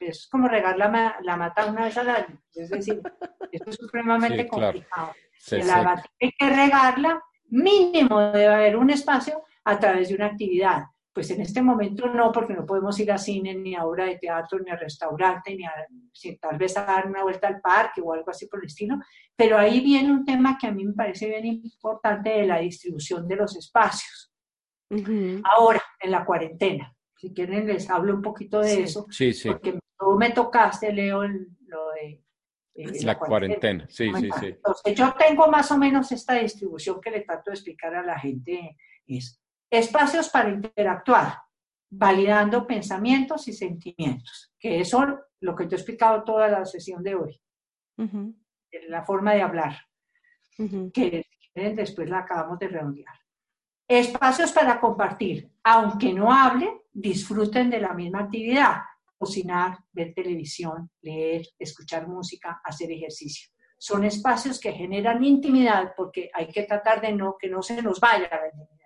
Es 0.00 0.28
como 0.28 0.48
regar 0.48 0.78
la, 0.78 1.16
la, 1.22 1.36
mata 1.36 1.66
una 1.66 1.84
vez 1.84 1.96
al 1.98 2.08
año. 2.08 2.42
Es 2.54 2.70
decir, 2.70 3.02
esto 3.50 3.70
es 3.70 3.76
supremamente 3.76 4.48
complicado. 4.48 5.12
la 5.50 6.02
hay 6.20 6.32
que 6.32 6.48
regarla, 6.48 7.22
mínimo 7.48 8.20
debe 8.20 8.48
haber 8.48 8.76
un 8.76 8.90
espacio 8.90 9.42
a 9.64 9.78
través 9.78 10.08
de 10.08 10.14
una 10.14 10.26
actividad. 10.26 10.84
Pues 11.12 11.30
en 11.30 11.42
este 11.42 11.60
momento 11.60 12.06
no, 12.06 12.32
porque 12.32 12.54
no 12.54 12.64
podemos 12.64 12.98
ir 12.98 13.12
a 13.12 13.18
cine, 13.18 13.54
ni 13.54 13.74
a 13.74 13.84
obra 13.84 14.06
de 14.06 14.16
teatro, 14.16 14.58
ni 14.60 14.70
a 14.70 14.76
restaurante, 14.76 15.54
ni 15.54 15.64
a 15.64 15.72
tal 16.40 16.56
vez 16.56 16.76
a 16.76 16.84
dar 16.84 17.06
una 17.06 17.22
vuelta 17.22 17.48
al 17.48 17.60
parque 17.60 18.00
o 18.00 18.14
algo 18.14 18.30
así 18.30 18.46
por 18.46 18.60
el 18.60 18.66
estilo. 18.66 18.96
Pero 19.36 19.58
ahí 19.58 19.80
viene 19.80 20.10
un 20.10 20.24
tema 20.24 20.56
que 20.58 20.68
a 20.68 20.72
mí 20.72 20.84
me 20.84 20.94
parece 20.94 21.28
bien 21.28 21.44
importante 21.44 22.30
de 22.30 22.46
la 22.46 22.58
distribución 22.58 23.28
de 23.28 23.36
los 23.36 23.56
espacios. 23.56 24.32
Ahora, 25.44 25.82
en 26.00 26.10
la 26.10 26.24
cuarentena, 26.24 26.94
si 27.16 27.32
quieren 27.32 27.66
les 27.66 27.88
hablo 27.88 28.14
un 28.14 28.22
poquito 28.22 28.60
de 28.60 28.82
eso, 28.82 29.06
sí, 29.10 29.32
sí. 29.32 29.48
porque 29.48 29.78
tú 29.98 30.16
me 30.18 30.30
tocaste, 30.30 30.92
Leo, 30.92 31.22
lo 31.22 31.90
de... 31.92 32.22
Eh, 32.74 33.04
la, 33.04 33.18
cuarentena, 33.18 33.86
sí, 33.88 34.10
sí, 34.18 34.30
sí. 34.40 34.46
Entonces, 34.46 34.94
yo 34.94 35.14
tengo 35.18 35.46
más 35.46 35.70
o 35.70 35.78
menos 35.78 36.10
esta 36.10 36.34
distribución 36.34 37.00
que 37.02 37.10
le 37.10 37.20
trato 37.20 37.50
de 37.50 37.54
explicar 37.54 37.94
a 37.94 38.02
la 38.02 38.18
gente, 38.18 38.76
es 39.06 39.41
espacios 39.72 40.28
para 40.28 40.50
interactuar, 40.50 41.38
validando 41.90 42.66
pensamientos 42.66 43.48
y 43.48 43.54
sentimientos, 43.54 44.52
que 44.58 44.80
eso 44.80 45.02
es 45.02 45.08
lo 45.40 45.56
que 45.56 45.64
yo 45.64 45.70
he 45.72 45.76
explicado 45.76 46.22
toda 46.24 46.46
la 46.48 46.66
sesión 46.66 47.02
de 47.02 47.14
hoy, 47.14 47.40
la 48.88 49.02
forma 49.02 49.32
de 49.32 49.42
hablar, 49.42 49.78
que 50.92 51.24
después 51.54 52.08
la 52.10 52.18
acabamos 52.18 52.58
de 52.58 52.68
redondear. 52.68 53.14
Espacios 53.88 54.52
para 54.52 54.80
compartir. 54.80 55.50
Aunque 55.64 56.12
no 56.12 56.32
hablen, 56.32 56.80
disfruten 56.92 57.68
de 57.68 57.80
la 57.80 57.92
misma 57.92 58.20
actividad. 58.20 58.76
Cocinar, 59.18 59.78
ver 59.92 60.14
televisión, 60.14 60.90
leer, 61.00 61.46
escuchar 61.58 62.08
música, 62.08 62.60
hacer 62.64 62.90
ejercicio. 62.90 63.50
Son 63.78 64.04
espacios 64.04 64.60
que 64.60 64.72
generan 64.72 65.22
intimidad 65.24 65.92
porque 65.96 66.30
hay 66.32 66.48
que 66.48 66.62
tratar 66.62 67.00
de 67.00 67.12
no 67.12 67.36
que 67.38 67.48
no 67.48 67.62
se 67.62 67.82
nos 67.82 68.00
vaya 68.00 68.28
la 68.30 68.46
intimidad, 68.46 68.81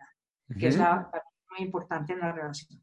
que 0.59 0.69
es 0.69 0.77
la 0.77 1.11
parte 1.11 1.29
muy 1.51 1.67
importante 1.67 2.13
en 2.13 2.21
la 2.21 2.33
relación. 2.33 2.83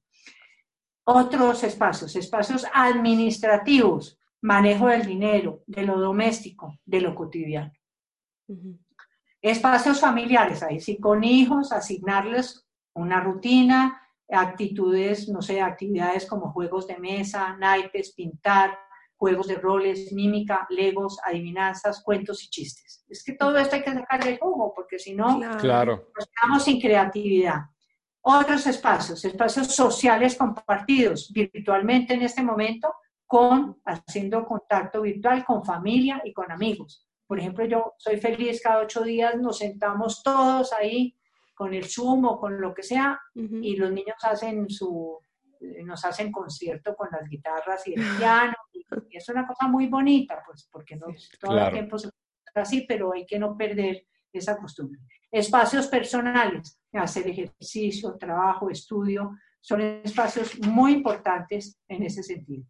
Otros 1.05 1.64
espacios, 1.64 2.16
espacios 2.16 2.66
administrativos, 2.74 4.20
manejo 4.41 4.88
del 4.88 5.05
dinero, 5.05 5.64
de 5.68 5.84
lo 5.84 5.99
doméstico, 5.99 6.78
de 6.86 7.01
lo 7.01 7.16
cotidiano. 7.16 7.72
Espacios 9.41 9.99
familiares, 9.99 10.64
ahí 10.64 10.80
sí 10.80 10.97
con 10.97 11.24
hijos, 11.24 11.72
asignarles 11.72 12.66
una 12.93 13.20
rutina, 13.20 14.01
actitudes, 14.30 15.30
no 15.30 15.41
sé, 15.41 15.61
actividades 15.61 16.26
como 16.26 16.51
juegos 16.51 16.88
de 16.88 16.97
mesa, 16.97 17.55
naipes, 17.57 18.14
pintar, 18.14 18.78
juegos 19.24 19.48
de 19.48 19.56
roles, 19.56 20.12
mímica, 20.12 20.68
legos, 20.70 21.18
adivinanzas, 21.24 22.04
cuentos 22.04 22.44
y 22.44 22.50
chistes. 22.50 23.06
Es 23.08 23.24
que 23.24 23.32
todo 23.32 23.58
esto 23.58 23.78
hay 23.78 23.82
que 23.82 23.94
sacarle 23.94 24.38
jugo, 24.38 24.74
porque 24.76 25.00
si 25.00 25.16
no, 25.16 25.40
claro. 25.60 26.10
nos 26.14 26.28
quedamos 26.28 26.64
sin 26.66 26.82
creatividad. 26.82 27.62
Otros 28.20 28.68
espacios, 28.68 29.24
espacios 29.24 29.68
sociales 29.68 30.36
compartidos 30.36 31.32
virtualmente 31.32 32.16
en 32.16 32.24
este 32.24 32.44
momento, 32.44 32.94
con 33.26 33.82
haciendo 33.86 34.46
contacto 34.46 35.04
virtual 35.04 35.46
con 35.46 35.64
familia 35.64 36.22
y 36.26 36.34
con 36.34 36.52
amigos. 36.52 37.08
Por 37.26 37.40
ejemplo, 37.40 37.64
yo 37.64 37.94
soy 37.98 38.18
feliz, 38.18 38.62
cada 38.62 38.82
ocho 38.82 39.04
días 39.04 39.38
nos 39.38 39.60
sentamos 39.60 40.22
todos 40.22 40.74
ahí 40.74 41.18
con 41.54 41.74
el 41.74 41.86
Zoom 41.86 42.26
o 42.26 42.38
con 42.42 42.60
lo 42.60 42.74
que 42.74 42.84
sea 42.84 43.18
y 43.34 43.78
los 43.78 43.90
niños 43.90 44.18
hacen 44.24 44.70
su, 44.70 45.18
eh, 45.62 45.82
nos 45.86 46.04
hacen 46.04 46.30
concierto 46.30 46.94
con 46.94 47.08
las 47.10 47.30
guitarras 47.30 47.88
y 47.88 47.94
el 47.94 48.18
piano 48.18 48.54
y, 49.10 49.18
es 49.18 49.30
una 49.30 49.46
cosa 49.46 49.68
muy 49.68 49.88
bonita, 49.88 50.41
pues 50.46 50.68
porque 50.72 50.96
no 50.96 51.08
todo 51.39 51.58
el 51.58 51.72
tiempo 51.72 51.98
se 51.98 52.10
así, 52.56 52.86
pero 52.88 53.14
hay 53.14 53.26
que 53.26 53.39
no 53.39 53.58
perder 53.58 54.06
esa 54.32 54.58
costumbre. 54.58 55.00
Espacios 55.32 55.88
personales, 55.88 56.80
hacer 56.94 57.28
ejercicio, 57.28 58.16
trabajo, 58.18 58.70
estudio, 58.70 59.32
son 59.60 59.82
espacios 59.82 60.60
muy 60.60 60.94
importantes 60.94 61.80
en 61.88 62.04
ese 62.04 62.22
sentido 62.22 62.66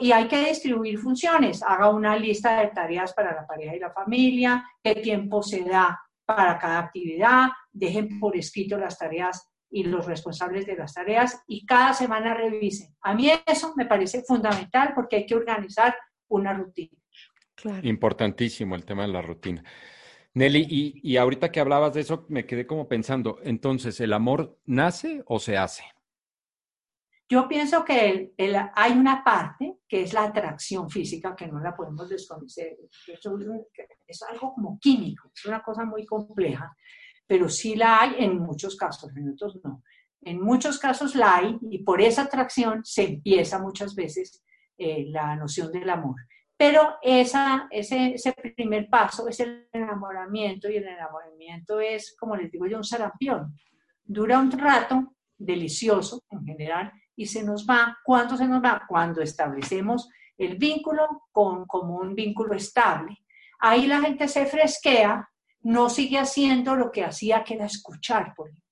y 0.00 0.12
hay 0.12 0.28
que 0.28 0.46
distribuir 0.46 0.98
funciones. 0.98 1.62
Haga 1.62 1.90
una 1.90 2.16
lista 2.16 2.60
de 2.60 2.68
tareas 2.68 3.12
para 3.12 3.34
la 3.34 3.46
pareja 3.46 3.74
y 3.74 3.80
la 3.80 3.92
familia, 3.92 4.64
qué 4.82 4.96
tiempo 4.96 5.42
se 5.42 5.62
da 5.62 6.00
para 6.24 6.58
cada 6.58 6.80
actividad, 6.80 7.48
dejen 7.72 8.18
por 8.18 8.36
escrito 8.36 8.76
las 8.76 8.98
tareas 8.98 9.48
y 9.70 9.84
los 9.84 10.06
responsables 10.06 10.66
de 10.66 10.76
las 10.76 10.94
tareas 10.94 11.42
y 11.46 11.66
cada 11.66 11.92
semana 11.92 12.34
revisen. 12.34 12.94
A 13.02 13.14
mí 13.14 13.30
eso 13.46 13.74
me 13.76 13.86
parece 13.86 14.22
fundamental 14.22 14.92
porque 14.94 15.16
hay 15.16 15.26
que 15.26 15.34
organizar 15.34 15.96
una 16.28 16.52
rutina. 16.54 16.96
Importantísimo 17.82 18.74
el 18.74 18.84
tema 18.84 19.02
de 19.02 19.08
la 19.08 19.22
rutina. 19.22 19.64
Nelly, 20.34 20.66
y, 20.68 21.00
y 21.02 21.16
ahorita 21.16 21.50
que 21.50 21.60
hablabas 21.60 21.94
de 21.94 22.02
eso, 22.02 22.26
me 22.28 22.44
quedé 22.44 22.66
como 22.66 22.86
pensando, 22.88 23.38
entonces, 23.42 23.98
¿el 24.00 24.12
amor 24.12 24.58
nace 24.66 25.22
o 25.26 25.38
se 25.38 25.56
hace? 25.56 25.82
Yo 27.28 27.48
pienso 27.48 27.84
que 27.84 28.08
el- 28.10 28.34
el- 28.36 28.56
hay 28.74 28.92
una 28.92 29.24
parte 29.24 29.78
que 29.88 30.02
es 30.02 30.12
la 30.12 30.24
atracción 30.24 30.88
física 30.90 31.34
que 31.34 31.48
no 31.48 31.58
la 31.58 31.74
podemos 31.74 32.08
desconocer. 32.08 32.76
Eso 33.06 33.38
es 34.06 34.22
algo 34.22 34.54
como 34.54 34.78
químico, 34.78 35.32
es 35.34 35.44
una 35.46 35.62
cosa 35.62 35.84
muy 35.84 36.04
compleja, 36.06 36.76
pero 37.26 37.48
sí 37.48 37.76
la 37.76 38.00
hay 38.00 38.16
en 38.18 38.38
muchos 38.38 38.76
casos, 38.76 39.14
en 39.16 39.30
otros 39.30 39.58
no. 39.64 39.82
En 40.22 40.40
muchos 40.40 40.78
casos 40.78 41.14
la 41.14 41.36
hay 41.36 41.58
y 41.70 41.78
por 41.84 42.00
esa 42.00 42.22
atracción 42.22 42.84
se 42.84 43.04
empieza 43.04 43.58
muchas 43.58 43.94
veces 43.94 44.42
eh, 44.76 45.06
la 45.08 45.36
noción 45.36 45.70
del 45.70 45.88
amor. 45.88 46.16
Pero 46.56 46.96
esa, 47.02 47.68
ese, 47.70 48.14
ese 48.14 48.32
primer 48.32 48.88
paso 48.88 49.28
es 49.28 49.40
el 49.40 49.68
enamoramiento 49.72 50.70
y 50.70 50.76
el 50.76 50.88
enamoramiento 50.88 51.80
es, 51.80 52.16
como 52.18 52.34
les 52.34 52.50
digo 52.50 52.66
yo, 52.66 52.78
un 52.78 52.84
sarampión. 52.84 53.54
Dura 54.02 54.38
un 54.38 54.50
rato, 54.50 55.14
delicioso 55.36 56.24
en 56.30 56.44
general, 56.44 56.92
y 57.14 57.26
se 57.26 57.42
nos 57.42 57.66
va. 57.66 57.98
¿Cuándo 58.02 58.36
se 58.36 58.48
nos 58.48 58.62
va? 58.62 58.82
Cuando 58.88 59.20
establecemos 59.20 60.08
el 60.38 60.56
vínculo 60.56 61.24
con, 61.30 61.66
como 61.66 61.96
un 61.98 62.14
vínculo 62.14 62.54
estable. 62.54 63.18
Ahí 63.58 63.86
la 63.86 64.00
gente 64.00 64.28
se 64.28 64.46
fresquea, 64.46 65.28
no 65.66 65.90
sigue 65.90 66.16
haciendo 66.16 66.76
lo 66.76 66.92
que 66.92 67.04
hacía, 67.04 67.42
que 67.42 67.54
era 67.54 67.66
escuchar, 67.66 68.34
por 68.36 68.48
ejemplo. 68.48 68.64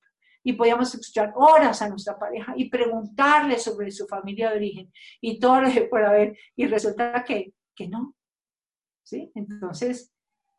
Y 0.45 0.53
podíamos 0.53 0.95
escuchar 0.95 1.33
horas 1.35 1.83
a 1.83 1.89
nuestra 1.89 2.17
pareja 2.17 2.55
y 2.57 2.69
preguntarle 2.69 3.59
sobre 3.59 3.91
su 3.91 4.07
familia 4.07 4.51
de 4.51 4.57
origen 4.57 4.93
y 5.21 5.41
todo 5.41 5.63
lo 5.63 5.73
que 5.73 5.83
pueda 5.83 6.11
haber. 6.11 6.39
Y 6.55 6.67
resulta 6.67 7.25
que, 7.25 7.53
que 7.75 7.89
no. 7.89 8.15
¿Sí? 9.03 9.33
Entonces, 9.35 10.13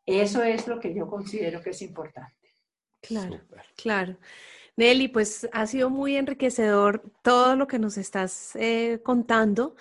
eso 0.06 0.44
es 0.44 0.68
lo 0.68 0.78
que 0.78 0.94
yo 0.94 1.08
considero 1.08 1.62
que 1.62 1.70
es 1.70 1.82
importante. 1.82 2.50
Claro, 3.02 3.40
claro. 3.78 4.18
Nelly, 4.76 5.08
pues 5.08 5.48
ha 5.54 5.66
sido 5.68 5.90
muy 5.90 6.18
enriquecedor 6.18 7.14
todo 7.22 7.56
lo 7.56 7.66
que 7.66 7.80
nos 7.80 7.98
estás 7.98 8.58
eh, 8.58 9.00
contando, 9.04 9.78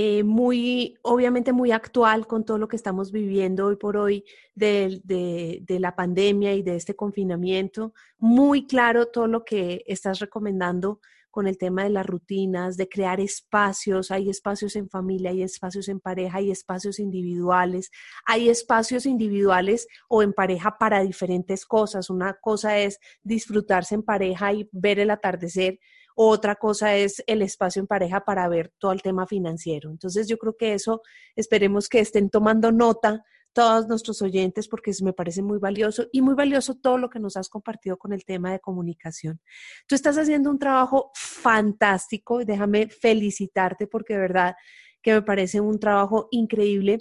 eh, 0.00 0.22
muy, 0.22 0.94
obviamente 1.02 1.52
muy 1.52 1.72
actual 1.72 2.26
con 2.28 2.44
todo 2.44 2.56
lo 2.58 2.68
que 2.68 2.76
estamos 2.76 3.10
viviendo 3.10 3.66
hoy 3.66 3.74
por 3.76 3.96
hoy 3.96 4.24
de, 4.54 5.00
de- 5.02 5.58
de 5.62 5.80
la 5.80 5.96
pandemia 5.96 6.54
y 6.54 6.62
de 6.62 6.76
este 6.76 6.94
confinamiento, 6.94 7.92
muy 8.16 8.66
claro 8.66 9.06
todo 9.06 9.26
lo 9.26 9.44
que 9.44 9.82
estás 9.86 10.20
recomendando 10.20 11.00
con 11.30 11.46
el 11.48 11.58
tema 11.58 11.82
de 11.84 11.90
las 11.90 12.06
rutinas, 12.06 12.76
de 12.76 12.88
crear 12.88 13.20
espacios, 13.20 14.10
hay 14.12 14.30
espacios 14.30 14.76
en 14.76 14.88
familia, 14.88 15.30
hay 15.30 15.42
espacios 15.42 15.88
en 15.88 16.00
pareja, 16.00 16.38
hay 16.38 16.50
espacios 16.52 16.98
individuales, 17.00 17.90
hay 18.24 18.48
espacios 18.48 19.04
individuales 19.04 19.86
o 20.08 20.22
en 20.22 20.32
pareja 20.32 20.78
para 20.78 21.02
diferentes 21.02 21.66
cosas. 21.66 22.08
Una 22.10 22.34
cosa 22.40 22.78
es 22.78 22.98
disfrutarse 23.22 23.94
en 23.96 24.02
pareja 24.04 24.52
y 24.52 24.68
ver 24.72 24.98
el 25.00 25.10
atardecer. 25.10 25.78
Otra 26.20 26.56
cosa 26.56 26.96
es 26.96 27.22
el 27.28 27.42
espacio 27.42 27.78
en 27.78 27.86
pareja 27.86 28.24
para 28.24 28.48
ver 28.48 28.72
todo 28.78 28.90
el 28.90 29.02
tema 29.02 29.28
financiero. 29.28 29.88
Entonces 29.88 30.26
yo 30.26 30.36
creo 30.36 30.56
que 30.56 30.74
eso 30.74 31.00
esperemos 31.36 31.88
que 31.88 32.00
estén 32.00 32.28
tomando 32.28 32.72
nota 32.72 33.22
todos 33.52 33.86
nuestros 33.86 34.20
oyentes 34.20 34.66
porque 34.66 34.90
me 35.00 35.12
parece 35.12 35.42
muy 35.42 35.60
valioso 35.60 36.06
y 36.10 36.20
muy 36.20 36.34
valioso 36.34 36.74
todo 36.74 36.98
lo 36.98 37.08
que 37.08 37.20
nos 37.20 37.36
has 37.36 37.48
compartido 37.48 37.98
con 37.98 38.12
el 38.12 38.24
tema 38.24 38.50
de 38.50 38.58
comunicación. 38.58 39.40
Tú 39.86 39.94
estás 39.94 40.18
haciendo 40.18 40.50
un 40.50 40.58
trabajo 40.58 41.12
fantástico 41.14 42.40
déjame 42.44 42.88
felicitarte 42.88 43.86
porque 43.86 44.14
de 44.14 44.20
verdad 44.20 44.56
que 45.00 45.12
me 45.12 45.22
parece 45.22 45.60
un 45.60 45.78
trabajo 45.78 46.26
increíble 46.32 46.98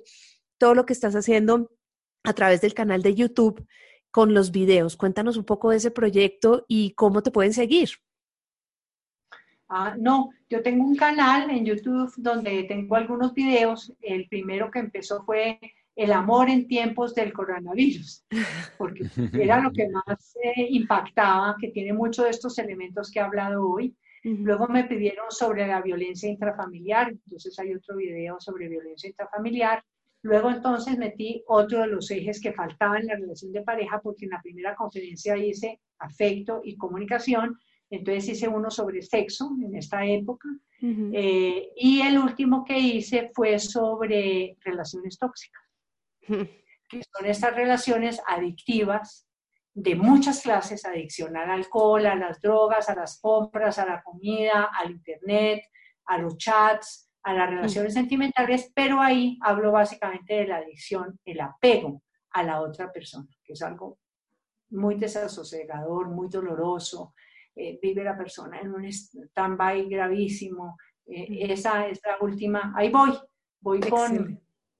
todo 0.59 0.75
lo 0.75 0.85
que 0.85 0.93
estás 0.93 1.15
haciendo 1.15 1.71
a 2.23 2.33
través 2.33 2.61
del 2.61 2.75
canal 2.75 3.01
de 3.01 3.15
YouTube 3.15 3.65
con 4.11 4.35
los 4.35 4.51
videos. 4.51 4.95
Cuéntanos 4.95 5.37
un 5.37 5.45
poco 5.45 5.71
de 5.71 5.77
ese 5.77 5.89
proyecto 5.89 6.65
y 6.67 6.91
cómo 6.91 7.23
te 7.23 7.31
pueden 7.31 7.53
seguir. 7.53 7.89
Ah, 9.69 9.95
no, 9.97 10.29
yo 10.49 10.63
tengo 10.63 10.85
un 10.85 10.95
canal 10.95 11.49
en 11.49 11.65
YouTube 11.65 12.13
donde 12.17 12.63
tengo 12.63 12.95
algunos 12.95 13.33
videos. 13.33 13.93
El 14.01 14.27
primero 14.29 14.71
que 14.71 14.79
empezó 14.79 15.23
fue 15.23 15.59
el 15.97 16.13
amor 16.13 16.49
en 16.49 16.67
tiempos 16.67 17.15
del 17.15 17.33
coronavirus, 17.33 18.23
porque 18.77 19.01
era 19.33 19.59
lo 19.59 19.71
que 19.71 19.89
más 19.89 20.37
eh, 20.43 20.67
impactaba, 20.69 21.55
que 21.59 21.69
tiene 21.69 21.91
muchos 21.91 22.25
de 22.25 22.31
estos 22.31 22.57
elementos 22.59 23.11
que 23.11 23.19
he 23.19 23.23
hablado 23.23 23.67
hoy. 23.67 23.95
Luego 24.23 24.67
me 24.67 24.83
pidieron 24.83 25.25
sobre 25.29 25.65
la 25.67 25.81
violencia 25.81 26.29
intrafamiliar, 26.29 27.09
entonces 27.09 27.57
hay 27.59 27.73
otro 27.73 27.95
video 27.95 28.39
sobre 28.39 28.67
violencia 28.67 29.09
intrafamiliar. 29.09 29.83
Luego 30.21 30.49
entonces 30.49 30.97
metí 30.97 31.43
otro 31.47 31.81
de 31.81 31.87
los 31.87 32.11
ejes 32.11 32.41
que 32.41 32.51
faltaban 32.51 33.01
en 33.01 33.07
la 33.07 33.15
relación 33.15 33.53
de 33.53 33.61
pareja, 33.61 34.01
porque 34.01 34.25
en 34.25 34.31
la 34.31 34.41
primera 34.41 34.75
conferencia 34.75 35.37
hice 35.37 35.79
afecto 35.99 36.61
y 36.63 36.75
comunicación, 36.75 37.57
entonces 37.89 38.29
hice 38.29 38.47
uno 38.47 38.69
sobre 38.69 39.01
sexo 39.01 39.51
en 39.63 39.75
esta 39.75 40.05
época. 40.05 40.47
Eh, 40.79 41.69
y 41.75 42.01
el 42.01 42.19
último 42.19 42.63
que 42.63 42.77
hice 42.77 43.31
fue 43.33 43.57
sobre 43.57 44.57
relaciones 44.61 45.17
tóxicas, 45.17 45.63
que 46.21 47.01
son 47.03 47.25
estas 47.25 47.55
relaciones 47.55 48.21
adictivas 48.27 49.27
de 49.73 49.95
muchas 49.95 50.41
clases, 50.41 50.85
adicción 50.85 51.35
al 51.35 51.49
alcohol, 51.49 52.05
a 52.05 52.15
las 52.15 52.41
drogas, 52.41 52.89
a 52.89 52.95
las 52.95 53.19
compras, 53.19 53.79
a 53.79 53.85
la 53.85 54.03
comida, 54.03 54.69
al 54.73 54.91
internet, 54.91 55.63
a 56.05 56.17
los 56.17 56.37
chats, 56.37 57.11
a 57.23 57.33
las 57.33 57.49
relaciones 57.49 57.93
sentimentales, 57.93 58.71
pero 58.73 59.01
ahí 59.01 59.37
hablo 59.41 59.71
básicamente 59.71 60.35
de 60.35 60.47
la 60.47 60.57
adicción, 60.57 61.19
el 61.25 61.41
apego 61.41 62.01
a 62.31 62.43
la 62.43 62.61
otra 62.61 62.91
persona, 62.91 63.27
que 63.43 63.53
es 63.53 63.61
algo 63.61 63.99
muy 64.69 64.95
desasosegador, 64.95 66.07
muy 66.09 66.29
doloroso, 66.29 67.13
eh, 67.57 67.79
vive 67.81 68.03
la 68.03 68.17
persona 68.17 68.59
en 68.59 68.73
un 68.73 68.85
stand-by 68.85 69.89
gravísimo. 69.89 70.77
Eh, 71.05 71.51
esa 71.51 71.87
es 71.87 71.99
la 72.05 72.17
última, 72.21 72.73
ahí 72.75 72.89
voy, 72.89 73.11
voy 73.59 73.79
con, 73.79 74.39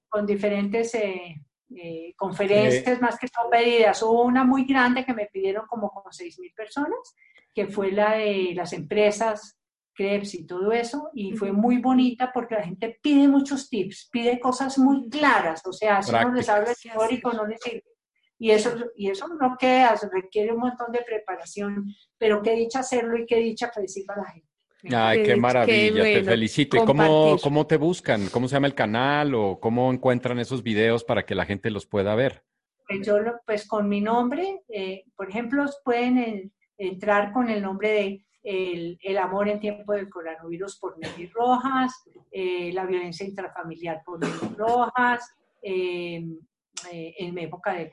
con 0.10 0.26
diferentes 0.26 0.94
eh, 0.96 1.42
eh, 1.76 2.14
conferencias 2.16 3.02
más 3.02 3.18
que 3.18 3.28
son 3.28 3.50
pedidas. 3.50 4.02
Hubo 4.02 4.24
una 4.24 4.44
muy 4.44 4.66
grande 4.66 5.06
que 5.06 5.14
me 5.14 5.26
pidieron 5.26 5.66
como 5.68 5.92
con 5.92 6.12
6.000 6.12 6.54
personas, 6.56 7.16
que 7.54 7.68
fue 7.68 7.92
la 7.92 8.14
de 8.14 8.54
las 8.56 8.74
empresas, 8.74 9.60
Krebs 9.94 10.36
y 10.36 10.46
todo 10.46 10.72
eso, 10.72 11.10
y 11.14 11.36
fue 11.36 11.52
muy 11.52 11.80
bonita 11.80 12.32
porque 12.32 12.56
la 12.56 12.64
gente 12.64 13.00
pide 13.02 13.28
muchos 13.28 13.68
tips, 13.68 14.10
pide 14.12 14.40
cosas 14.40 14.78
muy 14.78 15.10
claras, 15.10 15.66
o 15.66 15.74
sea, 15.74 16.04
si 16.04 16.14
uno 16.14 16.34
les 16.34 16.48
habla 16.48 16.70
de 16.70 16.76
¿Qué 16.82 16.90
teórico 16.90 17.34
no 17.34 17.48
les 17.48 17.60
sirve. 17.60 17.84
Y 18.40 18.52
eso, 18.52 18.72
y 18.96 19.10
eso 19.10 19.28
no 19.30 19.56
queda, 19.58 19.98
se 19.98 20.10
requiere 20.10 20.52
un 20.54 20.60
montón 20.60 20.92
de 20.92 21.02
preparación, 21.02 21.86
pero 22.18 22.42
qué 22.42 22.52
dicha 22.54 22.80
hacerlo 22.80 23.18
y 23.18 23.26
qué 23.26 23.38
dicha 23.38 23.72
que 23.74 23.82
reciba 23.82 24.16
la 24.16 24.26
gente. 24.32 24.48
Ay, 24.96 25.24
Qué- 25.24 25.36
maravilla, 25.36 26.04
te 26.04 26.24
felicito. 26.24 26.78
¿Y 26.78 26.86
cómo, 26.86 27.38
cómo 27.42 27.66
te 27.66 27.78
buscan? 27.78 28.28
¿Cómo 28.28 28.48
se 28.48 28.54
llama 28.56 28.68
el 28.68 28.76
canal 28.76 29.34
o 29.34 29.60
cómo 29.60 29.92
encuentran 29.92 30.38
esos 30.40 30.62
videos 30.62 31.04
para 31.04 31.26
que 31.26 31.34
la 31.36 31.46
gente 31.46 31.72
los 31.72 31.88
pueda 31.88 32.14
ver? 32.14 32.44
Pues 32.88 33.06
yo, 33.06 33.20
lo- 33.20 33.40
pues 33.46 33.68
con 33.68 33.90
mi 33.90 34.02
nombre, 34.02 34.62
eh, 34.70 35.04
por 35.16 35.30
ejemplo, 35.30 35.66
pueden 35.84 36.18
en- 36.20 36.54
entrar 36.78 37.34
con 37.34 37.50
el 37.50 37.62
nombre 37.64 37.90
de 37.92 38.24
el, 38.44 38.98
el 39.02 39.18
amor 39.18 39.50
en 39.50 39.60
tiempo 39.60 39.92
del 39.94 40.10
coronavirus 40.10 40.78
por 40.80 40.98
Nelly 41.00 41.26
Rojas, 41.34 41.92
eh, 42.32 42.72
la 42.72 42.86
violencia 42.86 43.26
intrafamiliar 43.26 44.04
por 44.06 44.20
Nelly 44.20 44.56
Rojas, 44.56 45.28
eh, 45.62 46.24
eh, 46.92 47.16
en 47.20 47.38
época 47.38 47.74
de, 47.74 47.90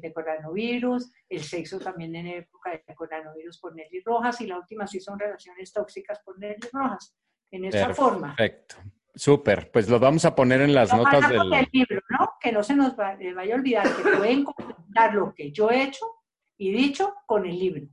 de 0.00 0.12
coronavirus, 0.12 1.10
el 1.28 1.42
sexo 1.42 1.78
también 1.78 2.14
en 2.16 2.26
época 2.26 2.70
de 2.70 2.94
coronavirus 2.94 3.58
por 3.58 3.74
Nelly 3.74 4.00
Rojas 4.04 4.40
y 4.40 4.46
la 4.46 4.58
última 4.58 4.86
sí 4.86 5.00
son 5.00 5.18
relaciones 5.18 5.72
tóxicas 5.72 6.20
por 6.24 6.38
Nelly 6.38 6.68
Rojas. 6.72 7.14
En 7.52 7.64
esta 7.64 7.92
forma. 7.92 8.36
Perfecto. 8.36 8.76
Súper. 9.12 9.70
Pues 9.72 9.88
lo 9.88 9.98
vamos 9.98 10.24
a 10.24 10.34
poner 10.34 10.60
en 10.60 10.72
las 10.72 10.92
No 10.92 10.98
notas 11.02 11.28
del... 11.28 11.52
el 11.52 11.68
libro, 11.72 12.00
¿no? 12.10 12.34
Que 12.40 12.52
no 12.52 12.62
se 12.62 12.76
nos 12.76 12.96
va- 12.98 13.14
eh, 13.20 13.34
vaya 13.34 13.54
a 13.54 13.58
olvidar 13.58 13.96
que 13.96 14.02
pueden 14.02 14.44
comentar 14.44 15.12
lo 15.14 15.34
que 15.34 15.50
yo 15.50 15.68
he 15.68 15.82
hecho 15.82 16.06
y 16.56 16.70
dicho 16.70 17.14
con 17.26 17.44
el 17.44 17.58
libro. 17.58 17.86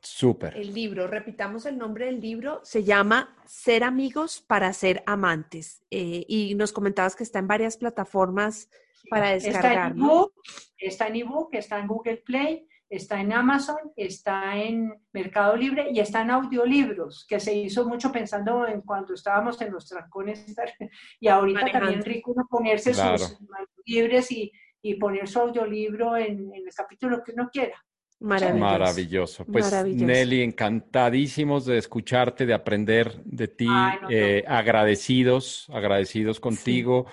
Súper. 0.00 0.56
El 0.56 0.72
libro, 0.72 1.06
repitamos 1.06 1.66
el 1.66 1.76
nombre 1.76 2.06
del 2.06 2.20
libro, 2.20 2.60
se 2.62 2.84
llama 2.84 3.36
Ser 3.46 3.82
amigos 3.84 4.40
para 4.40 4.72
ser 4.72 5.02
amantes. 5.06 5.84
Eh, 5.90 6.24
y 6.28 6.54
nos 6.54 6.72
comentabas 6.72 7.14
que 7.16 7.24
está 7.24 7.40
en 7.40 7.48
varias 7.48 7.76
plataformas 7.76 8.70
para 9.10 9.34
Está 9.34 9.86
en 9.86 9.98
ebook, 9.98 10.32
está 10.78 11.06
en 11.08 11.16
ebook, 11.16 11.48
está 11.54 11.78
en 11.78 11.86
Google 11.86 12.16
Play, 12.18 12.66
está 12.88 13.20
en 13.20 13.32
Amazon, 13.32 13.76
está 13.96 14.56
en 14.56 14.94
Mercado 15.12 15.56
Libre 15.56 15.88
y 15.92 16.00
está 16.00 16.22
en 16.22 16.30
audiolibros, 16.30 17.26
que 17.28 17.38
se 17.40 17.54
hizo 17.54 17.86
mucho 17.86 18.10
pensando 18.10 18.66
en 18.66 18.80
cuando 18.82 19.14
estábamos 19.14 19.60
en 19.60 19.72
los 19.72 19.86
trancones 19.86 20.46
y 21.20 21.28
ahorita 21.28 21.70
también 21.70 22.02
rico 22.02 22.32
uno 22.32 22.46
ponerse 22.48 22.92
Claro. 22.92 23.18
sus 23.18 23.40
manos 23.42 23.68
libres 23.84 24.30
y, 24.32 24.50
y 24.82 24.94
poner 24.94 25.28
su 25.28 25.38
audiolibro 25.40 26.16
en, 26.16 26.52
en 26.54 26.66
el 26.66 26.74
capítulo 26.74 27.22
que 27.22 27.32
uno 27.32 27.50
quiera. 27.52 27.76
Maravilloso. 28.20 28.64
Maravilloso. 28.64 29.44
Pues 29.44 29.64
Maravilloso. 29.66 30.06
Nelly, 30.06 30.42
encantadísimos 30.42 31.66
de 31.66 31.78
escucharte, 31.78 32.46
de 32.46 32.54
aprender 32.54 33.22
de 33.24 33.48
ti, 33.48 33.66
Ay, 33.68 33.96
no, 33.96 34.02
no. 34.02 34.10
eh, 34.10 34.44
agradecidos, 34.46 35.66
agradecidos 35.72 36.40
contigo 36.40 37.06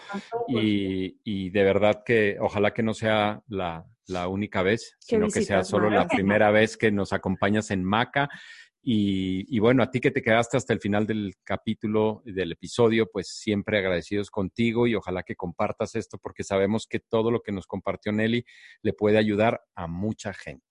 y, 0.48 1.20
y 1.24 1.52
de 1.52 1.64
verdad 1.64 2.04
que 2.04 2.38
ojalá 2.40 2.74
que 2.74 2.82
no 2.82 2.94
sea 2.96 3.44
la, 3.48 3.86
la 4.08 4.28
única 4.28 4.64
vez, 4.64 4.96
sino 5.00 5.28
que 5.28 5.44
sea 5.44 5.64
solo 5.64 5.90
la 5.90 6.08
primera 6.08 6.50
vez 6.52 6.76
que 6.76 6.92
nos 6.92 7.14
acompañas 7.14 7.70
en 7.72 7.84
Maca. 7.84 8.30
Y, 8.88 9.46
y 9.56 9.60
bueno, 9.60 9.82
a 9.82 9.90
ti 9.90 10.00
que 10.00 10.12
te 10.12 10.22
quedaste 10.22 10.58
hasta 10.58 10.72
el 10.72 10.80
final 10.80 11.08
del 11.08 11.34
capítulo, 11.44 12.22
del 12.24 12.52
episodio, 12.52 13.10
pues 13.12 13.30
siempre 13.30 13.80
agradecidos 13.80 14.30
contigo 14.30 14.86
y 14.86 14.94
ojalá 14.94 15.24
que 15.24 15.36
compartas 15.36 15.96
esto 15.96 16.20
porque 16.20 16.44
sabemos 16.44 16.86
que 16.88 17.00
todo 17.00 17.32
lo 17.32 17.42
que 17.42 17.52
nos 17.52 17.66
compartió 17.66 18.12
Nelly 18.12 18.46
le 18.84 18.94
puede 18.94 19.18
ayudar 19.18 19.62
a 19.74 19.88
mucha 19.88 20.34
gente. 20.34 20.66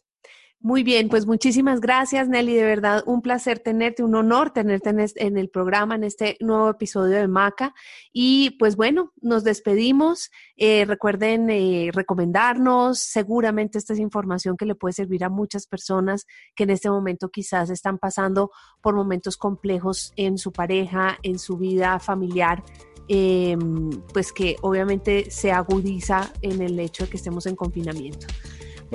Muy 0.67 0.83
bien, 0.83 1.11
pues 1.11 1.27
muchísimas 1.27 1.79
gracias, 1.83 2.27
Nelly. 2.27 2.55
De 2.55 2.65
verdad, 2.65 3.03
un 3.05 3.21
placer 3.21 3.59
tenerte, 3.59 4.03
un 4.03 4.15
honor 4.15 4.51
tenerte 4.51 4.89
en, 4.89 5.01
es- 5.01 5.13
en 5.17 5.37
el 5.37 5.51
programa, 5.51 5.95
en 5.95 6.05
este 6.05 6.39
nuevo 6.41 6.71
episodio 6.71 7.19
de 7.19 7.29
Maca. 7.29 7.75
Y 8.15 8.53
pues 8.59 8.75
bueno, 8.75 9.13
nos 9.21 9.45
despedimos. 9.45 10.31
Eh, 10.57 10.87
recuerden 10.87 11.51
eh, 11.51 11.91
recomendarnos. 11.93 12.99
Seguramente 13.01 13.77
esta 13.77 13.93
es 13.93 13.99
información 13.99 14.57
que 14.57 14.65
le 14.65 14.75
puede 14.75 14.95
servir 14.95 15.23
a 15.25 15.29
muchas 15.29 15.67
personas 15.67 16.25
que 16.57 16.63
en 16.65 16.71
este 16.71 16.89
momento 16.89 17.29
quizás 17.29 17.69
están 17.69 17.99
pasando 17.99 18.51
por 18.81 18.95
momentos 18.95 19.37
complejos 19.37 20.15
en 20.17 20.39
su 20.39 20.51
pareja, 20.51 21.19
en 21.23 21.39
su 21.39 21.59
vida 21.59 21.99
familiar. 22.01 22.65
eh, 23.07 23.55
pues 24.15 24.33
que 24.33 24.57
obviamente 24.63 25.31
se 25.31 25.53
agudiza 25.53 26.33
en 26.41 26.63
el 26.63 26.81
hecho 26.81 27.05
de 27.05 27.11
que 27.11 27.19
estemos 27.19 27.45
en 27.45 27.55
confinamiento. 27.55 28.27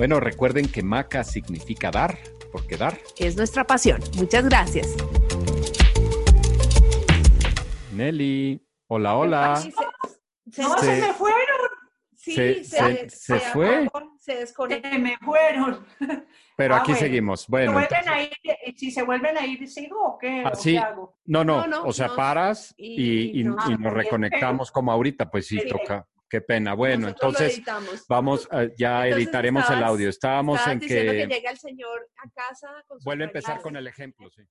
Bueno, 0.00 0.18
recuerden 0.18 0.66
que 0.72 0.82
Maca 0.82 1.22
significa 1.24 1.90
dar, 1.90 2.16
porque 2.52 2.78
dar. 2.78 2.96
Es 3.18 3.36
nuestra 3.36 3.64
pasión. 3.66 4.00
Muchas 4.16 4.46
gracias. 4.46 4.96
Nelly, 7.92 8.66
hola, 8.86 9.14
hola. 9.18 9.56
Se- 9.56 9.72
se- 10.52 10.62
No, 10.62 10.78
se 10.78 11.00
me 11.02 11.12
fueron, 11.12 11.68
sí, 12.16 12.32
se- 12.34 12.64
se- 12.64 13.10
se 13.10 13.40
fue. 13.40 13.90
Se 14.18 14.36
desconectó. 14.36 14.88
se 14.88 14.98
me 14.98 15.18
fueron. 15.18 15.84
Pero 16.56 16.76
Ah, 16.76 16.78
aquí 16.78 16.92
bueno. 16.92 17.06
seguimos. 17.06 17.40
¿Se 17.42 17.46
Bueno, 17.50 17.72
vuelven 17.72 17.90
entonces- 18.00 18.30
a 18.54 18.68
ir, 18.70 18.78
si 18.78 18.90
se 18.90 19.02
vuelven 19.02 19.36
a 19.36 19.44
ir, 19.44 19.68
¿sigo 19.68 20.02
o 20.02 20.18
qué? 20.18 20.44
Ah, 20.46 20.52
¿O 20.54 20.56
sí. 20.56 20.72
qué 20.72 20.78
hago? 20.78 21.18
no, 21.26 21.44
no, 21.44 21.60
No, 21.60 21.66
no, 21.66 21.82
o 21.84 21.92
sea, 21.92 22.16
paras 22.16 22.72
y- 22.78 23.02
y, 23.36 23.40
y- 23.40 23.44
nos- 23.44 23.68
y 23.68 23.76
nos 23.76 23.92
reconectamos 23.92 24.72
como 24.72 24.92
ahorita, 24.92 25.30
pues 25.30 25.46
sí, 25.46 25.58
Sí. 25.60 25.68
toca. 25.68 26.06
Qué 26.30 26.40
pena. 26.40 26.74
Bueno, 26.74 27.08
Nosotros 27.08 27.40
entonces 27.40 28.06
vamos, 28.08 28.48
eh, 28.52 28.72
ya 28.78 29.04
Entonces 29.04 29.26
editaremos 29.26 29.68
el 29.68 29.82
audio. 29.82 30.08
Estábamos 30.08 30.64
en 30.64 30.78
que 30.78 30.86
que 30.86 31.26
llega 31.26 31.50
el 31.50 31.58
señor 31.58 32.08
a 32.18 32.30
casa 32.30 32.84
con 32.86 33.00
vuelve 33.02 33.24
a 33.24 33.26
empezar 33.26 33.60
con 33.60 33.74
el 33.74 33.88
ejemplo, 33.88 34.30
sí. 34.30 34.42